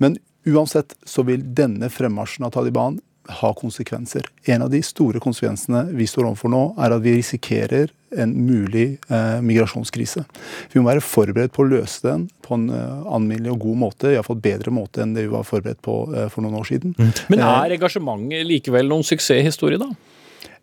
Men 0.00 0.16
uansett 0.48 0.96
så 1.04 1.28
vil 1.28 1.44
denne 1.52 1.92
fremmarsjen 1.92 2.48
av 2.48 2.56
Taliban 2.56 3.02
ha 3.40 3.50
konsekvenser. 3.56 4.26
En 4.50 4.64
av 4.66 4.70
de 4.72 4.80
store 4.84 5.20
konsekvensene 5.22 5.86
vi 5.96 6.06
står 6.08 6.28
overfor 6.30 6.52
nå, 6.52 6.62
er 6.80 6.94
at 6.96 7.04
vi 7.04 7.16
risikerer 7.18 7.92
en 8.14 8.32
mulig 8.46 8.98
eh, 9.08 9.40
migrasjonskrise. 9.42 10.24
Vi 10.72 10.80
må 10.80 10.88
være 10.88 11.02
forberedt 11.02 11.54
på 11.54 11.64
å 11.64 11.70
løse 11.70 12.04
den 12.06 12.28
på 12.44 12.58
en 12.58 12.68
eh, 12.70 13.04
anminnelig 13.10 13.54
og 13.56 13.66
god 13.66 13.80
måte, 13.84 14.12
iallfall 14.14 14.40
bedre 14.44 14.74
måte 14.74 15.02
enn 15.02 15.16
det 15.16 15.26
vi 15.26 15.34
var 15.34 15.46
forberedt 15.48 15.82
på 15.84 15.98
eh, 16.14 16.28
for 16.32 16.46
noen 16.46 16.60
år 16.60 16.68
siden. 16.70 16.94
Mm. 16.98 17.12
Men 17.32 17.40
eh, 17.42 17.54
er 17.54 17.78
engasjementet 17.78 18.50
likevel 18.50 18.90
noen 18.90 19.06
suksesshistorie, 19.06 19.80
da? 19.82 19.90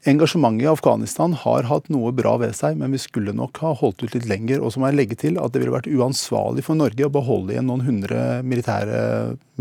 Engasjementet 0.10 0.66
i 0.66 0.70
Afghanistan 0.72 1.34
har 1.38 1.68
hatt 1.70 1.92
noe 1.94 2.10
bra 2.18 2.34
ved 2.42 2.56
seg, 2.58 2.80
men 2.80 2.90
vi 2.96 2.98
skulle 3.02 3.36
nok 3.38 3.60
ha 3.62 3.76
holdt 3.78 4.02
ut 4.02 4.16
litt 4.16 4.26
lenger. 4.26 4.64
Og 4.64 4.74
så 4.74 4.82
må 4.82 4.90
jeg 4.90 4.98
legge 4.98 5.18
til 5.22 5.38
at 5.38 5.54
det 5.54 5.62
ville 5.62 5.76
vært 5.76 5.92
uansvarlig 5.92 6.66
for 6.66 6.80
Norge 6.80 7.06
å 7.06 7.14
beholde 7.14 7.54
igjen 7.54 7.70
noen 7.70 7.86
hundre 7.86 8.24
militære 8.42 9.04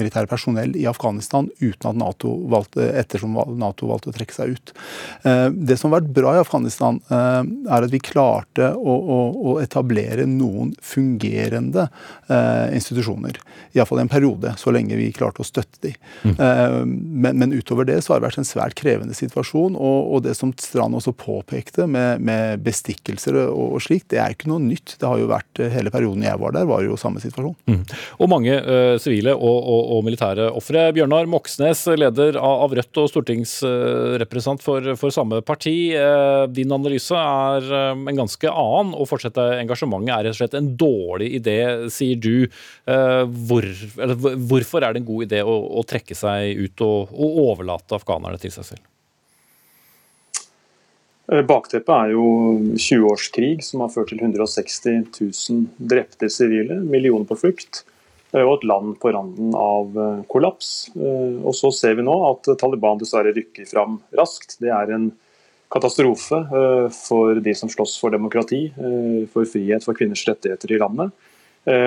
militære 0.01 0.31
personell 0.31 0.75
i 0.79 0.87
Afghanistan 0.91 1.49
uten 1.61 1.91
at 1.91 1.99
NATO 2.01 2.33
valgte, 2.51 2.87
ettersom 3.01 3.37
Nato 3.61 3.89
valgte 3.91 4.11
å 4.11 4.17
trekke 4.17 4.35
seg 4.35 4.57
ut. 4.57 4.73
Eh, 5.23 5.49
det 5.53 5.77
som 5.79 5.91
har 5.91 6.01
vært 6.01 6.13
bra 6.17 6.35
i 6.37 6.43
Afghanistan, 6.43 7.01
eh, 7.11 7.43
er 7.71 7.87
at 7.87 7.93
vi 7.93 8.03
klarte 8.03 8.73
å, 8.75 8.97
å, 8.97 9.19
å 9.53 9.57
etablere 9.63 10.27
noen 10.29 10.73
fungerende 10.83 11.89
eh, 12.29 12.77
institusjoner. 12.77 13.41
Iallfall 13.77 14.03
i 14.03 14.07
en 14.07 14.13
periode, 14.13 14.55
så 14.59 14.75
lenge 14.75 14.99
vi 14.99 15.11
klarte 15.15 15.45
å 15.45 15.47
støtte 15.47 15.83
de. 15.85 15.93
Mm. 16.25 16.35
Men, 17.23 17.39
men, 17.39 17.53
utover 17.55 17.87
det 17.87 18.01
så 18.03 18.13
har 18.13 18.21
det 18.21 18.27
vært 18.29 18.41
en 18.43 18.49
svært 18.49 18.75
krevende 18.79 19.15
situasjon. 19.15 19.77
Og, 19.79 19.99
og 20.17 20.25
det 20.25 20.35
som 20.39 20.53
Strand 20.61 20.97
også 20.99 21.13
påpekte 21.17 21.87
med, 21.91 22.23
med 22.27 22.65
bestikkelser 22.67 23.39
og, 23.45 23.77
og 23.77 23.85
slikt, 23.85 24.09
det 24.13 24.21
er 24.23 24.35
ikke 24.35 24.51
noe 24.51 24.63
nytt. 24.65 24.97
Det 24.99 25.07
har 25.07 25.21
jo 25.21 25.31
vært 25.31 25.63
Hele 25.71 25.93
perioden 25.93 26.25
jeg 26.25 26.39
var 26.41 26.55
der, 26.57 26.67
var 26.67 26.83
jo 26.83 26.97
samme 26.99 27.21
situasjon. 27.23 27.55
Mm. 27.71 27.83
Og 28.23 28.31
mange 28.33 28.57
sivile 29.03 29.35
uh, 29.37 29.45
og, 29.45 29.59
og 29.69 29.90
og 29.91 30.05
militære 30.07 30.49
ofre. 30.57 30.87
Bjørnar 30.95 31.29
Moxnes, 31.31 31.83
leder 31.99 32.39
av 32.41 32.75
Rødt 32.77 33.01
og 33.03 33.09
stortingsrepresentant 33.11 34.63
for, 34.65 34.93
for, 35.01 35.15
samme 35.15 35.41
parti. 35.47 35.93
Eh, 35.97 36.45
din 36.55 36.73
analyse 36.75 37.17
er 37.17 37.67
eh, 37.67 37.91
en 37.95 38.23
ganske 38.23 38.53
annen. 38.53 38.95
Å 38.95 39.09
fortsette 39.09 39.47
engasjementet 39.59 40.15
er 40.15 40.29
rett 40.29 40.37
og 40.37 40.41
slett 40.41 40.59
en 40.59 40.71
dårlig 40.81 41.33
idé, 41.41 41.59
sier 41.93 42.21
du. 42.21 42.47
Eh, 42.91 43.25
hvor, 43.51 43.67
hvorfor 44.51 44.87
er 44.87 44.95
det 44.95 45.03
en 45.03 45.11
god 45.11 45.27
idé 45.27 45.43
å, 45.43 45.59
å 45.81 45.85
trekke 45.87 46.17
seg 46.19 46.61
ut 46.61 46.87
og, 46.87 47.13
og 47.15 47.43
overlate 47.51 47.99
afghanerne 47.99 48.41
til 48.41 48.55
seg 48.55 48.73
selv? 48.73 48.87
Bakteppet 51.31 51.93
er 51.95 52.17
jo 52.17 52.25
20 52.75 53.05
års 53.07 53.29
krig 53.31 53.61
som 53.63 53.85
har 53.85 53.93
ført 53.95 54.11
til 54.11 54.19
160 54.19 55.13
000 55.15 55.61
drepte 55.93 56.27
sivile, 56.33 56.81
millioner 56.83 57.29
på 57.29 57.39
flukt. 57.39 57.85
Eh, 58.33 58.45
og 58.45 58.59
et 58.59 58.69
land 58.71 58.95
på 59.03 59.13
randen 59.15 59.55
av 59.59 59.97
eh, 59.99 60.23
kollaps. 60.31 60.91
Eh, 60.95 61.41
og 61.43 61.55
så 61.57 61.73
ser 61.75 61.99
vi 61.99 62.07
nå 62.07 62.15
at 62.29 62.53
Taliban 62.61 63.01
dessverre 63.01 63.35
rykker 63.37 63.67
fram 63.71 63.99
raskt. 64.17 64.59
Det 64.63 64.71
er 64.75 64.95
en 64.95 65.11
katastrofe 65.71 66.39
for 66.91 67.39
de 67.39 67.53
som 67.55 67.71
slåss 67.71 67.93
for 68.03 68.11
demokrati, 68.11 68.73
for 69.31 69.47
frihet, 69.47 69.85
for 69.87 69.95
kvinners 69.95 70.25
rettigheter 70.27 70.73
i 70.75 70.81
landet. 70.83 71.13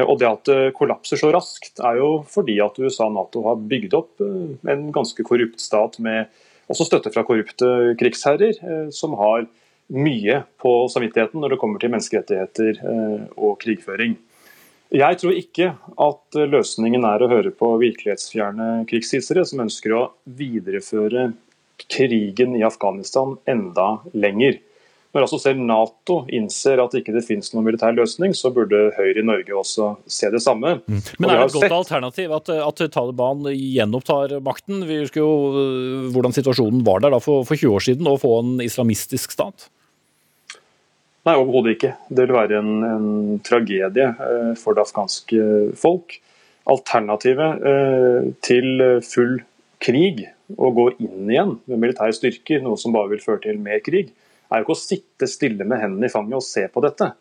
Og 0.07 0.13
det 0.21 0.29
at 0.29 0.47
det 0.47 0.69
kollapser 0.77 1.19
så 1.19 1.33
raskt, 1.35 1.81
er 1.83 1.99
jo 1.99 2.07
fordi 2.31 2.55
at 2.63 2.79
USA 2.79 3.09
og 3.09 3.17
Nato 3.17 3.43
har 3.43 3.59
bygd 3.59 3.97
opp 3.99 4.23
en 4.23 4.85
ganske 4.95 5.27
korrupt 5.27 5.59
stat 5.59 5.99
med 5.99 6.31
også 6.71 6.87
støtte 6.87 7.11
fra 7.11 7.25
korrupte 7.27 7.67
krigsherrer, 7.99 8.55
som 8.95 9.19
har 9.19 9.49
mye 9.91 10.39
på 10.63 10.77
samvittigheten 10.95 11.43
når 11.43 11.57
det 11.57 11.59
kommer 11.65 11.83
til 11.83 11.91
menneskerettigheter 11.91 12.79
og 13.35 13.57
krigføring. 13.65 14.15
Jeg 14.93 15.17
tror 15.17 15.33
ikke 15.33 15.71
at 16.05 16.37
løsningen 16.37 17.05
er 17.09 17.23
å 17.23 17.29
høre 17.31 17.53
på 17.57 17.71
virkelighetsfjerne 17.81 18.83
krigshissere 18.89 19.41
som 19.49 19.63
ønsker 19.65 19.95
å 19.97 20.03
videreføre 20.29 21.31
krigen 21.89 22.53
i 22.59 22.61
Afghanistan 22.67 23.33
enda 23.49 23.95
lenger. 24.13 24.59
Når 25.13 25.27
altså 25.27 25.37
selv 25.41 25.61
Nato 25.61 26.23
innser 26.33 26.79
at 26.81 26.95
ikke 26.97 27.13
det 27.13 27.21
finnes 27.25 27.51
noen 27.53 27.67
militær 27.67 27.93
løsning, 27.93 28.33
så 28.33 28.49
burde 28.53 28.87
Høyre 28.95 29.21
i 29.21 29.25
Norge 29.25 29.53
også 29.53 29.91
se 30.09 30.29
det 30.33 30.41
samme. 30.41 30.79
Mm. 30.89 31.01
Men 31.21 31.29
er 31.29 31.37
det 31.37 31.43
et 31.51 31.57
godt 31.57 31.67
sett... 31.67 31.75
alternativ 31.77 32.33
at, 32.39 32.49
at, 32.55 32.81
Taliban 32.95 33.45
gjenopptar 33.53 34.39
makten? 34.45 34.81
Vi 34.89 35.03
husker 35.03 35.21
jo 35.21 35.35
øh, 35.53 36.07
hvordan 36.15 36.33
situasjonen 36.33 36.81
var 36.87 37.05
der 37.05 37.13
da 37.13 37.21
for, 37.21 37.45
for 37.45 37.57
20 37.57 37.77
år 37.77 37.85
siden, 37.85 38.09
å 38.09 38.17
få 38.21 38.39
en 38.41 38.55
islamistisk 38.65 39.37
stat? 39.37 39.69
Nei, 41.23 41.37
overhodet 41.39 41.77
ikke. 41.77 41.93
Det 42.11 42.25
vil 42.25 42.35
være 42.35 42.59
en, 42.59 42.71
en 42.83 43.41
tragedie 43.47 44.09
eh, 44.11 44.51
for 44.59 44.75
det 44.75 44.83
afghanske 44.83 45.45
folk. 45.79 46.17
Alternativet 46.67 47.63
eh, 47.69 48.27
til 48.43 48.83
full 49.07 49.37
krig, 49.83 50.25
å 50.53 50.69
gå 50.75 50.89
inn 50.99 51.31
igjen 51.31 51.55
med 51.71 51.79
militære 51.79 52.15
styrker, 52.15 52.59
noe 52.63 52.79
som 52.79 52.93
bare 52.95 53.13
vil 53.13 53.23
føre 53.23 53.41
til 53.45 53.59
mer 53.63 53.79
krig, 53.83 54.11
er 54.51 54.59
jo 54.59 54.67
ikke 54.67 54.75
å 54.75 54.81
sitte 54.83 55.29
stille 55.31 55.65
med 55.67 55.79
hendene 55.81 56.09
i 56.09 56.13
fanget 56.13 56.37
og 56.41 56.45
se 56.45 56.65
på 56.71 56.83
dette. 56.83 57.13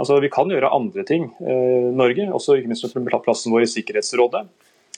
Altså, 0.00 0.16
Vi 0.24 0.32
kan 0.32 0.48
gjøre 0.48 0.72
andre 0.72 1.04
ting, 1.04 1.28
eh, 1.44 1.92
Norge, 1.92 2.32
også 2.32 2.56
ikke 2.56 2.72
minst 2.72 2.88
plassen 3.24 3.52
vår 3.52 3.68
i 3.68 3.72
Sikkerhetsrådet. 3.74 4.46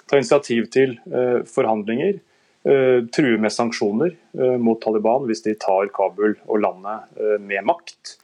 Ta 0.07 0.16
initiativ 0.20 0.70
til 0.70 0.94
eh, 1.11 1.42
forhandlinger. 1.42 2.22
True 2.64 3.36
med 3.36 3.52
sanksjoner 3.52 4.14
mot 4.57 4.78
Taliban 4.80 5.26
hvis 5.28 5.42
de 5.44 5.52
tar 5.61 5.90
Kabul 5.92 6.32
og 6.46 6.62
landet 6.62 7.18
med 7.44 7.61
makt. 7.68 8.14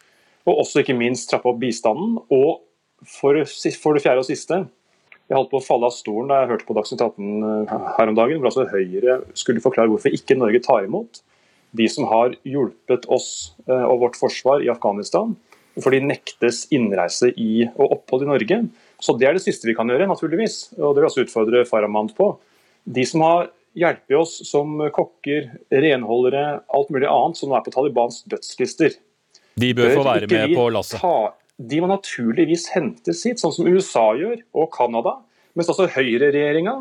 Og 0.49 0.63
også 0.63 0.83
ikke 0.83 0.97
minst 0.97 1.29
trappe 1.31 1.51
opp 1.51 1.59
bistanden. 1.61 2.19
Og 2.33 2.61
for, 3.07 3.37
for, 3.45 3.97
det 3.97 4.05
fjerde 4.05 4.23
og 4.23 4.29
siste, 4.29 4.63
jeg 5.31 5.39
holdt 5.39 5.51
på 5.53 5.61
å 5.61 5.65
falle 5.65 5.89
av 5.89 5.95
stolen 5.95 6.31
da 6.31 6.41
jeg 6.41 6.51
hørte 6.53 6.67
på 6.69 6.75
Dagsnytt 6.77 7.03
18 7.05 7.45
eh, 7.49 7.75
her 7.99 8.11
om 8.11 8.17
dagen, 8.19 8.41
hvor 8.41 8.51
altså 8.51 8.67
Høyre 8.73 9.21
skulle 9.39 9.63
forklare 9.63 9.93
hvorfor 9.93 10.17
ikke 10.17 10.39
Norge 10.39 10.63
tar 10.65 10.89
imot 10.89 11.23
de 11.77 11.87
som 11.91 12.09
har 12.11 12.35
hjulpet 12.47 13.07
oss 13.13 13.53
eh, 13.69 13.85
og 13.85 14.01
vårt 14.05 14.19
forsvar 14.19 14.65
i 14.65 14.71
Afghanistan, 14.73 15.37
for 15.79 15.95
de 15.95 16.03
nektes 16.03 16.65
innreise 16.75 17.31
i 17.39 17.67
og 17.71 17.95
opphold 18.01 18.27
i 18.27 18.31
Norge. 18.33 18.59
Så 19.01 19.15
Det 19.19 19.29
er 19.29 19.39
det 19.39 19.45
siste 19.45 19.69
vi 19.69 19.77
kan 19.79 19.89
gjøre, 19.89 20.09
naturligvis. 20.11 20.75
og 20.79 20.95
Det 20.95 21.03
vil 21.03 21.09
også 21.09 21.25
utfordre 21.25 21.65
Farahmand 21.69 22.15
på. 22.19 22.33
De 22.85 23.05
som 23.07 23.23
har 23.25 23.53
hjulpet 23.79 24.19
oss 24.19 24.35
som 24.49 24.81
kokker, 24.91 25.47
renholdere, 25.71 26.61
alt 26.67 26.91
mulig 26.91 27.07
annet 27.07 27.39
som 27.39 27.51
nå 27.51 27.57
er 27.57 27.65
på 27.65 27.73
Talibans 27.73 28.25
dødslister, 28.27 28.99
de 29.59 29.75
bør, 29.75 29.91
bør 29.91 29.99
få 29.99 30.07
være 30.13 30.31
med 30.31 30.57
på 30.57 30.71
lasset? 30.75 31.05
de 31.61 31.81
må 31.83 31.91
naturligvis 31.91 32.71
hentes 32.73 33.25
hit, 33.27 33.41
sånn 33.43 33.53
som 33.53 33.69
USA 33.69 34.07
gjør, 34.17 34.41
og 34.57 34.71
Canada. 34.73 35.19
Mens 35.59 35.69
altså 35.69 35.91
høyreregjeringa 35.93 36.77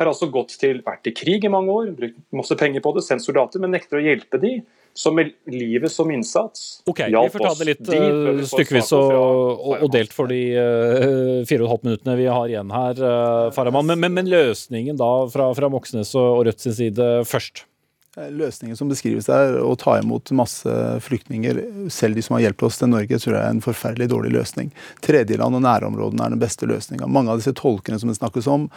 har 0.00 0.08
altså 0.08 0.30
gått 0.32 0.54
til, 0.60 0.78
vært 0.86 1.10
i 1.10 1.14
krig 1.16 1.44
i 1.44 1.50
mange 1.52 1.72
år, 1.74 1.90
brukt 1.96 2.20
masse 2.36 2.56
penger 2.56 2.84
på 2.84 2.92
det, 2.96 3.04
sendt 3.04 3.24
soldater, 3.24 3.60
men 3.62 3.74
nekter 3.74 3.98
å 3.98 4.04
hjelpe 4.04 4.40
de 4.40 4.60
som 4.96 5.14
med 5.14 5.32
livet 5.46 5.92
som 5.92 6.08
innsats. 6.10 6.80
Ok, 6.90 7.02
Vi 7.06 7.32
får 7.34 7.44
ta 7.44 7.52
det 7.60 7.66
litt 7.68 7.82
de 7.86 7.98
uh, 8.00 8.40
stykkevis 8.48 8.90
og, 8.96 9.12
og, 9.14 9.74
og, 9.76 9.88
delt 9.94 10.14
for 10.14 10.30
de 10.30 10.40
uh, 10.56 11.42
fire 11.46 11.62
og 11.62 11.68
et 11.68 11.72
halvt 11.74 11.86
minuttene 11.86 12.16
vi 12.18 12.26
har 12.30 12.50
igjen 12.50 12.74
her, 12.74 13.02
uh, 13.04 13.50
Farahman. 13.54 13.86
Men, 13.92 14.02
men, 14.02 14.16
men, 14.18 14.30
løsningen 14.30 14.98
da 14.98 15.10
fra, 15.30 15.50
fra 15.56 15.70
Moxnes 15.72 16.10
og 16.18 16.44
Rødt 16.48 16.64
sin 16.64 16.76
side 16.76 17.10
først? 17.28 17.64
Eh, 18.20 18.30
løsningen 18.30 18.76
som 18.76 18.88
beskrives 18.88 19.26
der, 19.26 19.56
å 19.62 19.74
ta 19.78 19.96
imot 19.98 20.30
masse 20.36 20.72
flyktninger, 21.04 21.60
selv 21.92 22.18
de 22.18 22.24
som 22.24 22.36
har 22.36 22.44
hjulpet 22.44 22.66
oss 22.68 22.80
til 22.80 22.90
Norge, 22.92 23.18
tror 23.22 23.36
jeg 23.36 23.42
er 23.42 23.54
en 23.54 23.62
forferdelig 23.64 24.10
dårlig 24.12 24.32
løsning. 24.34 24.72
Tredjeland 25.04 25.56
og 25.56 25.64
nærområdene 25.64 26.26
er 26.26 26.34
den 26.34 26.42
beste 26.42 26.68
løsninga. 26.68 27.08
Mange 27.08 27.32
av 27.32 27.40
disse 27.40 27.54
tolkene 27.56 28.00
som 28.00 28.10
det 28.10 28.18
snakkes 28.18 28.48
om, 28.50 28.68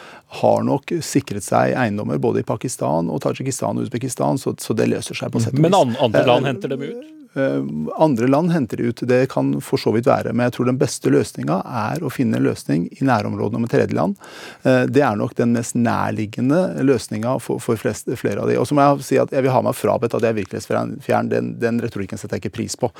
har 0.41 0.63
nok 0.67 0.95
sikret 1.03 1.45
seg 1.45 1.75
eiendommer 1.79 2.21
både 2.23 2.43
i 2.43 2.47
Pakistan 2.47 3.11
og 3.11 3.23
Tadsjikistan 3.25 3.79
og 3.79 3.89
Usbekistan, 3.89 4.39
så, 4.41 4.55
så, 4.59 4.77
det 4.77 4.89
løser 4.91 5.17
seg 5.17 5.33
på 5.33 5.43
sett 5.43 5.55
og 5.55 5.59
vis. 5.59 5.67
Men 5.67 5.79
andre 5.81 6.25
land 6.29 6.45
eh, 6.45 6.53
henter 6.53 6.75
dem 6.75 6.87
ut? 6.87 7.22
Eh, 7.33 7.63
andre 7.97 8.27
land 8.27 8.51
henter 8.51 8.77
det 8.77 8.83
ut, 8.83 9.03
det 9.09 9.29
kan 9.29 9.55
for 9.61 9.81
så 9.81 9.93
vidt 9.95 10.07
være. 10.09 10.33
Men 10.33 10.47
jeg 10.47 10.57
tror 10.57 10.69
den 10.69 10.79
beste 10.81 11.11
løsninga 11.13 11.59
er 11.65 12.03
å 12.03 12.11
finne 12.13 12.37
en 12.37 12.47
løsning 12.47 12.87
i 12.93 13.07
nærområdene 13.07 13.63
med 13.63 13.73
tredjeland. 13.73 14.19
Eh, 14.63 14.83
det 14.89 15.05
er 15.05 15.17
nok 15.19 15.35
den 15.39 15.55
mest 15.57 15.77
nærliggende 15.77 16.83
løsninga 16.85 17.37
for, 17.43 17.61
flest, 17.79 18.11
flere 18.19 18.43
av 18.43 18.51
de. 18.51 18.59
Og 18.61 18.69
så 18.69 18.77
må 18.77 18.85
jeg 18.85 19.07
si 19.07 19.21
at 19.21 19.33
jeg 19.33 19.45
vil 19.45 19.55
ha 19.55 19.63
meg 19.65 19.77
frabedt 19.77 20.17
at 20.17 20.25
jeg 20.25 20.35
er 20.35 20.41
virkelighetsfjern. 20.41 21.33
Den, 21.33 21.55
den 21.61 21.81
retorikken 21.83 22.21
setter 22.21 22.37
jeg 22.37 22.45
ikke 22.45 22.59
pris 22.61 22.77
på. 22.79 22.91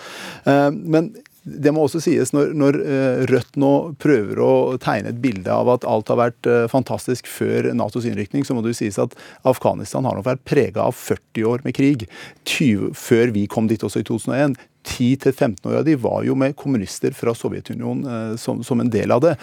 Eh, 0.50 0.70
men 0.74 1.14
det 1.44 1.74
må 1.76 1.86
også 1.86 2.02
sies, 2.04 2.32
når, 2.36 2.54
når, 2.56 2.80
Rødt 3.30 3.58
nå 3.60 3.72
prøver 4.02 4.40
å 4.44 4.52
tegne 4.82 5.12
et 5.12 5.22
bilde 5.24 5.52
av 5.52 5.72
at 5.74 5.88
alt 5.88 6.12
har 6.12 6.20
vært 6.20 6.50
fantastisk 6.72 7.28
før 7.30 7.72
Natos 7.76 8.08
innrykning, 8.08 8.46
så 8.48 8.56
må 8.56 8.64
det 8.64 8.74
jo 8.74 8.82
sies 8.84 9.00
at 9.02 9.16
Afghanistan 9.48 10.08
har 10.08 10.18
nok 10.18 10.28
vært 10.30 10.46
prega 10.48 10.88
av 10.88 10.96
40 10.96 11.50
år 11.50 11.66
med 11.68 11.76
krig. 11.76 12.08
20, 12.48 12.94
før 12.96 13.34
vi 13.36 13.48
kom 13.52 13.68
dit 13.72 13.84
også 13.84 14.04
i 14.04 14.08
2001. 14.08 14.56
10-15 14.84 15.68
år 15.70 15.78
av 15.80 15.86
de 15.88 15.96
var 15.96 16.24
jo 16.28 16.36
med 16.36 16.56
kommunister 16.60 17.16
fra 17.16 17.34
Sovjetunionen 17.38 18.38
som, 18.40 18.64
som, 18.68 18.82
en 18.84 18.92
del 18.92 19.14
av 19.16 19.24
det. 19.24 19.36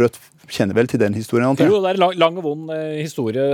Rødt 0.00 0.18
kjenner 0.50 0.76
vel 0.76 0.88
til 0.90 1.00
den 1.02 1.14
historien? 1.16 1.48
antar? 1.52 1.68
Jo, 1.70 1.80
det 1.82 1.92
er 1.92 1.98
en 2.00 2.18
lang 2.18 2.38
og 2.40 2.46
vond 2.46 2.72
eh, 2.74 2.98
historie, 3.02 3.44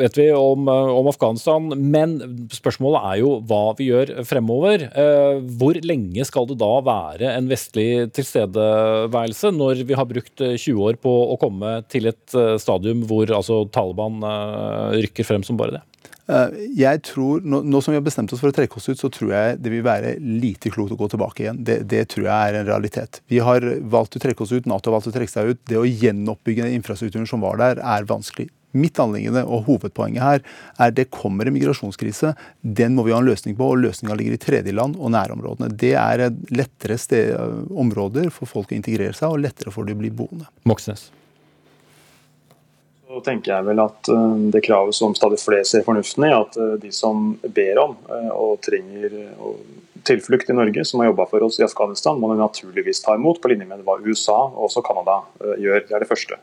vet 0.00 0.18
vi, 0.18 0.28
om, 0.34 0.68
eh, 0.70 0.90
om, 0.98 1.08
Afghanistan. 1.10 1.70
Men 1.78 2.16
spørsmålet 2.52 3.08
er 3.10 3.20
jo 3.22 3.36
hva 3.46 3.62
vi 3.78 3.90
gjør 3.90 4.14
fremover. 4.28 4.86
Eh, 4.90 5.40
hvor 5.60 5.78
lenge 5.84 6.26
skal 6.28 6.48
det 6.50 6.58
da 6.62 6.72
være 6.84 7.32
en 7.34 7.50
vestlig 7.50 7.88
tilstedeværelse, 8.16 9.52
når 9.54 9.84
vi 9.86 9.98
har 9.98 10.10
brukt 10.10 10.44
20 10.44 10.84
år 10.88 11.00
på 11.00 11.14
å 11.34 11.38
komme 11.40 11.78
til 11.92 12.10
et 12.10 12.38
stadium 12.60 13.04
hvor 13.08 13.30
altså 13.34 13.64
Taliban 13.74 14.22
rykker 14.94 15.26
frem 15.26 15.44
som 15.46 15.58
bare 15.60 15.78
det? 15.78 15.84
Eh, 16.24 16.56
jeg 16.80 17.02
tror, 17.04 17.42
nå, 17.44 17.60
nå, 17.68 17.80
som 17.84 17.92
vi 17.92 17.98
har 17.98 18.04
bestemt 18.04 18.32
oss 18.32 18.40
for 18.40 18.48
å 18.48 18.56
trekke 18.56 18.78
oss 18.80 18.88
ut, 18.88 19.00
så 19.00 19.10
tror 19.12 19.34
jeg 19.34 19.60
det 19.60 19.72
vil 19.72 19.84
være 19.84 20.14
lite 20.18 20.72
klokt 20.72 20.94
å 20.94 20.98
gå 21.00 21.10
tilbake 21.12 21.44
igjen. 21.44 21.60
Det, 21.66 21.82
det, 21.90 22.06
tror 22.14 22.28
jeg 22.30 22.34
er 22.34 22.60
en 22.60 22.68
realitet. 22.68 23.20
Vi 23.30 23.42
har 23.44 23.64
valgt 23.92 24.16
å 24.16 24.22
trekke 24.24 24.46
oss 24.46 24.54
ut, 24.54 24.68
Nato 24.70 24.90
har 24.90 24.98
valgt 24.98 25.10
å 25.12 25.14
trekke 25.14 25.32
seg 25.32 25.52
ut. 25.52 25.64
Det 25.68 25.80
å 25.80 25.88
gjenoppbygge 25.88 26.64
den 26.64 26.78
infrastrukturen 26.78 27.28
som 27.28 27.44
var 27.44 27.60
der, 27.60 27.82
er 27.84 28.08
vanskelig. 28.08 28.48
Mitt 28.74 28.98
anliggende 28.98 29.44
og 29.46 29.68
hovedpoenget 29.68 30.24
her 30.24 30.40
er 30.82 30.94
det 30.96 31.04
kommer 31.14 31.46
en 31.46 31.54
migrasjonskrise. 31.54 32.32
Den 32.66 32.96
må 32.96 33.04
vi 33.06 33.12
ha 33.14 33.20
en 33.22 33.28
løsning 33.28 33.54
på, 33.58 33.68
og 33.70 33.84
løsninga 33.84 34.16
ligger 34.18 34.34
i 34.34 34.40
tredjeland 34.42 34.96
og 34.98 35.12
nærområdene. 35.14 35.70
Det 35.78 35.92
er 36.00 36.24
lettere 36.50 36.98
sted, 36.98 37.36
områder 37.70 38.32
for 38.34 38.50
folk 38.50 38.72
å 38.72 38.78
integrere 38.80 39.14
seg, 39.14 39.28
og 39.28 39.44
lettere 39.44 39.74
for 39.74 39.86
de 39.86 39.94
å 39.94 40.00
bli 40.00 40.10
boende. 40.10 40.48
Moxnes 40.66 41.12
så 43.14 43.20
tenker 43.22 43.52
jeg 43.52 43.66
vel 43.68 43.80
at 43.82 44.10
eh, 44.10 44.36
det 44.54 44.62
kravet 44.66 44.96
som 44.96 45.14
stadig 45.14 45.38
flere 45.42 45.66
ser 45.68 45.84
fornuften 45.86 46.26
i, 46.26 46.32
at 46.34 46.56
eh, 46.58 46.74
de 46.82 46.90
som 46.94 47.34
ber 47.42 47.80
om 47.82 47.96
eh, 48.10 48.30
og 48.32 48.58
trenger 48.64 49.14
tilflukt 50.04 50.50
i 50.50 50.56
Norge, 50.56 50.84
som 50.84 51.00
har 51.00 51.12
jobba 51.12 51.28
for 51.30 51.46
oss 51.46 51.60
i 51.60 51.66
Afghanistan, 51.66 52.18
må 52.20 52.32
vi 52.32 52.40
naturligvis 52.40 53.04
ta 53.04 53.14
imot, 53.16 53.40
på 53.40 53.52
linje 53.52 53.68
med 53.68 53.84
hva 53.86 53.96
USA 54.04 54.36
og 54.50 54.66
også 54.66 54.82
Canada 54.84 55.22
gjør. 55.40 55.86
Det 55.86 55.96
er 55.96 56.04
det 56.04 56.10
første. 56.10 56.36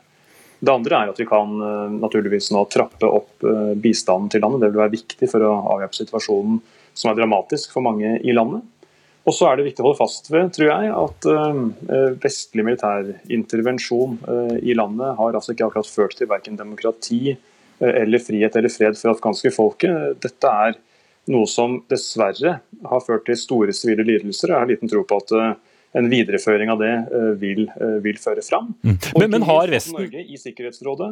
Det 0.62 0.72
andre 0.72 0.98
er 0.98 1.12
at 1.12 1.20
vi 1.20 1.28
kan 1.28 1.52
naturligvis 2.00 2.50
nå 2.54 2.64
trappe 2.70 3.06
opp 3.06 3.46
bistanden 3.82 4.32
til 4.34 4.42
landet. 4.42 4.64
Det 4.64 4.72
vil 4.72 4.82
være 4.82 4.94
viktig 4.96 5.28
for 5.30 5.46
å 5.46 5.52
avhjelpe 5.76 5.98
situasjonen 6.00 6.58
som 6.90 7.12
er 7.12 7.20
dramatisk 7.20 7.74
for 7.74 7.86
mange 7.86 8.16
i 8.18 8.34
landet. 8.34 8.66
Og 9.22 9.36
så 9.36 9.48
er 9.48 9.58
det 9.58 9.68
viktig 9.68 9.84
å 9.84 9.88
holde 9.88 10.00
fast 10.00 10.30
ved, 10.32 10.50
tror 10.56 10.68
jeg, 10.72 10.92
at 10.98 11.26
uh, 11.30 12.14
vestlig 12.22 12.66
militærintervensjon 12.66 13.38
intervensjon 13.38 14.62
i 14.62 14.74
landet 14.74 15.18
har 15.18 15.36
altså 15.38 15.54
ikke 15.54 15.68
akkurat 15.68 15.90
ført 15.90 16.16
til 16.18 16.30
verken 16.30 16.58
demokrati 16.58 17.36
eller 17.82 18.22
frihet 18.22 18.54
eller 18.58 18.70
fred 18.70 18.94
for 18.98 19.10
afghanske 19.10 19.50
folket. 19.54 20.18
Dette 20.22 20.50
er 20.66 20.76
noe 21.32 21.48
som 21.50 21.80
dessverre 21.90 22.56
har 22.62 23.02
ført 23.02 23.26
til 23.26 23.38
store 23.38 23.74
sivile 23.74 24.06
lidelser. 24.06 24.52
Jeg 24.52 24.58
har 24.58 24.70
liten 24.70 24.90
tro 24.90 25.02
på 25.06 25.18
at 25.18 25.34
en 25.98 26.08
videreføring 26.10 26.70
av 26.72 26.78
det 26.78 26.92
vil, 27.42 27.66
vil 28.04 28.20
føre 28.22 28.44
fram. 28.46 28.70
Mm. 28.86 28.96
Men, 29.18 29.34
men, 29.34 29.46
har 29.50 29.74
Vesten 29.74 29.98
Norge 29.98 30.22
i 30.22 30.38
Sikkerhetsrådet 30.38 31.10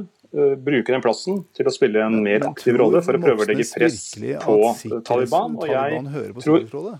bruker 0.62 0.94
den 0.94 1.04
plassen 1.04 1.42
til 1.58 1.66
å 1.66 1.74
spille 1.74 2.06
en 2.06 2.20
mer 2.22 2.46
aktiv 2.52 2.78
rolle 2.78 3.02
for 3.06 3.18
å 3.18 3.22
prøve 3.22 3.46
å 3.46 3.50
legge 3.50 3.66
press 3.74 4.12
på 4.46 5.00
Taliban. 5.06 5.58
Og 5.58 5.74
jeg 5.74 6.04
tror 6.46 6.98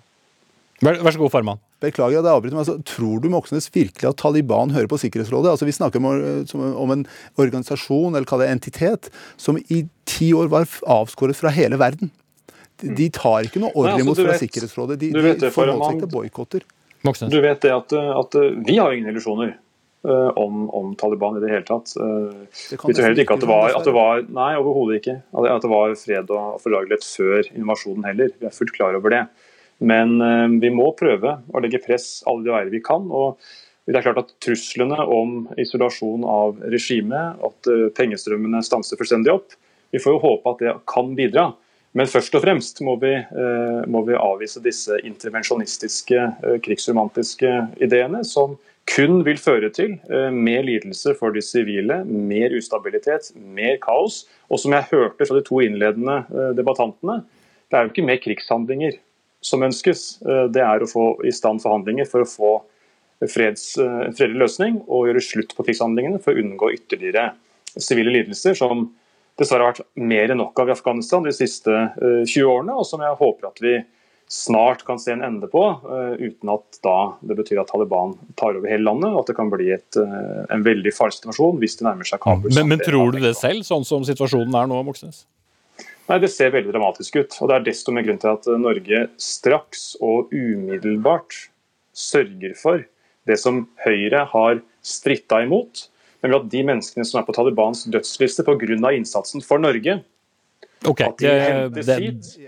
Vær, 0.81 0.97
vær, 1.05 1.12
så 1.12 1.20
god, 1.20 1.33
Farman. 1.35 1.61
Beklager 1.85 2.22
at 2.22 2.24
jeg 2.24 2.33
avbryter, 2.33 2.57
men 2.57 2.62
altså, 2.62 2.78
Tror 2.89 3.20
du 3.20 3.28
Moxnes 3.33 3.68
virkelig 3.72 4.09
at 4.09 4.16
Taliban 4.20 4.72
hører 4.72 4.89
på 4.89 4.97
Sikkerhetsrådet? 5.03 5.53
Altså, 5.53 5.68
Vi 5.68 5.76
snakker 5.76 6.01
om, 6.01 6.09
om 6.81 6.95
en 6.95 7.07
organisasjon 7.37 8.14
eller 8.14 8.28
kall 8.28 8.41
det 8.41 8.49
entitet, 8.55 9.11
som 9.37 9.61
i 9.61 9.85
ti 10.09 10.33
år 10.33 10.49
var 10.53 10.68
avskåret 10.89 11.37
fra 11.37 11.53
hele 11.53 11.76
verden. 11.81 12.12
De 12.81 13.11
tar 13.12 13.45
ikke 13.45 13.61
noe 13.61 13.74
ordre 13.76 13.99
imot 14.01 14.16
altså, 14.16 14.28
fra 14.31 14.39
Sikkerhetsrådet. 14.41 15.01
De, 15.03 15.11
de 15.12 15.51
forholder 15.53 15.85
seg 15.85 16.05
til 16.07 16.14
boikotter. 16.14 16.64
Du 17.28 17.41
vet 17.41 17.61
det 17.64 17.72
at, 17.72 17.93
at, 17.97 18.39
vi 18.64 18.78
har 18.81 18.97
ingen 18.97 19.12
illusjoner. 19.12 19.59
Uh, 20.01 20.33
om, 20.41 20.62
om, 20.72 20.95
Taliban 20.97 21.35
i 21.37 21.43
det 21.43 21.51
hele 21.53 21.64
tatt. 21.68 21.91
Det 21.93 22.78
vi 22.81 22.95
tror 22.97 23.05
heller 23.05 23.20
ikke 23.20 23.35
at 23.37 23.43
det 23.43 23.49
var, 23.51 23.74
at 23.76 23.85
det 23.85 23.93
var 23.93 24.22
Nei, 24.33 24.55
overhodet 24.57 25.03
ikke. 25.03 25.18
At 25.37 25.61
det 25.61 25.68
var 25.68 25.93
fred 26.01 26.33
og 26.33 26.55
fordragelighet 26.62 27.05
før 27.05 27.51
invasjonen 27.53 28.07
heller. 28.09 28.31
Vi 28.41 28.49
er 28.49 28.55
fullt 28.57 28.72
klar 28.78 28.97
over 28.97 29.12
det. 29.12 29.26
Men 29.81 30.20
eh, 30.20 30.47
vi 30.61 30.70
må 30.74 30.91
prøve 30.99 31.39
å 31.49 31.64
legge 31.64 31.81
press 31.83 32.20
alle 32.28 32.45
de 32.45 32.55
veier 32.55 32.72
vi 32.72 32.85
kan. 32.85 33.09
og 33.09 33.41
det 33.89 33.97
er 33.99 34.05
klart 34.05 34.20
at 34.20 34.35
Truslene 34.45 35.03
om 35.11 35.49
isolasjon 35.59 36.22
av 36.28 36.61
regimet, 36.70 37.41
at 37.43 37.70
eh, 37.72 37.89
pengestrømmene 37.97 38.61
stanser 38.62 39.01
fullstendig 39.01 39.33
opp, 39.33 39.57
vi 39.91 39.99
får 39.99 40.14
jo 40.14 40.22
håpe 40.22 40.53
at 40.53 40.62
det 40.62 40.76
kan 40.91 41.14
bidra. 41.18 41.51
Men 41.97 42.07
først 42.07 42.37
og 42.39 42.45
fremst 42.45 42.78
må 42.87 42.95
vi, 43.03 43.16
eh, 43.16 43.81
må 43.91 44.05
vi 44.07 44.18
avvise 44.20 44.62
disse 44.62 45.01
intervensjonistiske, 45.03 46.28
krigsromantiske 46.62 47.55
ideene, 47.83 48.20
som 48.22 48.61
kun 48.91 49.24
vil 49.26 49.39
føre 49.39 49.68
til 49.74 49.97
mer 50.35 50.64
lidelse 50.66 51.12
for 51.18 51.35
de 51.35 51.43
sivile, 51.45 52.01
mer 52.05 52.55
ustabilitet, 52.57 53.28
mer 53.39 53.76
kaos. 53.83 54.24
Og 54.51 54.59
som 54.62 54.74
jeg 54.74 54.89
hørte 54.91 55.26
fra 55.26 55.37
de 55.37 55.45
to 55.47 55.61
innledende 55.62 56.24
debattantene, 56.59 57.20
det 57.70 57.78
er 57.78 57.87
jo 57.87 57.93
ikke 57.93 58.07
mer 58.09 58.22
krigshandlinger 58.22 58.97
som 59.41 59.64
ønskes, 59.64 60.20
eh, 60.26 60.47
det 60.53 60.62
er 60.64 60.84
å 60.84 60.91
få 60.91 61.07
i 61.26 61.32
stand 61.34 61.62
forhandlinger 61.64 62.09
for 62.09 62.24
å 62.24 62.28
få 62.28 62.53
freds, 63.28 63.76
eh, 63.80 64.11
fredelig 64.16 64.45
løsning 64.45 64.80
og 64.86 65.09
gjøre 65.09 65.24
slutt 65.24 65.55
på 65.57 65.66
krigshandlingene 65.66 66.20
for 66.22 66.32
å 66.32 66.43
unngå 66.43 66.72
ytterligere 66.76 67.32
sivile 67.76 68.12
lidelser, 68.12 68.57
som 68.57 68.91
dessverre 69.38 69.64
har 69.64 69.72
vært 69.72 69.86
mer 69.97 70.30
enn 70.30 70.41
nok 70.43 70.59
av 70.61 70.68
i 70.68 70.72
Afghanistan 70.72 71.24
de 71.24 71.32
siste 71.32 71.70
20 72.01 72.36
eh, 72.36 72.45
årene, 72.45 72.76
og 72.76 72.86
som 72.86 73.01
jeg 73.01 73.16
håper 73.16 73.49
at 73.49 73.64
vi 73.64 73.80
snart 74.30 74.84
kan 74.86 74.99
se 74.99 75.11
en 75.11 75.24
ende 75.26 75.49
på, 75.51 75.59
uten 76.22 76.53
at 76.53 76.76
da 76.84 77.16
det 77.18 77.34
betyr 77.34 77.64
at 77.64 77.66
Taliban 77.72 78.12
tar 78.38 78.55
over 78.55 78.70
hele 78.70 78.86
landet, 78.86 79.11
og 79.11 79.24
at 79.24 79.32
det 79.32 79.34
kan 79.34 79.51
bli 79.51 79.72
et, 79.74 79.99
en 79.99 80.62
veldig 80.62 80.93
farlig 80.95 81.16
situasjon 81.16 81.59
hvis 81.59 81.80
det 81.80 81.88
nærmer 81.88 82.07
seg 82.07 82.22
Kabul. 82.22 82.53
Men, 82.55 82.68
men 82.70 82.78
tror 82.78 83.11
du 83.11 83.18
det 83.18 83.32
selv, 83.34 83.66
sånn 83.66 83.82
som 83.82 84.07
situasjonen 84.07 84.55
er 84.55 84.70
nå, 84.70 84.78
Moxnes? 84.86 85.24
Nei, 86.11 86.18
Det 86.18 86.32
ser 86.32 86.50
veldig 86.50 86.72
dramatisk 86.74 87.20
ut. 87.20 87.36
og 87.40 87.48
Det 87.48 87.56
er 87.56 87.66
desto 87.68 87.92
mer 87.94 88.02
grunn 88.02 88.18
til 88.18 88.32
at 88.34 88.46
Norge 88.58 89.04
straks 89.16 89.94
og 90.02 90.32
umiddelbart 90.34 91.36
sørger 91.94 92.56
for 92.58 92.82
det 93.28 93.38
som 93.38 93.68
Høyre 93.84 94.24
har 94.32 94.61
stritta 94.82 95.44
imot, 95.44 95.86
nemlig 96.24 96.40
at 96.40 96.48
de 96.50 96.62
menneskene 96.66 97.06
som 97.06 97.20
er 97.20 97.26
på 97.28 97.34
Talibans 97.36 97.84
dødsliste 97.86 98.42
pga. 98.42 98.90
innsatsen 98.90 99.44
for 99.44 99.58
Norge, 99.58 100.02
Ok, 100.89 101.03
det, 101.20 101.33
det, 101.76 101.97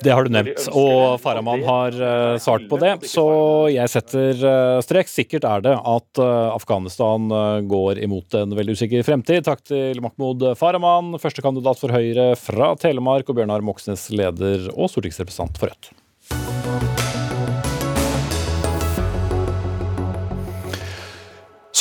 det, 0.01 0.13
har 0.13 0.25
du 0.25 0.33
nevnt, 0.33 0.65
og 0.73 1.19
Farahman 1.21 1.61
har 1.67 1.97
uh, 2.01 2.39
svart 2.41 2.65
på 2.71 2.79
det. 2.81 2.95
Så 3.09 3.25
jeg 3.69 3.93
setter 3.93 4.41
uh, 4.41 4.81
strek. 4.85 5.11
Sikkert 5.13 5.45
er 5.45 5.65
det 5.67 5.75
at 5.77 6.23
uh, 6.23 6.49
Afghanistan 6.55 7.29
går 7.69 8.01
imot 8.01 8.39
en 8.41 8.57
veldig 8.57 8.79
usikker 8.79 9.05
fremtid. 9.05 9.45
Takk 9.45 9.61
til 9.69 10.01
Mahmoud 10.05 10.47
Farahman, 10.57 11.19
førstekandidat 11.21 11.83
for 11.83 11.93
Høyre 11.93 12.33
fra 12.41 12.73
Telemark, 12.81 13.29
og 13.29 13.37
Bjørnar 13.37 13.65
Moxnes, 13.65 14.09
leder 14.15 14.71
og 14.73 14.89
stortingsrepresentant 14.95 15.61
for 15.61 15.73
Rødt. 15.73 15.93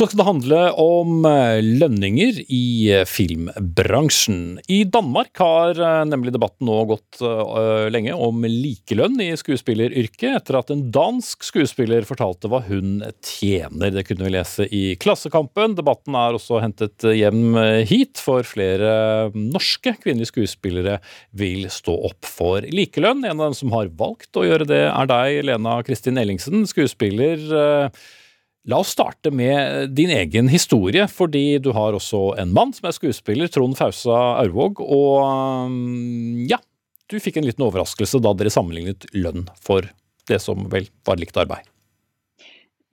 Så 0.02 0.08
skal 0.08 0.18
det 0.18 0.26
handle 0.26 0.60
om 0.82 1.26
eh, 1.30 1.60
lønninger 1.62 2.39
i 2.49 2.89
eh, 2.89 3.04
filmbransjen. 3.06 4.58
I 4.66 4.80
Danmark 4.89 5.38
har 5.38 5.78
eh, 5.78 5.97
nemlig 6.10 6.32
debatten 6.34 6.66
nå 6.66 6.78
gått 6.89 7.20
lenge 7.93 8.16
om 8.18 8.41
likelønn 8.41 9.20
i 9.22 9.28
skuespilleryrket, 9.38 10.39
etter 10.39 10.58
at 10.58 10.72
en 10.74 10.82
dansk 10.89 11.45
skuespiller 11.45 12.08
fortalte 12.10 12.49
hva 12.49 12.64
hun 12.66 13.04
tjener. 13.22 13.91
Det 13.93 14.08
kunne 14.08 14.26
vi 14.26 14.32
lese 14.34 14.66
i 14.74 14.82
Klassekampen. 14.97 15.76
Debatten 15.78 16.18
er 16.18 16.39
også 16.39 16.64
hentet 16.64 17.06
hjem 17.06 17.60
hit, 17.86 18.18
for 18.18 18.47
flere 18.47 19.30
norske 19.36 19.93
kvinnelige 20.02 20.32
skuespillere 20.32 20.97
vil 21.38 21.68
stå 21.70 21.93
opp 22.10 22.26
for 22.26 22.66
likelønn. 22.66 23.22
En 23.22 23.38
av 23.38 23.52
dem 23.52 23.60
som 23.60 23.78
har 23.78 23.93
valgt 24.02 24.34
å 24.41 24.47
gjøre 24.47 24.66
det, 24.72 24.82
er 24.88 25.14
deg, 25.14 25.43
Lena 25.52 25.78
Kristin 25.86 26.18
Ellingsen, 26.24 26.66
skuespiller. 26.74 27.45
La 28.70 28.78
oss 28.78 28.91
starte 28.93 29.32
med 29.34 29.89
din 29.97 30.12
egen 30.14 30.49
historie, 30.51 31.07
fordi 31.09 31.57
du 31.57 31.72
har 31.74 31.95
også 31.97 32.36
en 32.41 32.51
mann 32.53 32.76
som 32.78 32.86
er 32.86 32.93
skuespiller, 32.93 33.49
Trond 33.49 33.74
Fausa 33.80 34.20
Aurvåg, 34.43 34.84
og 34.86 35.72
mm, 35.72 36.43
ja, 36.51 36.59
du 37.09 37.18
fikk 37.18 37.39
en 37.41 37.47
liten 37.47 37.66
overraskelse 37.66 38.22
da 38.22 38.36
dere 38.38 38.53
sammenlignet 38.53 39.07
lønn 39.18 39.47
for 39.57 39.89
det 40.30 40.38
som 40.43 40.70
vel 40.70 40.86
var 41.07 41.18
likt 41.18 41.41
arbeid. 41.41 41.66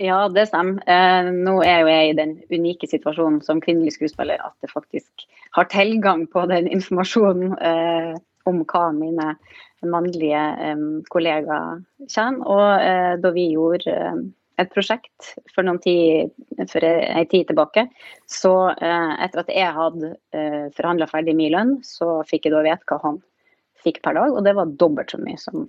Ja, 0.01 0.23
det 0.33 0.47
stemmer. 0.49 0.81
Eh, 0.89 1.29
nå 1.35 1.59
er 1.67 1.83
jo 1.83 1.91
jeg 1.91 2.09
i 2.09 2.17
den 2.17 2.35
unike 2.55 2.89
situasjonen 2.89 3.43
som 3.45 3.61
kvinnelig 3.61 3.97
skuespiller 3.99 4.41
at 4.41 4.55
jeg 4.63 4.73
faktisk 4.73 5.27
har 5.59 5.69
tilgang 5.69 6.25
på 6.31 6.47
den 6.49 6.71
informasjonen 6.71 7.57
eh, 7.59 8.13
om 8.49 8.63
hva 8.71 8.85
mine 8.95 9.33
mannlige 9.85 10.45
eh, 10.65 10.85
kollegaer 11.13 11.83
tjener. 12.07 12.47
Og 12.47 13.21
da 13.21 13.35
vi 13.35 13.51
gjorde 13.53 13.99
et 14.59 14.71
prosjekt 14.75 15.33
for 15.55 15.67
noen 15.67 15.79
tid, 15.83 16.33
for 16.71 16.85
en 16.85 17.29
tid 17.31 17.49
tilbake. 17.49 17.87
Så 18.31 18.53
eh, 18.75 19.13
etter 19.25 19.45
at 19.45 19.53
jeg 19.55 19.77
hadde 19.77 20.13
eh, 20.35 20.67
forhandla 20.77 21.09
ferdig 21.11 21.37
min 21.39 21.55
lønn, 21.55 21.77
så 21.87 22.21
fikk 22.29 22.49
jeg 22.49 22.57
da 22.57 22.65
vite 22.67 22.89
hva 22.91 23.01
han 23.05 23.21
fikk 23.85 24.03
per 24.03 24.19
dag, 24.19 24.35
og 24.35 24.43
det 24.47 24.57
var 24.59 24.75
dobbelt 24.81 25.15
så 25.15 25.21
mye 25.23 25.39
som 25.41 25.69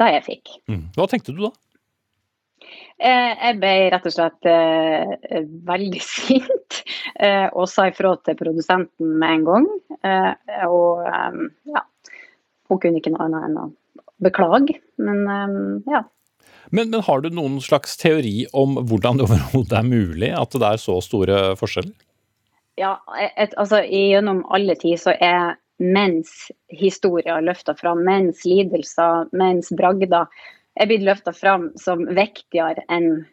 da 0.00 0.08
jeg 0.10 0.26
fikk. 0.26 0.56
Mm. 0.70 0.88
Hva 0.96 1.06
tenkte 1.10 1.34
du 1.36 1.44
da? 1.44 1.52
Eh, 2.98 3.32
jeg 3.34 3.58
ble 3.60 3.72
rett 3.92 4.06
og 4.08 4.14
slett 4.14 4.48
eh, 4.48 5.44
veldig 5.68 6.02
sint 6.14 6.80
eh, 7.20 7.48
og 7.52 7.68
sa 7.70 7.88
ifra 7.90 8.14
til 8.24 8.38
produsenten 8.40 9.16
med 9.20 9.38
en 9.38 9.46
gang. 9.48 9.68
Eh, 10.00 10.32
og 10.70 11.04
eh, 11.10 11.40
ja, 11.74 11.84
hun 12.70 12.80
kunne 12.80 13.02
ikke 13.02 13.12
noe 13.14 13.28
annet 13.28 13.48
enn 13.50 13.60
å 13.60 13.70
beklage, 14.24 14.78
men 15.02 15.26
ja. 15.90 16.04
Men, 16.70 16.90
men, 16.90 17.02
har 17.06 17.20
du 17.20 17.30
noen 17.34 17.60
slags 17.64 17.96
teori 18.00 18.46
om 18.52 18.78
hvordan 18.80 19.20
det 19.20 19.26
overhodet 19.28 19.78
er 19.78 19.86
mulig 19.88 20.30
at 20.36 20.56
det 20.56 20.70
er 20.70 20.80
så 20.80 20.98
store 21.04 21.42
forskjeller? 21.60 21.94
Ja, 22.80 22.96
et, 23.14 23.54
altså 23.60 23.84
Gjennom 23.86 24.42
alle 24.50 24.74
tid 24.80 24.98
så 25.02 25.14
er 25.22 25.54
menns 25.78 26.50
historier 26.70 27.42
løfta 27.42 27.74
fram, 27.78 28.02
menns 28.06 28.44
lidelser, 28.46 29.28
menns 29.34 29.70
bragder 29.74 30.26
er 30.74 30.90
blitt 30.90 31.04
løfta 31.06 31.34
fram 31.34 31.70
som 31.78 32.04
viktigere 32.16 32.82
enn 32.90 33.24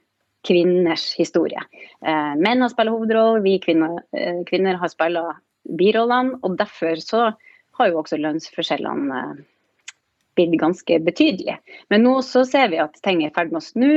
kvinners 0.47 1.11
historie. 1.17 1.61
Eh, 2.05 2.33
menn 2.41 2.63
har 2.63 2.71
spilt 2.73 2.93
hovedroller, 2.93 3.41
vi 3.45 3.59
kvinner, 3.61 4.01
eh, 4.17 4.41
kvinner 4.47 4.79
har 4.81 4.89
spilt 4.89 5.37
birollene. 5.77 6.39
Og 6.41 6.57
derfor 6.57 6.97
så 7.01 7.21
har 7.77 7.89
jo 7.89 8.01
også 8.01 8.17
lønnsforskjellene 8.21 9.19
eh, 9.21 9.43
blitt 10.49 10.63
ganske 10.63 10.99
betydelig. 11.05 11.57
Men 11.93 12.05
nå 12.07 12.17
så 12.25 12.43
ser 12.47 12.71
vi 12.73 12.81
at 12.81 12.97
ting 13.05 13.21
er 13.21 13.29
i 13.29 13.35
ferd 13.35 13.53
med 13.53 13.61
å 13.61 13.65
snu. 13.65 13.91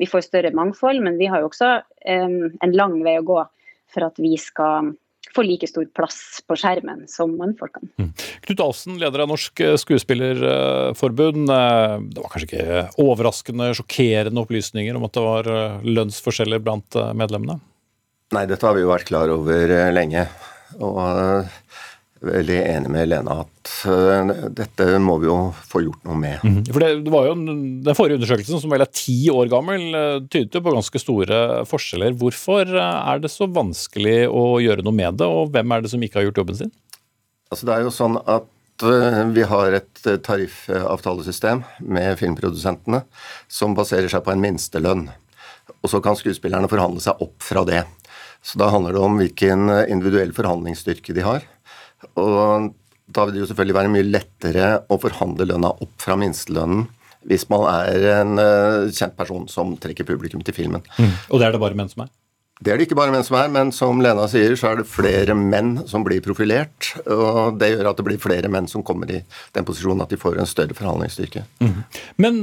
Vi 0.00 0.08
får 0.08 0.26
større 0.28 0.54
mangfold, 0.56 1.02
men 1.04 1.20
vi 1.20 1.28
har 1.30 1.42
jo 1.42 1.50
også 1.50 1.76
en 2.08 2.74
lang 2.76 3.00
vei 3.04 3.18
å 3.20 3.26
gå 3.26 3.42
for 3.90 4.06
at 4.06 4.18
vi 4.22 4.36
skal 4.40 4.92
få 5.34 5.44
like 5.44 5.68
stor 5.68 5.86
plass 5.94 6.40
på 6.48 6.56
skjermen 6.58 7.04
som 7.10 7.32
mannfolkene. 7.38 7.90
Mm. 8.00 8.10
Knut 8.46 8.62
Alsen, 8.64 8.98
leder 9.00 9.24
av 9.24 9.30
Norsk 9.30 9.62
Skuespillerforbund. 9.82 11.50
Eh, 11.54 11.96
det 12.10 12.24
var 12.24 12.32
kanskje 12.32 12.48
ikke 12.48 12.80
overraskende, 13.04 13.70
sjokkerende 13.78 14.42
opplysninger 14.44 14.96
om 14.96 15.06
at 15.06 15.16
det 15.16 15.26
var 15.26 15.50
eh, 15.54 15.90
lønnsforskjeller 15.98 16.62
blant 16.64 16.98
eh, 16.98 17.12
medlemmene? 17.16 17.60
Nei, 18.34 18.46
dette 18.50 18.66
har 18.66 18.76
vi 18.76 18.84
jo 18.84 18.92
vært 18.92 19.10
klar 19.10 19.30
over 19.32 19.74
lenge. 19.90 20.26
Og 20.78 20.98
veldig 22.20 22.56
enig 22.68 22.90
med 22.92 23.08
Lena 23.08 23.38
at 23.42 23.70
uh, 23.88 24.32
dette 24.52 24.86
må 25.02 25.16
vi 25.22 25.28
jo 25.28 25.36
få 25.56 25.82
gjort 25.86 26.04
noe 26.08 26.18
med. 26.20 26.44
Mm. 26.44 26.58
For 26.68 26.82
det, 26.82 26.90
det, 27.06 27.12
var 27.12 27.28
jo 27.30 27.34
Den 27.38 27.96
forrige 27.96 28.20
undersøkelsen, 28.20 28.60
som 28.62 28.72
vel 28.72 28.84
er 28.84 28.92
ti 28.92 29.16
år 29.32 29.48
gammel, 29.52 29.86
uh, 29.94 30.20
tydet 30.28 30.58
jo 30.58 30.64
på 30.64 30.74
ganske 30.74 31.02
store 31.02 31.40
forskjeller. 31.70 32.16
Hvorfor 32.20 32.68
uh, 32.76 33.00
er 33.12 33.22
det 33.22 33.32
så 33.32 33.48
vanskelig 33.48 34.22
å 34.28 34.44
gjøre 34.62 34.84
noe 34.86 34.96
med 34.96 35.20
det, 35.20 35.28
og 35.28 35.52
hvem 35.54 35.76
er 35.76 35.84
det 35.84 35.92
som 35.92 36.04
ikke 36.04 36.20
har 36.20 36.28
gjort 36.28 36.42
jobben 36.42 36.60
sin? 36.62 36.74
Altså 37.50 37.66
Det 37.66 37.76
er 37.76 37.86
jo 37.86 37.94
sånn 37.94 38.18
at 38.28 38.48
vi 38.80 39.42
har 39.44 39.74
et 39.76 39.98
tariffavtalesystem 40.24 41.58
med 41.92 42.14
filmprodusentene 42.16 43.02
som 43.44 43.74
baserer 43.76 44.08
seg 44.08 44.22
på 44.24 44.32
en 44.32 44.40
minstelønn. 44.40 45.02
Og 45.84 45.92
så 45.92 46.00
kan 46.00 46.16
skuespillerne 46.16 46.70
forhandle 46.70 47.02
seg 47.04 47.20
opp 47.20 47.44
fra 47.44 47.66
det. 47.68 47.82
Så 48.40 48.56
da 48.56 48.70
handler 48.72 48.96
det 48.96 49.02
om 49.04 49.20
hvilken 49.20 49.68
individuell 49.84 50.32
forhandlingsstyrke 50.32 51.12
de 51.12 51.26
har. 51.26 51.44
Og 52.20 52.70
da 53.10 53.26
vil 53.26 53.36
det 53.36 53.44
jo 53.44 53.50
selvfølgelig 53.50 53.78
være 53.80 53.92
mye 53.96 54.08
lettere 54.08 54.70
å 54.86 54.98
forhandle 55.02 55.48
lønna 55.50 55.74
opp 55.82 55.94
fra 56.02 56.18
minstelønnen 56.20 56.88
hvis 57.28 57.44
man 57.50 57.66
er 57.68 58.06
en 58.14 58.38
uh, 58.40 58.88
kjent 58.96 59.12
person 59.18 59.44
som 59.50 59.74
trekker 59.76 60.06
publikum 60.08 60.40
til 60.40 60.56
filmen. 60.56 60.80
Mm. 60.96 61.12
Og 61.28 61.40
det 61.40 61.50
er 61.50 61.52
det 61.52 61.60
bare 61.60 61.76
menn 61.76 61.90
som 61.90 62.06
er? 62.06 62.14
Det 62.60 62.72
er 62.72 62.76
det 62.76 62.84
ikke 62.84 62.96
bare 62.98 63.12
menn 63.12 63.24
som 63.24 63.38
er, 63.40 63.48
men 63.48 63.70
som 63.72 64.02
Lena 64.04 64.26
sier, 64.28 64.52
så 64.60 64.68
er 64.68 64.80
det 64.80 64.88
flere 64.88 65.32
menn 65.36 65.78
som 65.88 66.04
blir 66.04 66.20
profilert. 66.24 66.90
Og 67.08 67.56
det 67.60 67.70
gjør 67.72 67.88
at 67.88 68.00
det 68.00 68.04
blir 68.04 68.20
flere 68.20 68.50
menn 68.52 68.68
som 68.68 68.84
kommer 68.84 69.08
i 69.08 69.22
den 69.56 69.68
posisjonen 69.68 70.04
at 70.04 70.12
de 70.12 70.18
får 70.20 70.36
en 70.36 70.48
større 70.48 70.76
forhandlingsstyrke. 70.76 71.46
Mm. 71.64 71.78
Men 72.20 72.42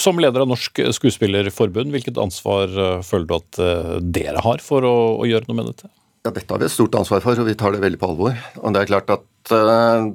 som 0.00 0.20
leder 0.20 0.44
av 0.44 0.52
Norsk 0.52 0.82
Skuespillerforbund, 0.98 1.94
hvilket 1.96 2.20
ansvar 2.20 2.76
uh, 2.76 2.98
føler 3.04 3.28
du 3.28 3.38
at 3.38 3.62
uh, 3.62 3.94
dere 4.04 4.44
har 4.44 4.60
for 4.64 4.84
å, 4.84 4.96
å 5.16 5.28
gjøre 5.28 5.48
noe 5.48 5.62
med 5.62 5.72
dette? 5.72 5.88
Ja, 6.26 6.32
Dette 6.34 6.50
har 6.50 6.58
vi 6.58 6.66
et 6.66 6.74
stort 6.74 6.96
ansvar 6.98 7.22
for, 7.22 7.38
og 7.38 7.46
vi 7.46 7.54
tar 7.58 7.74
det 7.74 7.82
veldig 7.82 7.98
på 8.00 8.08
alvor. 8.10 8.38
Og 8.58 8.74
det 8.74 8.80
er 8.80 8.90
klart 8.90 9.10
at 9.14 9.52
uh, 9.54 10.08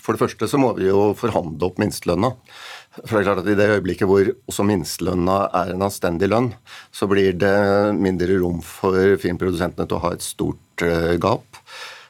For 0.00 0.14
det 0.14 0.22
første 0.22 0.48
så 0.48 0.60
må 0.60 0.72
vi 0.78 0.88
jo 0.88 1.10
forhandle 1.18 1.68
opp 1.68 1.80
minstelønna. 1.82 2.32
For 3.02 3.14
det 3.14 3.20
er 3.20 3.26
klart 3.28 3.42
at 3.42 3.50
I 3.52 3.56
det 3.58 3.68
øyeblikket 3.74 4.08
hvor 4.08 4.30
også 4.48 4.64
minstelønna 4.68 5.38
er 5.60 5.72
en 5.74 5.84
anstendig 5.84 6.30
lønn, 6.32 6.50
så 6.92 7.08
blir 7.08 7.36
det 7.36 7.52
mindre 7.96 8.38
rom 8.40 8.62
for 8.64 9.16
filmprodusentene 9.20 9.88
til 9.88 9.98
å 9.98 10.04
ha 10.06 10.12
et 10.16 10.24
stort 10.24 10.86
uh, 10.86 11.12
gap. 11.20 11.60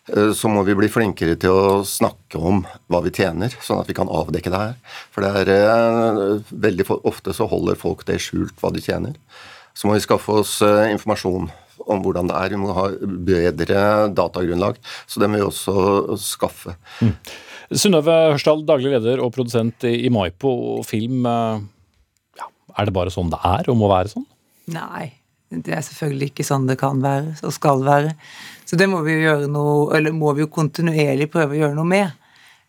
Uh, 0.07 0.31
så 0.39 0.51
må 0.51 0.63
vi 0.69 0.79
bli 0.79 0.91
flinkere 0.93 1.35
til 1.43 1.59
å 1.59 1.81
snakke 1.87 2.39
om 2.39 2.63
hva 2.87 3.03
vi 3.03 3.15
tjener, 3.15 3.51
sånn 3.59 3.83
at 3.83 3.91
vi 3.91 3.99
kan 3.99 4.11
avdekke 4.11 4.55
det 4.55 4.63
her. 4.69 4.79
For 5.11 5.27
det 5.27 5.59
er 5.59 6.47
veldig 6.69 6.87
ofte 7.03 7.35
så 7.35 7.51
holder 7.51 7.81
folk 7.81 8.07
det 8.07 8.23
skjult 8.23 8.55
hva 8.63 8.71
de 8.71 8.87
tjener. 8.87 9.19
Så 9.75 9.89
må 9.89 9.97
vi 9.97 10.05
skaffe 10.05 10.41
oss 10.43 10.59
informasjon 10.63 11.51
om 11.91 12.03
hvordan 12.05 12.29
det 12.31 12.37
er. 12.39 12.53
Vi 12.53 12.61
må 12.61 12.75
ha 12.77 12.89
bedre 13.29 13.87
datagrunnlag. 14.15 14.79
Så 15.07 15.23
det 15.23 15.31
må 15.31 15.41
vi 15.41 15.47
også 15.47 16.19
skaffe. 16.21 16.77
Mm. 17.03 17.15
Synnøve 17.73 18.15
Hørsdal, 18.35 18.67
daglig 18.69 18.93
leder 18.93 19.23
og 19.25 19.33
produsent 19.35 19.87
i 19.89 20.11
Maipo 20.13 20.83
film. 20.87 21.27
Eh, 21.29 21.65
ja, 22.41 22.49
er 22.77 22.89
det 22.89 22.97
bare 22.97 23.13
sånn 23.15 23.33
det 23.33 23.41
er, 23.49 23.69
og 23.73 23.79
må 23.81 23.91
være 23.93 24.13
sånn? 24.13 24.27
Nei, 24.73 25.11
det 25.53 25.75
er 25.77 25.85
selvfølgelig 25.85 26.33
ikke 26.33 26.47
sånn 26.47 26.69
det 26.69 26.79
kan 26.81 27.01
være 27.03 27.37
og 27.43 27.55
skal 27.55 27.85
være. 27.87 28.17
Så 28.69 28.79
det 28.81 28.89
må 28.91 29.03
vi 29.07 29.17
jo 29.17 29.25
gjøre 29.27 29.53
noe, 29.53 29.87
eller 29.97 30.15
må 30.17 30.35
vi 30.37 30.45
jo 30.45 30.53
kontinuerlig 30.53 31.31
prøve 31.33 31.57
å 31.57 31.63
gjøre 31.65 31.79
noe 31.79 31.89
med. 31.89 32.19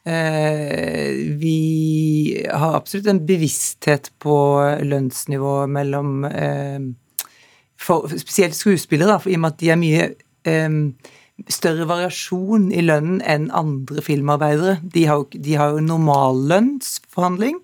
Eh, 0.04 1.36
vi 1.40 1.60
har 2.52 2.76
absolutt 2.76 3.08
en 3.08 3.22
bevissthet 3.28 4.10
på 4.20 4.36
lønnsnivå 4.84 5.62
mellom 5.72 6.26
eh, 6.28 6.80
for 7.84 8.08
spesielt 8.18 8.56
skuespillere, 8.56 9.20
i 9.28 9.36
og 9.38 9.44
med 9.44 9.54
at 9.54 9.60
de 9.60 9.70
er 9.74 9.80
mye 9.80 10.08
um, 10.48 10.96
større 11.50 11.88
variasjon 11.90 12.70
i 12.72 12.84
lønnen 12.86 13.22
enn 13.26 13.50
andre 13.56 14.04
filmarbeidere. 14.06 14.78
De 14.94 15.06
har, 15.10 15.26
de 15.34 15.58
har 15.60 15.74
jo 15.74 15.84
normallønnsforhandling, 15.84 17.60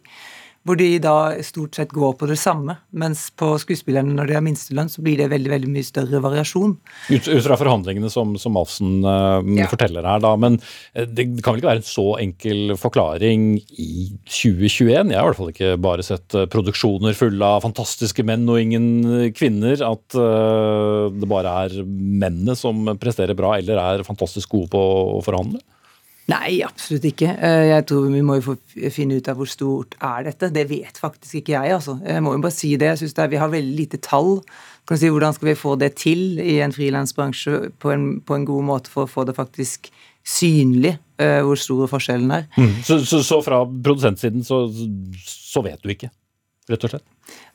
hvor 0.69 0.77
de 0.77 0.99
da 1.01 1.15
stort 1.41 1.79
sett 1.79 1.93
går 1.95 2.13
på 2.19 2.27
det 2.29 2.37
samme. 2.37 2.75
Mens 2.93 3.25
på 3.33 3.55
skuespillerne, 3.57 4.13
når 4.13 4.29
de 4.29 4.35
har 4.37 4.43
minstelønn, 4.45 4.91
så 4.91 5.01
blir 5.01 5.17
det 5.17 5.31
veldig 5.31 5.49
veldig 5.49 5.71
mye 5.73 5.87
større 5.87 6.21
variasjon. 6.21 6.75
Ut, 7.09 7.25
ut 7.25 7.45
fra 7.47 7.57
forhandlingene 7.57 8.11
som, 8.13 8.35
som 8.37 8.59
Alfsen 8.59 8.99
uh, 9.01 9.41
ja. 9.57 9.65
forteller 9.71 10.05
her, 10.05 10.21
da. 10.21 10.35
Men 10.37 10.59
eh, 10.93 11.09
det 11.09 11.25
kan 11.41 11.55
vel 11.55 11.63
ikke 11.63 11.71
være 11.71 11.81
en 11.81 11.89
så 11.89 12.05
enkel 12.21 12.75
forklaring 12.77 13.47
i 13.81 13.89
2021? 14.29 15.09
Jeg 15.09 15.17
har 15.17 15.25
i 15.25 15.31
hvert 15.31 15.41
fall 15.41 15.53
ikke 15.55 15.73
bare 15.81 16.05
sett 16.05 16.37
uh, 16.37 16.45
produksjoner 16.53 17.17
fulle 17.17 17.49
av 17.57 17.65
fantastiske 17.65 18.25
menn 18.29 18.45
og 18.45 18.61
ingen 18.61 19.33
kvinner. 19.33 19.81
At 19.89 20.19
uh, 20.19 21.09
det 21.09 21.33
bare 21.33 21.57
er 21.65 21.81
mennene 21.89 22.53
som 22.59 22.93
presterer 23.01 23.37
bra 23.37 23.55
eller 23.57 23.81
er 23.81 24.07
fantastisk 24.07 24.53
gode 24.53 24.69
på 24.77 24.85
å 25.17 25.19
forhandle? 25.25 25.63
Nei, 26.29 26.59
absolutt 26.65 27.07
ikke. 27.09 27.31
Eh, 27.35 27.67
jeg 27.71 27.85
tror 27.89 28.09
vi 28.13 28.21
må 28.25 28.37
jo 28.39 28.55
finne 28.93 29.17
ut 29.17 29.29
av 29.31 29.39
hvor 29.39 29.49
stort 29.49 29.95
er 29.97 30.27
dette. 30.27 30.51
Det 30.53 30.65
vet 30.69 30.99
faktisk 31.01 31.39
ikke 31.39 31.55
jeg, 31.55 31.73
altså. 31.79 31.97
Jeg 32.05 32.23
må 32.25 32.35
jo 32.35 32.43
bare 32.43 32.55
si 32.55 32.75
det. 32.79 32.91
Jeg 32.91 33.01
syns 33.03 33.17
vi 33.31 33.41
har 33.41 33.51
veldig 33.53 33.77
lite 33.77 34.01
tall. 34.05 34.37
Kan 34.89 34.99
si, 34.99 35.09
hvordan 35.13 35.35
skal 35.35 35.51
vi 35.51 35.57
få 35.57 35.75
det 35.79 35.93
til 36.01 36.39
i 36.41 36.59
en 36.65 36.73
frilansbransje 36.73 37.71
på, 37.81 37.95
på, 38.25 38.37
en 38.37 38.47
god 38.47 38.65
måte 38.65 38.93
for 38.93 39.05
å 39.05 39.11
få 39.11 39.25
det 39.29 39.37
faktisk 39.37 39.91
synlig 40.25 40.95
uh, 41.21 41.41
hvor 41.45 41.59
store 41.59 41.87
forskjellen 41.89 42.31
er. 42.35 42.47
Mm. 42.57 42.73
Så, 42.85 42.99
så, 43.07 43.21
så, 43.25 43.39
fra 43.45 43.63
produsentsiden 43.65 44.43
så, 44.45 44.65
så 45.25 45.63
vet 45.65 45.81
du 45.81 45.93
ikke, 45.93 46.11
rett 46.69 46.85
og 46.85 46.93
slett? 46.93 47.05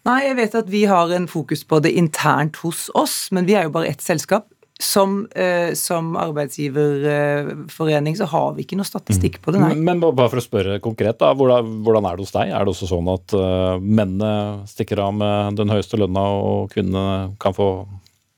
Nei, 0.06 0.20
jeg 0.28 0.38
vet 0.38 0.56
at 0.58 0.70
vi 0.70 0.84
har 0.90 1.12
en 1.16 1.26
fokus 1.30 1.64
på 1.66 1.80
det 1.84 1.94
internt 1.98 2.58
hos 2.62 2.86
oss, 2.94 3.16
men 3.34 3.46
vi 3.48 3.56
er 3.58 3.68
jo 3.68 3.74
bare 3.74 3.90
ett 3.92 4.04
selskap. 4.04 4.48
Som, 4.82 5.28
eh, 5.30 5.70
som, 5.78 6.16
arbeidsgiverforening 6.18 8.16
så 8.18 8.26
har 8.26 8.54
vi 8.56 8.64
ikke 8.64 8.74
noe 8.74 8.88
statistikk 8.88 9.38
på 9.44 9.52
det, 9.54 9.60
nei. 9.62 9.74
Men 9.78 10.00
bare 10.02 10.26
for 10.32 10.40
å 10.40 10.42
spørre 10.42 10.80
konkret, 10.82 11.14
da, 11.20 11.30
hvordan, 11.38 11.76
hvordan 11.86 12.08
er 12.10 12.18
det 12.18 12.26
hos 12.26 12.34
deg? 12.34 12.50
Er 12.50 12.66
det 12.66 12.72
også 12.74 12.90
sånn 12.90 13.06
at 13.12 13.36
uh, 13.38 13.78
mennene 13.78 14.66
stikker 14.66 14.98
av 15.06 15.14
med 15.14 15.60
den 15.60 15.70
høyeste 15.70 16.00
lønna, 16.00 16.26
og 16.42 16.74
kvinnene 16.74 17.38
kan 17.38 17.54
få 17.54 17.68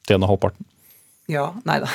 tjene 0.04 0.28
halvparten? 0.28 0.68
Ja. 1.32 1.48
Nei 1.66 1.80
da. 1.82 1.88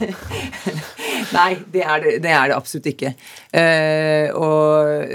nei, 1.38 1.52
det 1.72 1.86
er 1.86 2.02
det, 2.02 2.18
det 2.26 2.34
er 2.34 2.50
det, 2.50 2.58
absolutt 2.58 2.90
ikke. 2.90 3.14
Uh, 3.54 4.26
og 4.34 5.06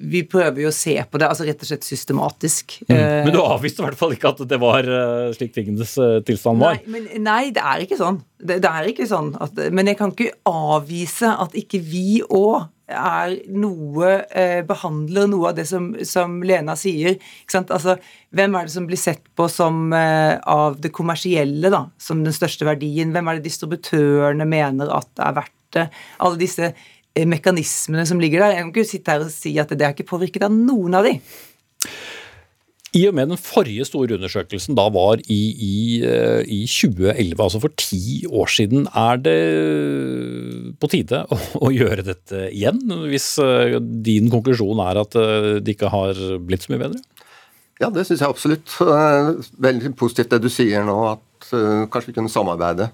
vi 0.00 0.22
prøver 0.28 0.64
jo 0.64 0.70
å 0.70 0.74
se 0.74 0.96
på 1.04 1.20
det, 1.20 1.28
altså 1.28 1.46
rett 1.48 1.60
og 1.60 1.70
slett 1.70 1.86
systematisk. 1.86 2.78
Mm. 2.88 2.96
Men 3.26 3.32
du 3.34 3.40
avviste 3.42 3.82
i 3.82 3.86
hvert 3.86 4.00
fall 4.00 4.16
ikke 4.16 4.32
at 4.32 4.42
det 4.50 4.60
var 4.62 4.88
uh, 4.88 5.30
slik 5.36 5.54
tingenes 5.56 5.94
uh, 6.00 6.18
tilstand 6.26 6.62
var? 6.62 6.80
Nei, 6.80 6.90
men, 6.96 7.08
nei, 7.26 7.42
det 7.54 7.64
er 7.64 7.84
ikke 7.84 8.00
sånn. 8.00 8.20
Det, 8.40 8.60
det 8.64 8.70
er 8.70 8.90
ikke 8.90 9.08
sånn 9.10 9.34
at, 9.42 9.58
men 9.74 9.90
jeg 9.90 10.00
kan 10.00 10.14
ikke 10.14 10.32
avvise 10.48 11.32
at 11.44 11.56
ikke 11.58 11.82
vi 11.84 12.20
òg 12.26 12.70
er 12.90 13.36
noe 13.54 14.10
eh, 14.34 14.60
Behandler 14.66 15.28
noe 15.30 15.50
av 15.50 15.58
det 15.58 15.66
som, 15.70 15.90
som 16.06 16.40
Lena 16.46 16.76
sier. 16.78 17.18
Altså, 17.60 17.96
hvem 18.36 18.56
er 18.56 18.66
det 18.66 18.74
som 18.74 18.88
blir 18.88 19.00
sett 19.00 19.22
på 19.38 19.46
som 19.52 19.92
eh, 19.96 20.36
av 20.38 20.80
det 20.82 20.92
kommersielle 20.94 21.72
da, 21.72 21.86
som 22.00 22.24
den 22.26 22.36
største 22.36 22.68
verdien? 22.68 23.14
Hvem 23.14 23.30
er 23.30 23.38
det 23.38 23.48
distributørene 23.48 24.48
mener 24.48 24.92
at 25.00 25.22
er 25.22 25.36
verdt 25.40 25.56
det? 25.76 25.86
Alle 26.18 26.40
disse 26.40 26.72
eh, 26.72 26.88
mekanismene 27.18 28.06
som 28.06 28.20
ligger 28.22 28.44
der. 28.44 28.56
Jeg 28.56 28.64
kan 28.64 28.74
ikke 28.74 28.90
sitte 28.90 29.14
her 29.14 29.24
og 29.24 29.32
si 29.34 29.56
at 29.58 29.72
det 29.74 29.86
er 29.86 29.94
ikke 29.94 30.10
påvirket 30.12 30.46
av 30.46 30.54
noen 30.54 30.94
av 30.98 31.08
de. 31.08 31.18
I 32.90 33.04
og 33.06 33.14
med 33.14 33.28
den 33.30 33.38
forrige 33.38 33.84
store 33.86 34.16
undersøkelsen 34.16 34.74
da 34.74 34.88
var 34.90 35.20
i, 35.30 35.38
i, 35.54 35.74
eh, 36.02 36.40
i 36.42 36.64
2011, 36.66 37.36
altså 37.38 37.60
for 37.62 37.74
ti 37.78 38.24
år 38.26 38.50
siden, 38.50 38.88
er 38.90 39.20
det 39.22 39.36
på 40.82 40.90
tide 40.90 41.22
å, 41.30 41.38
å, 41.60 41.70
gjøre 41.70 42.06
dette 42.08 42.48
igjen? 42.48 42.82
Hvis 43.12 43.36
eh, 43.44 43.78
din 43.78 44.26
konklusjon 44.32 44.82
er 44.82 45.02
at 45.04 45.14
eh, 45.20 45.48
det 45.62 45.76
ikke 45.76 45.92
har 45.92 46.18
blitt 46.42 46.66
så 46.66 46.74
mye 46.74 46.82
bedre? 46.82 47.02
Ja, 47.80 47.92
det 47.94 48.08
syns 48.08 48.24
jeg 48.24 48.28
absolutt. 48.28 48.74
Veldig 49.62 49.94
positivt 49.96 50.34
det 50.34 50.42
du 50.42 50.50
sier 50.52 50.82
nå, 50.84 50.98
at 51.14 51.46
kanskje 51.50 52.10
vi 52.10 52.16
kunne 52.18 52.32
samarbeide 52.32 52.90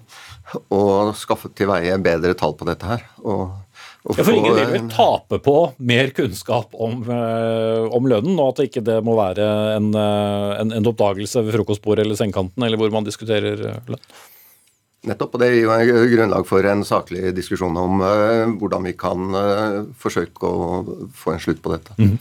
og 0.71 1.09
skaffe 1.19 1.49
til 1.57 1.67
veie 1.67 1.97
bedre 1.99 2.37
tall 2.37 2.53
på 2.55 2.69
dette 2.69 2.87
her. 2.87 3.01
og 3.25 3.66
ja, 4.15 4.23
for 4.23 4.35
ingen 4.35 4.55
vil 4.55 4.71
vel 4.71 4.87
tape 4.93 5.41
på 5.43 5.55
mer 5.91 6.13
kunnskap 6.15 6.71
om, 6.77 7.01
uh, 7.09 7.89
om 7.91 8.07
lønnen, 8.07 8.37
og 8.39 8.53
at 8.53 8.61
det 8.61 8.69
ikke 8.69 8.85
det 8.87 9.01
må 9.03 9.17
være 9.19 9.49
en, 9.75 9.91
uh, 9.97 10.55
en, 10.61 10.71
en 10.79 10.89
oppdagelse 10.93 11.43
ved 11.43 11.57
frokostbordet 11.57 12.05
eller 12.05 12.19
sengekanten, 12.19 12.63
eller 12.63 12.79
hvor 12.79 12.93
man 12.93 13.07
diskuterer 13.07 13.59
uh, 13.65 13.77
lønn? 13.91 14.09
Nettopp, 15.07 15.35
og 15.37 15.41
det 15.43 15.51
gir 15.53 15.67
jo 15.87 15.99
grunnlag 16.09 16.45
for 16.49 16.65
en 16.67 16.81
saklig 16.87 17.29
diskusjon 17.37 17.75
om 17.79 18.01
uh, 18.01 18.49
hvordan 18.59 18.87
vi 18.89 18.95
kan 18.97 19.35
uh, 19.35 19.83
forsøke 20.01 20.49
å 20.49 20.81
få 21.15 21.35
en 21.35 21.43
slutt 21.43 21.61
på 21.63 21.71
dette. 21.75 21.93
Mm. 22.01 22.15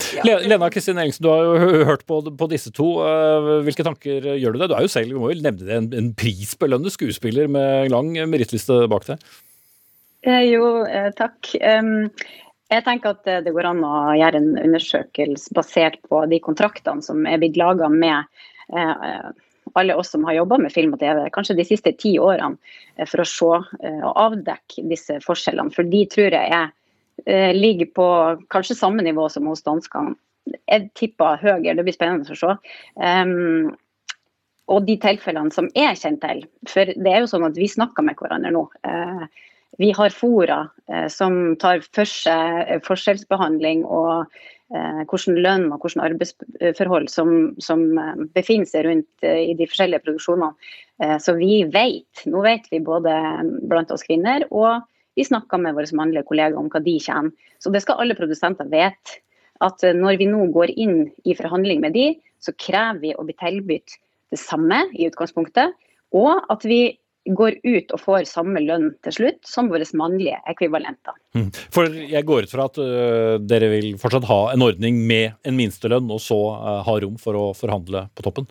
Lena 0.44 0.68
Kristin 0.70 1.00
Engelsen, 1.00 1.24
du 1.24 1.30
har 1.32 1.46
jo 1.46 1.86
hørt 1.88 2.04
på, 2.06 2.20
på 2.36 2.50
disse 2.52 2.70
to. 2.76 2.98
Uh, 3.00 3.64
hvilke 3.66 3.86
tanker 3.86 4.28
gjør 4.36 4.54
du 4.54 4.60
deg? 4.60 4.70
Du 4.70 4.76
er 4.76 4.86
jo 4.86 4.92
selv 4.92 5.14
vi 5.14 5.18
må 5.18 5.32
jo 5.32 5.40
nevne 5.40 5.64
det, 5.64 5.80
en, 5.80 5.88
en 5.96 6.12
prisbelønnet 6.20 6.94
skuespiller 6.94 7.50
med 7.50 7.90
lang 7.94 8.12
merittliste 8.30 8.84
bak 8.92 9.08
deg. 9.08 9.24
Eh, 10.22 10.42
jo, 10.50 10.86
eh, 10.86 11.10
takk. 11.16 11.52
Jeg 12.66 12.82
tenker 12.82 13.14
at 13.14 13.28
det 13.46 13.52
går 13.54 13.68
an 13.68 13.82
å 13.86 13.94
gjøre 14.18 14.40
en 14.40 14.56
undersøkelse 14.58 15.54
basert 15.54 16.00
på 16.10 16.24
de 16.30 16.40
kontraktene 16.42 17.04
som 17.04 17.26
er 17.28 17.38
blitt 17.38 17.58
laga 17.60 17.86
med 17.92 18.24
eh, 18.74 19.28
alle 19.78 19.94
oss 19.94 20.10
som 20.10 20.24
har 20.26 20.38
jobba 20.38 20.58
med 20.58 20.74
film 20.74 20.96
og 20.96 21.00
TV, 21.02 21.20
kanskje 21.30 21.58
de 21.58 21.66
siste 21.68 21.92
ti 22.00 22.16
årene, 22.18 22.56
for 23.04 23.22
å 23.22 23.28
se 23.28 23.50
og 23.52 24.12
avdekke 24.22 24.86
disse 24.88 25.18
forskjellene. 25.22 25.74
For 25.74 25.86
de 25.86 26.00
tror 26.08 26.32
jeg 26.32 26.52
er, 26.56 26.70
ligger 27.52 27.90
på 27.92 28.06
kanskje 28.54 28.78
samme 28.78 29.04
nivå 29.04 29.26
som 29.28 29.50
hos 29.50 29.66
danskene. 29.66 30.16
Jeg 30.70 30.88
tipper 30.96 31.42
høyere, 31.42 31.74
det 31.76 31.84
blir 31.84 31.96
spennende 31.96 32.32
å 32.32 32.38
se. 32.40 32.54
Og 34.72 34.86
de 34.88 34.96
tilfellene 35.02 35.52
som 35.52 35.68
jeg 35.76 36.00
kjenner 36.00 36.22
til. 36.24 36.40
For 36.72 36.96
det 36.96 37.12
er 37.12 37.20
jo 37.22 37.30
sånn 37.34 37.44
at 37.50 37.60
vi 37.60 37.68
snakker 37.68 38.06
med 38.06 38.16
hverandre 38.16 38.54
nå. 38.56 38.64
Uh, 38.86 39.26
vi 39.78 39.92
har 39.92 40.10
fora 40.10 40.68
eh, 40.92 41.06
som 41.12 41.56
tar 41.60 41.82
for 41.94 42.08
seg 42.08 42.62
eh, 42.64 42.80
forskjellsbehandling 42.84 43.84
og 43.84 44.24
eh, 44.72 45.02
hvordan 45.04 45.40
lønn 45.44 45.66
og 45.74 45.84
hvordan 45.84 46.04
arbeidsforhold 46.08 47.10
som, 47.12 47.32
som 47.62 47.84
befinner 48.36 48.68
seg 48.70 48.86
rundt 48.88 49.26
i 49.26 49.54
de 49.58 49.68
forskjellige 49.68 50.04
produksjonene. 50.06 50.54
Så 51.20 51.34
vi 51.36 51.60
vet, 51.68 52.22
nå 52.24 52.40
vet 52.40 52.70
vi 52.72 52.80
både 52.80 53.12
blant 53.68 53.90
oss 53.92 54.06
kvinner 54.06 54.46
og 54.48 54.86
vi 55.16 55.24
snakker 55.28 55.60
med 55.60 55.76
våre 55.76 55.96
mannlige 55.96 56.24
kollegaer 56.28 56.56
om 56.56 56.70
hva 56.72 56.80
de 56.80 56.94
tjener. 57.00 57.32
Så 57.60 57.68
det 57.72 57.82
skal 57.84 58.00
alle 58.00 58.16
produsenter 58.16 58.68
vite. 58.72 59.20
At 59.64 59.80
når 59.80 60.18
vi 60.20 60.26
nå 60.28 60.42
går 60.52 60.72
inn 60.76 61.06
i 61.24 61.36
forhandling 61.36 61.80
med 61.84 61.94
de, 61.96 62.10
så 62.44 62.52
krever 62.60 63.00
vi 63.00 63.12
å 63.16 63.24
bli 63.24 63.36
tilbudt 63.40 63.96
det 64.32 64.40
samme 64.40 64.82
i 64.96 65.06
utgangspunktet. 65.08 65.72
Og 66.16 66.44
at 66.52 66.64
vi 66.68 66.96
går 67.34 67.58
ut 67.62 67.92
og 67.94 68.02
får 68.02 68.26
samme 68.30 68.60
lønn 68.62 68.90
til 69.04 69.14
slutt 69.18 69.48
som 69.48 69.70
våre 69.72 69.86
mannlige 69.98 70.38
ekvivalenter. 70.50 71.16
Mm. 71.36 71.48
For 71.74 71.90
jeg 71.90 72.26
går 72.28 72.46
ut 72.46 72.52
fra 72.52 72.68
at 72.70 72.78
uh, 72.80 73.36
dere 73.42 73.70
vil 73.72 73.88
fortsatt 74.00 74.28
ha 74.28 74.40
en 74.52 74.64
ordning 74.66 75.00
med 75.08 75.36
en 75.46 75.58
minstelønn, 75.58 76.10
og 76.12 76.22
så 76.22 76.38
uh, 76.54 76.80
ha 76.86 76.96
rom 77.02 77.18
for 77.20 77.38
å 77.38 77.44
forhandle 77.56 78.06
på 78.14 78.26
toppen? 78.26 78.48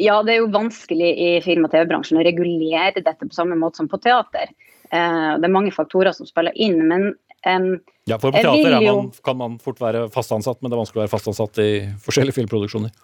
Ja, 0.00 0.20
det 0.24 0.36
er 0.36 0.42
jo 0.44 0.52
vanskelig 0.54 1.10
i 1.12 1.30
film- 1.44 1.66
og 1.66 1.74
TV-bransjen 1.74 2.20
å 2.20 2.24
regulere 2.24 3.02
dette 3.02 3.26
på 3.26 3.34
samme 3.36 3.58
måte 3.58 3.82
som 3.82 3.90
på 3.90 4.00
teater. 4.00 4.52
Uh, 4.90 5.36
det 5.40 5.46
er 5.46 5.54
mange 5.54 5.74
faktorer 5.74 6.14
som 6.16 6.28
spiller 6.28 6.56
inn, 6.56 6.80
men 6.90 7.12
um, 7.46 7.70
Ja, 8.08 8.16
for 8.16 8.32
på 8.32 8.40
teater 8.40 8.80
man, 8.80 9.10
kan 9.26 9.38
man 9.38 9.60
fort 9.62 9.82
være 9.82 10.08
fast 10.14 10.32
ansatt, 10.34 10.62
men 10.62 10.70
det 10.70 10.78
er 10.78 10.84
vanskelig 10.84 11.02
å 11.02 11.04
være 11.04 11.14
fast 11.14 11.30
ansatt 11.30 11.62
i 11.62 11.70
forskjellige 12.06 12.40
filmproduksjoner. 12.40 12.94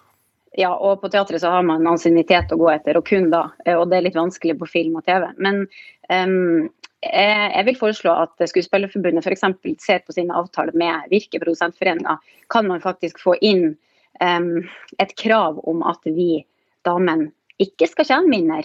Ja, 0.57 0.71
og 0.73 1.03
på 1.03 1.09
teatret 1.13 1.43
så 1.43 1.51
har 1.53 1.65
man 1.65 1.85
ansiennitet 1.85 2.49
å 2.53 2.57
gå 2.57 2.71
etter, 2.73 2.97
og 2.97 3.05
kun 3.05 3.29
da. 3.29 3.43
Eh, 3.65 3.77
og 3.77 3.91
det 3.91 3.99
er 3.99 4.07
litt 4.07 4.17
vanskelig 4.17 4.57
på 4.57 4.69
film 4.71 4.97
og 4.97 5.05
TV. 5.05 5.27
Men 5.37 5.67
um, 6.09 6.69
jeg 7.05 7.65
vil 7.67 7.77
foreslå 7.77 8.15
at 8.23 8.47
Skuespillerforbundet 8.49 9.27
f.eks. 9.27 9.45
ser 9.83 10.01
på 10.01 10.15
sine 10.15 10.33
avtaler 10.33 10.73
med 10.77 11.11
Virke 11.13 11.37
produsentforeninga. 11.43 12.17
Kan 12.49 12.71
man 12.71 12.81
faktisk 12.81 13.21
få 13.21 13.35
inn 13.45 13.75
um, 14.17 14.65
et 14.97 15.13
krav 15.21 15.61
om 15.69 15.85
at 15.85 16.01
vi 16.09 16.41
damene 16.87 17.29
ikke 17.61 17.89
skal 17.91 18.09
tjene 18.09 18.33
mindre 18.33 18.63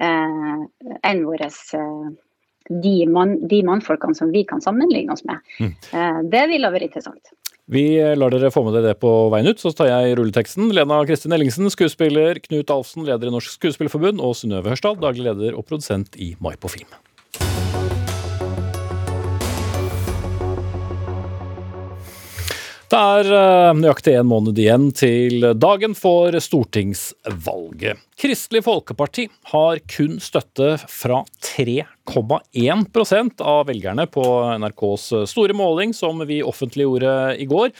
uh, 0.00 0.64
enn 1.04 1.24
våre 1.28 1.50
uh, 1.52 2.08
de, 2.68 2.96
man, 3.12 3.36
de 3.48 3.60
mannfolkene 3.66 4.16
som 4.16 4.32
vi 4.32 4.46
kan 4.48 4.64
sammenligne 4.64 5.12
oss 5.12 5.24
med. 5.28 5.44
Mm. 5.60 5.74
Uh, 5.92 6.20
det 6.32 6.46
ville 6.48 6.72
vært 6.72 6.88
interessant. 6.88 7.36
Vi 7.66 7.82
lar 8.14 8.30
dere 8.30 8.52
få 8.54 8.62
med 8.62 8.76
dere 8.76 8.92
det 8.92 9.00
på 9.02 9.10
veien 9.32 9.50
ut, 9.50 9.58
så 9.58 9.72
tar 9.74 9.90
jeg 9.90 10.14
rulleteksten. 10.20 10.68
Lena 10.76 11.00
Kristin 11.08 11.34
Ellingsen, 11.34 11.66
skuespiller. 11.72 12.38
Knut 12.44 12.70
Alfsen, 12.70 13.02
leder 13.08 13.26
i 13.26 13.34
Norsk 13.34 13.56
Skuespillerforbund. 13.56 14.22
Og 14.22 14.38
Synnøve 14.38 14.70
Hørsdal, 14.70 15.00
daglig 15.02 15.26
leder 15.26 15.58
og 15.58 15.66
produsent 15.66 16.14
i 16.14 16.36
Mai 16.38 16.54
på 16.54 16.70
film. 16.70 17.05
Det 22.86 22.98
er 23.02 23.28
eh, 23.34 23.72
nøyaktig 23.74 24.12
en 24.14 24.28
måned 24.30 24.58
igjen 24.62 24.92
til 24.94 25.42
dagen 25.58 25.96
for 25.98 26.30
stortingsvalget. 26.38 27.98
Kristelig 28.14 28.62
Folkeparti 28.62 29.24
har 29.50 29.80
kun 29.90 30.20
støtte 30.22 30.76
fra 30.86 31.24
3,1% 31.42 33.42
av 33.42 33.66
velgerne 33.72 34.06
på 34.06 34.22
NRKs 34.62 35.08
store 35.32 35.56
måling 35.58 35.90
som 35.98 36.22
vi 36.30 36.38
offentliggjorde 36.46 37.34
i 37.42 37.50
går. 37.50 37.74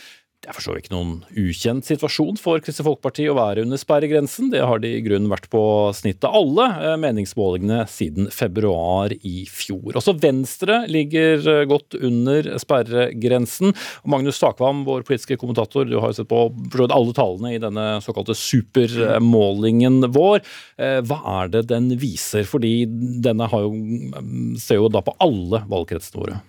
Det 0.45 0.53
er 0.53 0.55
for 0.55 0.62
så 0.62 0.74
vidt 0.76 0.87
ikke 0.87 0.95
noen 0.95 1.12
ukjent 1.43 1.87
situasjon 1.89 2.37
for 2.39 2.61
Kristelig 2.62 2.87
Folkeparti 2.87 3.24
å 3.26 3.34
være 3.34 3.64
under 3.64 3.80
sperregrensen. 3.80 4.51
Det 4.53 4.61
har 4.62 4.78
de 4.82 4.93
i 4.95 5.03
grunnen 5.03 5.30
vært 5.32 5.49
på 5.51 5.62
snittet 5.97 6.28
alle 6.28 6.66
eh, 6.76 6.95
meningsmålingene 7.03 7.80
siden 7.91 8.28
februar 8.30 9.14
i 9.16 9.47
fjor. 9.51 9.97
Også 9.99 10.14
Venstre 10.22 10.82
ligger 10.93 11.43
eh, 11.51 11.64
godt 11.66 11.97
under 11.99 12.53
sperregrensen. 12.62 13.74
Magnus 14.07 14.39
Takvam, 14.43 14.84
vår 14.87 15.07
politiske 15.09 15.41
kommentator, 15.41 15.89
du 15.89 15.97
har 15.99 16.12
jo 16.12 16.20
sett 16.20 16.30
på 16.30 16.45
alle 16.87 17.16
tallene 17.16 17.57
i 17.57 17.62
denne 17.62 17.87
såkalte 18.05 18.37
supermålingen 18.39 20.12
vår. 20.14 20.45
Eh, 20.78 21.01
hva 21.09 21.22
er 21.41 21.57
det 21.57 21.68
den 21.72 21.91
viser? 21.99 22.47
Fordi 22.47 22.76
denne 23.24 23.51
jo, 23.51 23.72
mm, 23.72 24.61
ser 24.62 24.78
jo 24.78 24.93
da 24.93 25.03
på 25.03 25.16
alle 25.26 25.64
valgkretsene 25.66 26.22
våre. 26.22 26.45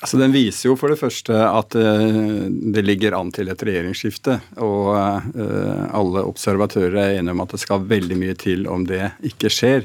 Altså, 0.00 0.16
den 0.16 0.32
viser 0.32 0.70
jo 0.70 0.78
for 0.80 0.92
det 0.92 1.00
første 1.00 1.36
at 1.36 1.76
uh, 1.76 2.46
det 2.48 2.84
ligger 2.86 3.18
an 3.18 3.32
til 3.36 3.50
et 3.52 3.64
regjeringsskifte. 3.68 4.38
Og 4.64 4.94
uh, 4.94 5.82
alle 5.92 6.24
observatører 6.24 6.96
er 6.96 7.18
enige 7.18 7.36
om 7.36 7.44
at 7.44 7.52
det 7.52 7.60
skal 7.60 7.84
veldig 7.90 8.16
mye 8.20 8.38
til 8.40 8.64
om 8.70 8.86
det 8.88 9.12
ikke 9.28 9.52
skjer. 9.52 9.84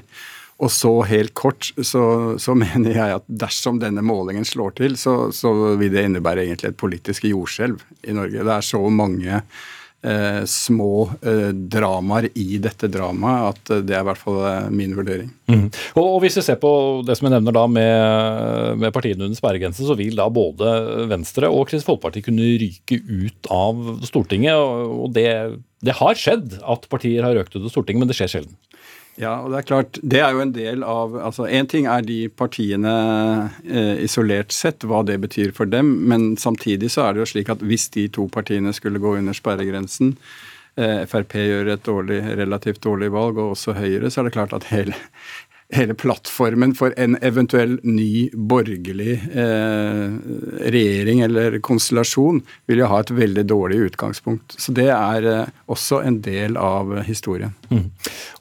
Og 0.64 0.72
så 0.72 0.92
helt 1.10 1.34
kort 1.36 1.68
så, 1.84 2.04
så 2.40 2.56
mener 2.64 2.96
jeg 2.96 3.20
at 3.20 3.26
dersom 3.28 3.82
denne 3.82 4.04
målingen 4.06 4.48
slår 4.48 4.78
til, 4.80 4.96
så, 5.00 5.34
så 5.36 5.52
vil 5.76 5.92
det 5.92 6.08
innebære 6.08 6.46
egentlig 6.48 6.72
et 6.72 6.80
politisk 6.80 7.28
jordskjelv 7.28 7.84
i 8.08 8.16
Norge. 8.16 8.46
Det 8.46 8.56
er 8.56 8.70
så 8.72 8.82
mange 8.88 9.42
eh, 9.42 9.66
små 10.46 11.10
eh, 11.22 11.50
dramaer 11.50 12.28
i 12.38 12.60
dette 12.62 12.90
dramaet, 12.92 13.56
at 13.56 13.72
eh, 13.74 13.84
det 13.88 13.96
er 13.96 14.04
i 14.04 14.08
hvert 14.10 14.22
fall 14.22 14.40
eh, 14.50 14.68
min 14.74 14.96
vurdering. 14.98 15.32
Mm. 15.50 15.68
Og, 16.02 16.20
Hvis 16.24 16.38
vi 16.40 16.46
ser 16.46 16.60
på 16.62 16.72
det 17.06 17.18
som 17.18 17.28
jeg 17.28 17.36
nevner 17.36 17.56
da 17.56 17.66
med, 17.70 18.82
med 18.82 18.94
partiene 18.96 19.28
under 19.28 19.38
sperregrensen, 19.38 19.88
så 19.88 19.98
vil 19.98 20.18
da 20.20 20.28
både 20.34 20.76
Venstre 21.12 21.50
og 21.50 21.70
Kristelig 21.70 21.90
Folkeparti 21.90 22.26
kunne 22.26 22.52
ryke 22.62 23.00
ut 23.02 23.52
av 23.54 23.82
Stortinget. 24.06 24.56
og 24.56 25.14
det, 25.16 25.28
det 25.86 25.98
har 26.00 26.20
skjedd 26.20 26.60
at 26.62 26.90
partier 26.92 27.26
har 27.26 27.38
røkt 27.38 27.58
ut 27.58 27.64
av 27.64 27.72
Stortinget, 27.74 28.04
men 28.04 28.12
det 28.12 28.18
skjer 28.20 28.38
sjelden. 28.38 28.58
Ja, 29.16 29.38
og 29.40 29.54
det 29.54 29.62
er 29.62 29.68
klart, 29.70 29.98
det 30.04 30.20
er 30.20 30.34
jo 30.36 30.42
en 30.44 30.52
del 30.56 30.82
av 30.84 31.14
altså 31.16 31.46
Én 31.48 31.70
ting 31.72 31.86
er 31.88 32.04
de 32.04 32.26
partiene 32.28 32.96
eh, 33.64 34.02
isolert 34.04 34.52
sett, 34.52 34.84
hva 34.84 35.06
det 35.08 35.16
betyr 35.24 35.54
for 35.56 35.72
dem, 35.72 35.94
men 36.12 36.34
samtidig 36.40 36.92
så 36.92 37.06
er 37.06 37.16
det 37.16 37.24
jo 37.24 37.30
slik 37.32 37.54
at 37.54 37.64
hvis 37.64 37.88
de 37.96 38.10
to 38.12 38.28
partiene 38.32 38.76
skulle 38.76 39.00
gå 39.00 39.16
under 39.16 39.38
sperregrensen, 39.38 40.18
eh, 40.76 41.06
Frp 41.08 41.38
gjør 41.40 41.72
et 41.78 41.86
dårlig, 41.88 42.20
relativt 42.42 42.84
dårlig 42.84 43.08
valg, 43.16 43.40
og 43.40 43.56
også 43.56 43.78
Høyre, 43.80 44.12
så 44.12 44.20
er 44.20 44.28
det 44.28 44.36
klart 44.36 44.56
at 44.58 44.68
hele, 44.74 44.98
hele 45.74 45.94
plattformen 45.94 46.76
for 46.78 46.94
en 46.98 47.18
eventuell 47.26 47.80
ny 47.84 48.30
borgerlig 48.34 49.16
eh, 49.34 50.14
regjering 50.70 51.24
eller 51.26 51.58
konstellasjon 51.66 52.42
vil 52.70 52.84
jo 52.84 52.90
ha 52.92 53.00
et 53.02 53.14
veldig 53.16 53.46
dårlig 53.50 53.80
utgangspunkt. 53.88 54.58
Så 54.62 54.76
det 54.78 54.92
er 54.94 55.26
eh, 55.32 55.54
også 55.72 56.04
en 56.06 56.20
del 56.26 56.60
av 56.62 56.94
historien. 57.08 57.56
Mm. 57.72 57.88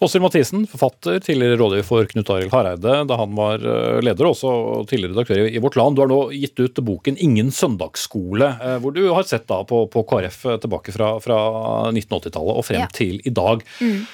Åshild 0.05 0.25
Mathisen, 0.25 0.67
forfatter, 0.69 1.17
tidligere 1.25 1.57
rådgiver 1.61 1.89
for 1.89 2.11
Knut 2.11 2.33
Arild 2.35 2.53
Hareide 2.53 2.99
da 3.09 3.19
han 3.21 3.33
var 3.39 3.65
eh, 3.65 4.03
leder, 4.05 4.29
også 4.29 4.85
tidligere 4.91 5.17
redaktør 5.17 5.49
i 5.49 5.63
Vårt 5.65 5.79
Land. 5.81 5.97
Du 5.97 6.05
har 6.05 6.13
nå 6.13 6.27
gitt 6.37 6.61
ut 6.61 6.83
boken 6.85 7.17
'Ingen 7.17 7.49
søndagsskole', 7.55 8.51
eh, 8.61 8.77
hvor 8.85 8.93
du 8.93 9.07
har 9.09 9.25
sett 9.25 9.49
da 9.49 9.63
på, 9.65 9.87
på 9.89 10.05
KrF 10.13 10.43
tilbake 10.67 10.93
fra, 10.93 11.15
fra 11.25 11.41
1980-tallet 11.89 12.61
og 12.61 12.69
frem 12.69 12.85
ja. 12.85 12.93
til 12.93 13.25
i 13.25 13.33
dag. 13.33 13.65
Mm. 13.81 14.05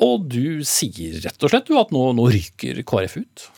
Og 0.00 0.28
du 0.32 0.62
sier 0.64 1.20
rett 1.26 1.44
og 1.44 1.52
slett 1.52 1.72
at 1.76 1.92
nå, 1.94 2.04
nå 2.16 2.28
ryker 2.32 2.80
KrF 2.88 3.18
ut? 3.20 3.50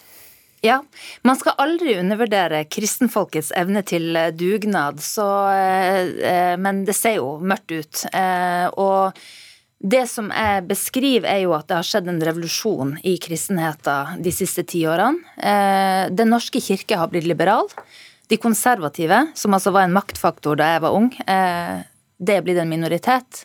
Ja, 0.62 0.78
man 1.26 1.38
skal 1.38 1.58
aldri 1.58 1.96
undervurdere 1.98 2.60
kristenfolkets 2.70 3.50
evne 3.58 3.82
til 3.82 4.14
eh, 4.14 4.30
dugnad, 4.30 5.00
så, 5.02 5.26
eh, 5.50 6.52
men 6.54 6.84
det 6.86 6.94
ser 6.94 7.16
jo 7.16 7.32
mørkt 7.42 7.74
ut. 7.74 8.02
Eh, 8.14 8.68
og 8.78 9.18
det 9.82 10.04
som 10.06 10.30
jeg 10.30 10.62
beskriver, 10.70 11.26
er 11.26 11.40
jo 11.42 11.56
at 11.58 11.66
det 11.66 11.80
har 11.80 11.88
skjedd 11.88 12.12
en 12.12 12.22
revolusjon 12.22 12.94
i 13.02 13.16
kristenheten 13.22 14.22
de 14.22 14.34
siste 14.34 14.62
ti 14.70 14.84
årene. 14.86 15.18
Den 16.14 16.30
norske 16.30 16.62
kirke 16.62 16.94
har 17.00 17.10
blitt 17.10 17.26
liberal. 17.26 17.66
De 18.30 18.38
konservative, 18.38 19.24
som 19.34 19.58
altså 19.58 19.72
var 19.74 19.88
en 19.88 19.96
maktfaktor 19.96 20.60
da 20.60 20.76
jeg 20.76 20.84
var 20.84 20.94
ung, 20.94 21.10
det 21.18 22.36
er 22.36 22.46
blitt 22.46 22.62
en 22.62 22.70
minoritet. 22.70 23.42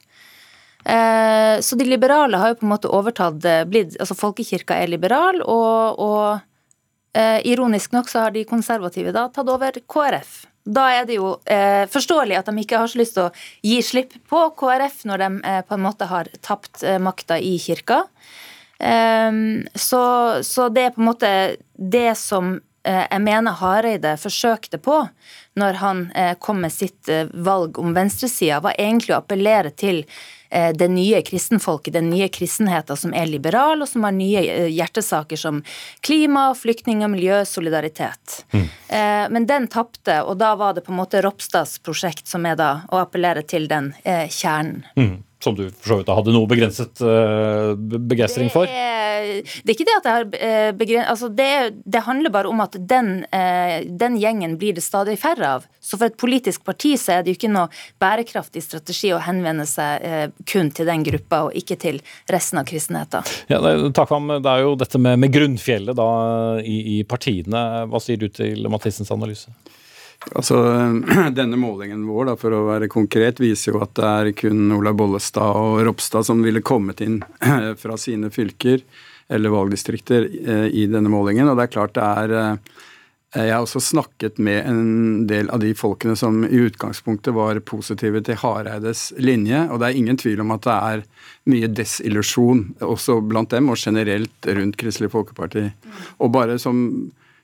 Eh, 0.88 1.60
så 1.62 1.76
de 1.76 1.86
liberale 1.86 2.40
har 2.40 2.54
jo 2.54 2.60
på 2.62 2.68
en 2.68 2.72
måte 2.72 2.92
overtatt 2.92 3.46
eh, 3.46 3.64
blitt, 3.68 3.98
altså 4.00 4.16
Folkekirka 4.16 4.78
er 4.80 4.88
liberal, 4.88 5.42
og, 5.44 6.00
og 6.00 7.18
eh, 7.18 7.42
ironisk 7.50 7.92
nok 7.92 8.08
så 8.12 8.24
har 8.24 8.36
de 8.36 8.46
konservative 8.48 9.12
da 9.16 9.26
tatt 9.34 9.52
over 9.52 9.82
KrF. 9.84 10.46
Da 10.68 10.86
er 10.92 11.08
det 11.08 11.18
jo 11.18 11.38
eh, 11.48 11.86
forståelig 11.92 12.40
at 12.40 12.50
de 12.50 12.64
ikke 12.64 12.80
har 12.82 12.92
så 12.92 13.00
lyst 13.00 13.16
til 13.16 13.28
å 13.28 13.34
gi 13.64 13.80
slipp 13.84 14.16
på 14.28 14.42
KrF 14.60 15.04
når 15.08 15.24
de 15.24 15.30
eh, 15.48 15.62
på 15.68 15.76
en 15.78 15.84
måte 15.84 16.08
har 16.10 16.32
tapt 16.44 16.84
eh, 16.84 17.00
makta 17.00 17.40
i 17.40 17.58
kirka. 17.62 18.06
Så, 18.78 20.00
så, 20.46 20.68
det 20.70 20.82
er 20.84 20.92
på 20.94 21.02
en 21.02 21.08
måte 21.08 21.30
det 21.74 22.12
som 22.14 22.60
jeg 22.86 23.22
mener 23.26 23.56
Hareide 23.58 24.12
forsøkte 24.22 24.78
på 24.78 25.00
når 25.58 25.80
han 25.82 26.04
kom 26.38 26.62
med 26.62 26.70
sitt 26.76 27.10
valg 27.34 27.80
om 27.82 27.96
venstresida, 27.98 28.60
var 28.62 28.78
egentlig 28.78 29.16
å 29.16 29.18
appellere 29.18 29.74
til 29.74 30.04
det 30.50 30.88
nye 30.88 31.22
kristenfolket, 31.22 31.93
den 31.93 32.10
nye 32.10 32.30
kristenheten 32.34 32.98
som 32.98 33.14
er 33.14 33.30
liberal, 33.30 33.82
og 33.84 33.89
som 33.89 34.08
har 34.08 34.16
nye 34.16 34.43
eh, 34.43 34.70
hjertesaker 34.72 35.39
som 35.39 35.62
klima, 36.06 36.50
flyktninger, 36.56 37.12
miljø, 37.12 37.43
solidaritet. 37.45 38.41
Mm. 38.54 38.66
Eh, 38.88 39.24
men 39.36 39.48
den 39.50 39.68
tapte, 39.72 40.22
og 40.24 40.38
da 40.41 40.54
var 40.60 40.78
det 40.78 40.86
på 40.88 40.93
en 40.95 41.02
måte 41.02 41.22
Ropstads 41.26 41.80
prosjekt 41.84 42.28
som 42.28 42.45
er 42.48 42.60
da 42.60 42.72
å 42.91 43.02
appellere 43.04 43.43
til 43.48 43.68
den 43.72 43.93
kjernen. 44.04 44.86
Mm 44.98 45.26
som 45.44 45.56
du 45.56 45.68
for 45.70 45.92
så 45.92 45.98
vidt 46.00 46.10
hadde 46.10 46.34
noe 46.34 46.50
begrenset 46.50 47.02
uh, 47.06 47.74
begeistring 47.78 48.50
for? 48.54 48.66
Det 48.66 48.74
er, 48.74 49.28
det 49.62 49.70
er, 49.70 49.76
ikke 49.76 49.88
det 49.88 49.96
at 50.00 50.08
jeg 50.08 50.16
har 50.16 50.26
uh, 50.26 50.72
begrenset 50.78 51.12
altså 51.14 51.30
det, 51.30 51.50
det, 51.86 52.02
handler 52.08 52.34
bare 52.34 52.50
om 52.50 52.64
at 52.64 52.78
den, 52.90 53.12
uh, 53.30 53.76
den, 53.86 54.18
gjengen 54.18 54.58
blir 54.58 54.78
det 54.78 54.86
stadig 54.86 55.18
færre 55.22 55.52
av. 55.60 55.68
Så 55.80 56.00
for 56.00 56.10
et 56.10 56.18
politisk 56.20 56.66
parti 56.68 56.96
så 57.00 57.18
er 57.18 57.24
det 57.24 57.36
jo 57.36 57.40
ikke 57.40 57.54
noe 57.54 57.70
bærekraftig 58.02 58.64
strategi 58.66 59.14
å 59.14 59.22
henvende 59.24 59.68
seg 59.70 60.34
kun 60.50 60.72
til 60.76 60.90
den 60.90 61.06
gruppa, 61.06 61.46
og 61.48 61.56
ikke 61.56 61.78
til 61.80 62.02
resten 62.32 62.60
av 62.60 62.68
kristenheten. 62.68 63.30
Ja, 63.52 63.62
det, 63.64 63.94
takk 63.96 64.10
for, 64.10 64.34
det 64.44 64.52
er 64.52 64.66
jo 64.66 64.76
dette 64.80 65.00
med, 65.00 65.22
med 65.22 65.32
grunnfjellet 65.32 65.96
da, 65.98 66.10
i, 66.60 66.78
i 66.98 67.02
partiene. 67.08 67.64
Hva 67.88 68.02
sier 68.04 68.20
du 68.20 68.28
til 68.34 68.68
Mathissens 68.74 69.14
analyse? 69.16 69.54
Altså, 70.36 70.57
Denne 71.38 71.59
målingen 71.59 72.05
vår, 72.07 72.32
da, 72.32 72.38
for 72.39 72.55
å 72.55 72.65
være 72.69 72.89
konkret, 72.91 73.41
viser 73.43 73.73
jo 73.73 73.84
at 73.84 73.93
det 73.97 74.07
er 74.07 74.32
kun 74.38 74.71
Ola 74.75 74.93
Bollestad 74.97 75.59
og 75.59 75.84
Ropstad 75.88 76.28
som 76.28 76.43
ville 76.45 76.65
kommet 76.65 77.03
inn 77.05 77.21
fra 77.82 77.99
sine 78.01 78.32
fylker 78.34 78.84
eller 79.28 79.51
valgdistrikter 79.51 80.30
eh, 80.47 80.67
i 80.71 80.86
denne 80.88 81.11
målingen. 81.11 81.49
Og 81.49 81.57
det 81.57 81.67
er 81.67 81.73
klart 81.73 81.95
det 81.97 82.05
er 82.05 82.36
eh, 82.39 82.75
Jeg 83.38 83.51
har 83.51 83.65
også 83.65 83.82
snakket 83.84 84.38
med 84.39 84.65
en 84.65 85.25
del 85.28 85.49
av 85.51 85.59
de 85.59 85.73
folkene 85.75 86.15
som 86.15 86.45
i 86.47 86.61
utgangspunktet 86.63 87.36
var 87.36 87.59
positive 87.59 88.21
til 88.23 88.39
Hareides 88.39 89.11
linje, 89.19 89.65
og 89.67 89.82
det 89.82 89.89
er 89.89 89.99
ingen 89.99 90.17
tvil 90.17 90.41
om 90.41 90.55
at 90.55 90.63
det 90.63 90.78
er 90.78 91.03
mye 91.51 91.67
desillusjon 91.67 92.63
også 92.88 93.19
blant 93.28 93.51
dem, 93.51 93.67
og 93.69 93.78
generelt 93.78 94.47
rundt 94.47 94.80
Kristelig 94.80 95.11
Folkeparti. 95.11 95.67
Og 96.23 96.32
bare 96.34 96.55
som 96.59 96.80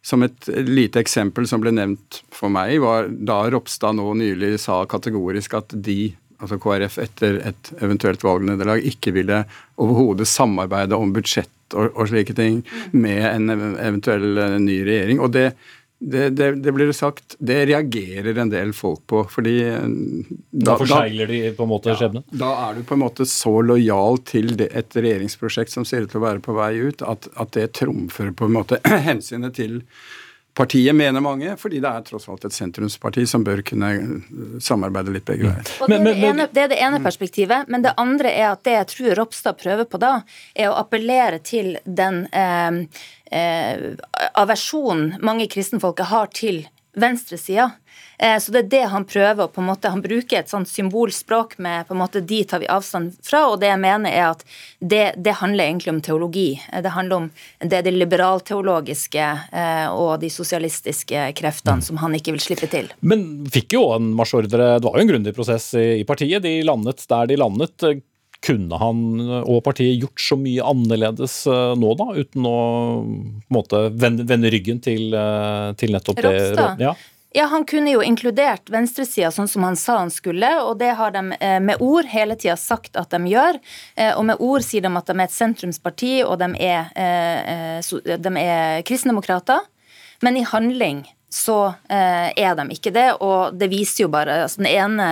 som 0.04 0.24
et 0.26 0.50
lite 0.68 1.00
eksempel 1.00 1.48
som 1.48 1.62
ble 1.64 1.72
nevnt 1.76 2.22
for 2.34 2.52
meg, 2.52 2.76
var 2.84 3.08
da 3.08 3.46
Ropstad 3.54 3.96
nå 3.96 4.10
nylig 4.20 4.58
sa 4.62 4.82
kategorisk 4.90 5.56
at 5.56 5.76
de, 5.86 6.12
altså 6.44 6.60
KrF, 6.60 6.98
etter 7.06 7.40
et 7.48 7.72
eventuelt 7.80 8.26
valgnederlag 8.26 8.84
ikke 8.90 9.16
ville 9.16 9.44
overhodet 9.80 10.28
samarbeide 10.28 11.00
om 11.00 11.14
budsjett 11.16 11.78
og, 11.78 11.94
og 11.96 12.12
slike 12.12 12.36
ting 12.38 12.60
med 12.92 13.24
en 13.30 13.56
eventuell 13.56 14.60
ny 14.60 14.82
regjering. 14.84 15.24
Og 15.24 15.32
det, 15.38 15.54
det, 16.04 16.30
det, 16.30 16.48
det, 16.64 16.72
blir 16.76 16.90
det 16.90 16.96
sagt, 16.98 17.36
det 17.40 17.62
reagerer 17.70 18.38
en 18.38 18.50
del 18.52 18.74
folk 18.76 19.06
på. 19.08 19.24
fordi 19.32 19.56
eh, 19.70 19.86
Da, 20.52 20.74
da 20.74 20.78
forsegler 20.82 21.30
de 21.32 21.40
på 21.56 21.64
en 21.64 21.72
måte 21.72 21.96
skjebnen? 21.96 22.26
Ja, 22.32 22.40
da 22.42 22.50
er 22.66 22.76
du 22.76 22.84
på 22.88 22.98
en 22.98 23.04
måte 23.06 23.28
så 23.30 23.54
lojal 23.64 24.20
til 24.28 24.52
et 24.66 24.98
regjeringsprosjekt 24.98 25.72
som 25.72 25.88
ser 25.88 26.04
ut 26.04 26.12
til 26.12 26.20
å 26.20 26.26
være 26.26 26.44
på 26.44 26.58
vei 26.58 26.74
ut, 26.82 27.06
at, 27.08 27.30
at 27.40 27.56
det 27.56 27.70
trumfer 27.80 28.34
på 28.36 28.50
en 28.50 28.58
måte 28.60 28.82
hensynet 29.08 29.56
til 29.60 29.80
partiet, 30.54 30.96
mener 30.96 31.22
mange, 31.22 31.56
fordi 31.58 31.80
det 31.82 31.90
er 31.90 32.04
tross 32.06 32.28
alt 32.30 32.46
et 32.46 32.54
sentrumsparti 32.54 33.26
som 33.30 33.44
bør 33.46 33.64
kunne 33.66 33.90
samarbeide 34.62 35.14
litt 35.16 35.26
begge 35.26 35.50
veier. 35.50 35.64
Det, 35.64 35.98
er 35.98 36.06
det, 36.06 36.14
ene, 36.30 36.48
er 36.48 36.70
det 36.72 36.80
ene 36.86 37.02
perspektivet, 37.04 37.70
men 37.74 37.86
det 37.86 37.96
andre 38.02 38.32
er 38.32 38.52
at 38.52 38.64
det 38.68 38.78
jeg 38.78 38.90
tror 38.94 39.18
Ropstad 39.22 39.58
prøver 39.62 39.90
på 39.90 40.02
da, 40.02 40.14
er 40.54 40.70
å 40.70 40.78
appellere 40.82 41.42
til 41.46 41.78
den 41.86 42.26
eh, 42.30 42.84
eh, 43.34 43.88
aversjonen 44.40 45.18
mange 45.26 45.50
kristenfolket 45.52 46.12
har 46.14 46.30
til 46.34 46.64
venstresida. 46.94 47.72
Eh, 48.24 48.40
så 48.40 48.52
det 48.52 48.60
er 48.60 48.70
det 48.72 48.84
han 48.94 49.06
prøver. 49.06 49.48
på 49.48 49.62
en 49.62 49.68
måte, 49.68 49.90
Han 49.90 50.02
bruker 50.02 50.40
et 50.40 50.50
sånt 50.50 50.68
symbolspråk 50.68 51.58
med 51.58 51.88
på 51.88 51.94
en 51.94 52.00
måte, 52.00 52.22
de 52.22 52.44
tar 52.44 52.60
vi 52.60 52.70
avstand 52.72 53.18
fra. 53.22 53.48
Og 53.52 53.60
det 53.60 53.68
jeg 53.68 53.82
mener 53.84 54.12
er 54.12 54.30
at 54.32 54.46
det, 54.80 55.04
det 55.18 55.40
handler 55.42 55.66
egentlig 55.66 55.94
om 55.94 56.02
teologi. 56.02 56.62
Eh, 56.72 56.82
det 56.82 56.96
handler 56.96 57.16
om 57.16 57.30
det, 57.60 57.84
det 57.84 57.96
liberalteologiske 57.96 59.28
eh, 59.52 59.88
og 59.92 60.22
de 60.24 60.32
sosialistiske 60.32 61.34
kreftene 61.36 61.82
mm. 61.82 61.86
som 61.90 62.00
han 62.04 62.16
ikke 62.16 62.36
vil 62.38 62.46
slippe 62.46 62.72
til. 62.72 62.90
Men 63.02 63.46
fikk 63.52 63.76
jo 63.76 63.90
en 63.98 64.14
marsjordre. 64.16 64.80
Det 64.80 64.88
var 64.88 64.98
jo 64.98 65.06
en 65.06 65.14
grundig 65.14 65.36
prosess 65.36 65.74
i 65.76 66.04
partiet. 66.08 66.44
De 66.44 66.62
landet 66.64 67.04
der 67.10 67.28
de 67.30 67.40
landet. 67.40 68.04
Kunne 68.44 68.76
han 68.76 68.98
og 69.48 69.62
partiet 69.64 70.02
gjort 70.02 70.20
så 70.20 70.36
mye 70.36 70.66
annerledes 70.68 71.46
nå, 71.80 71.94
da, 71.96 72.10
uten 72.12 72.44
å 72.44 72.58
måte, 73.56 73.86
vende, 73.96 74.26
vende, 74.28 74.52
ryggen 74.52 74.82
til, 74.84 75.16
til 75.80 75.96
nettopp 75.96 76.20
Ropstad. 76.26 76.76
det? 76.76 76.90
Ja. 76.90 76.92
Ja, 77.36 77.46
Han 77.46 77.66
kunne 77.66 77.92
jo 77.92 78.02
inkludert 78.06 78.70
venstresida 78.70 79.32
sånn 79.34 79.48
som 79.50 79.64
han 79.66 79.78
sa 79.80 79.96
han 80.04 80.12
skulle, 80.14 80.52
og 80.62 80.78
det 80.78 80.92
har 81.00 81.16
de 81.16 81.24
eh, 81.40 81.58
med 81.66 81.82
ord 81.82 82.06
hele 82.12 82.36
tida 82.38 82.54
sagt 82.62 82.94
at 83.00 83.10
de 83.10 83.32
gjør. 83.32 83.58
Eh, 83.98 84.12
og 84.14 84.28
med 84.30 84.38
ord 84.38 84.62
sier 84.62 84.86
de 84.86 84.92
at 85.00 85.10
de 85.10 85.16
er 85.18 85.24
et 85.26 85.34
sentrumsparti, 85.34 86.14
og 86.28 86.38
de 86.44 86.52
er, 86.62 86.92
eh, 86.94 88.14
de 88.22 88.34
er 88.38 88.86
kristendemokrater. 88.86 89.66
Men 90.22 90.38
i 90.38 90.46
handling 90.46 91.02
så 91.34 91.74
er 91.90 92.54
de 92.60 92.68
ikke 92.76 92.94
det, 92.94 93.08
og 93.26 93.58
det 93.58 93.72
viser 93.72 94.04
jo 94.04 94.12
bare 94.14 94.44
altså 94.44 94.62
Den 94.62 94.70
ene 94.70 95.08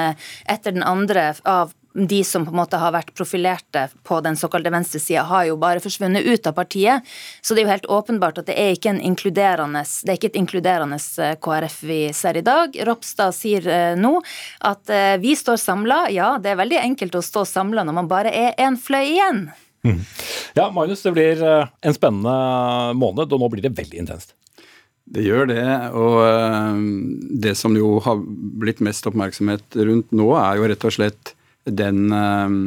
etter 0.45 0.75
den 0.75 0.85
andre 0.85 1.31
av 1.49 1.73
de 1.93 2.23
som 2.23 2.45
på 2.45 2.51
en 2.53 2.59
måte 2.61 2.79
har 2.79 2.93
vært 2.95 3.11
profilerte 3.17 3.87
på 4.07 4.19
den 4.23 4.37
såkalte 4.39 4.71
venstresida, 4.71 5.25
har 5.27 5.45
jo 5.49 5.57
bare 5.59 5.83
forsvunnet 5.83 6.25
ut 6.25 6.47
av 6.47 6.55
partiet. 6.55 7.07
Så 7.41 7.53
det 7.53 7.63
er 7.63 7.67
jo 7.67 7.73
helt 7.73 7.89
åpenbart 7.97 8.39
at 8.41 8.47
det 8.47 8.57
er 8.59 8.75
ikke 8.75 8.93
en 8.93 9.01
inkluderende, 9.11 9.83
det 9.83 10.13
er 10.13 10.19
ikke 10.19 10.31
et 10.31 10.39
inkluderende 10.39 10.99
eh, 11.23 11.35
KrF 11.41 11.79
vi 11.87 12.01
ser 12.15 12.39
i 12.39 12.45
dag. 12.45 12.77
Ropstad 12.87 13.35
sier 13.35 13.67
eh, 13.67 13.95
nå 13.99 14.13
at 14.67 14.91
eh, 14.91 15.17
vi 15.21 15.35
står 15.35 15.59
samla. 15.59 16.05
Ja, 16.15 16.35
det 16.41 16.53
er 16.53 16.61
veldig 16.61 16.79
enkelt 16.81 17.17
å 17.19 17.25
stå 17.25 17.43
samla 17.49 17.83
når 17.87 17.99
man 17.99 18.11
bare 18.11 18.31
er 18.31 18.55
en 18.61 18.79
fløy 18.79 19.03
igjen. 19.03 19.49
Mm. 19.83 19.99
Ja, 20.55 20.69
Magnus, 20.71 21.01
det 21.03 21.15
blir 21.15 21.41
en 21.41 21.95
spennende 21.95 22.93
måned, 22.95 23.33
og 23.33 23.41
nå 23.41 23.49
blir 23.49 23.65
det 23.65 23.73
veldig 23.75 24.03
intenst. 24.03 24.35
Det 25.11 25.23
gjør 25.25 25.49
det, 25.49 25.63
og 25.97 26.19
det 27.43 27.55
som 27.59 27.73
jo 27.75 27.95
har 28.05 28.21
blitt 28.61 28.79
mest 28.85 29.09
oppmerksomhet 29.09 29.79
rundt 29.89 30.13
nå, 30.15 30.27
er 30.37 30.59
jo 30.59 30.69
rett 30.69 30.85
og 30.87 30.93
slett 30.95 31.33
den 31.65 32.11
ehm, 32.15 32.61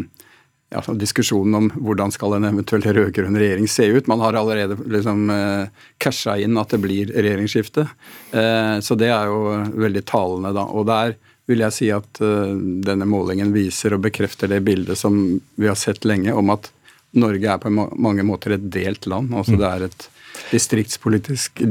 ja, 0.75 0.83
diskusjonen 0.95 1.55
om 1.55 1.69
hvordan 1.75 2.13
skal 2.15 2.37
en 2.37 2.49
eventuell 2.49 2.83
rød-grønn 2.83 3.39
regjering 3.39 3.69
se 3.71 3.87
ut. 3.95 4.09
Man 4.11 4.23
har 4.25 4.37
allerede 4.39 4.77
liksom 4.91 5.29
uh, 5.31 5.67
casha 6.03 6.37
inn 6.43 6.59
at 6.59 6.75
det 6.75 6.81
blir 6.83 7.13
regjeringsskifte. 7.15 7.87
Uh, 8.35 8.81
så 8.83 8.99
det 8.99 9.13
er 9.15 9.31
jo 9.31 9.55
veldig 9.79 10.05
talende, 10.09 10.55
da. 10.57 10.67
Og 10.67 10.89
der 10.91 11.15
vil 11.51 11.63
jeg 11.63 11.77
si 11.77 11.91
at 11.95 12.23
uh, 12.25 12.55
denne 12.57 13.07
målingen 13.09 13.53
viser 13.55 13.95
og 13.95 14.03
bekrefter 14.07 14.51
det 14.51 14.65
bildet 14.67 14.99
som 14.99 15.21
vi 15.55 15.71
har 15.71 15.79
sett 15.79 16.07
lenge, 16.09 16.35
om 16.35 16.51
at 16.55 16.73
Norge 17.15 17.47
er 17.47 17.61
på 17.63 17.71
mange 17.71 18.25
måter 18.27 18.57
et 18.57 18.67
delt 18.75 19.07
land. 19.07 19.31
altså 19.31 19.55
mm. 19.55 19.61
Det 19.61 19.71
er 19.71 19.87
et 19.87 20.09
distriktspolitisk, 20.51 21.63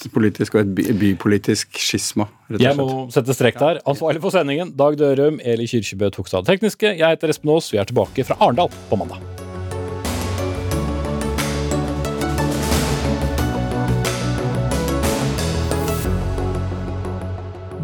distriktspolitisk 0.00 0.54
og 0.56 0.64
et 0.64 0.96
bypolitisk 0.98 1.76
skisma. 1.78 2.26
Jeg 2.58 2.76
må 2.76 3.08
sette 3.12 3.34
strek 3.36 3.58
der. 3.60 3.80
Ansvarlig 3.88 4.22
for 4.22 4.32
sendingen, 4.32 4.72
Dag 4.76 4.96
Dørum, 4.96 5.40
Eli 5.44 5.66
Kyrkjebø 5.66 6.10
tok 6.10 6.28
seg 6.28 6.40
av 6.40 6.48
tekniske. 6.48 6.96
Jeg 6.96 7.04
heter 7.04 7.30
Espen 7.30 7.52
Aas, 7.52 7.70
vi 7.72 7.78
er 7.78 7.88
tilbake 7.88 8.24
fra 8.24 8.36
Arendal 8.40 8.70
på 8.88 8.96
mandag. 8.96 9.20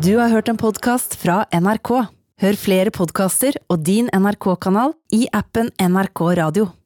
Du 0.01 0.17
har 0.21 0.31
hørt 0.31 0.49
en 0.49 0.57
podkast 0.57 1.17
fra 1.19 1.45
NRK. 1.51 2.07
Hør 2.37 2.59
flere 2.61 2.93
podkaster 2.93 3.57
og 3.73 3.81
din 3.83 4.11
NRK-kanal 4.13 4.93
i 5.17 5.27
appen 5.35 5.73
NRK 5.81 6.21
Radio. 6.37 6.69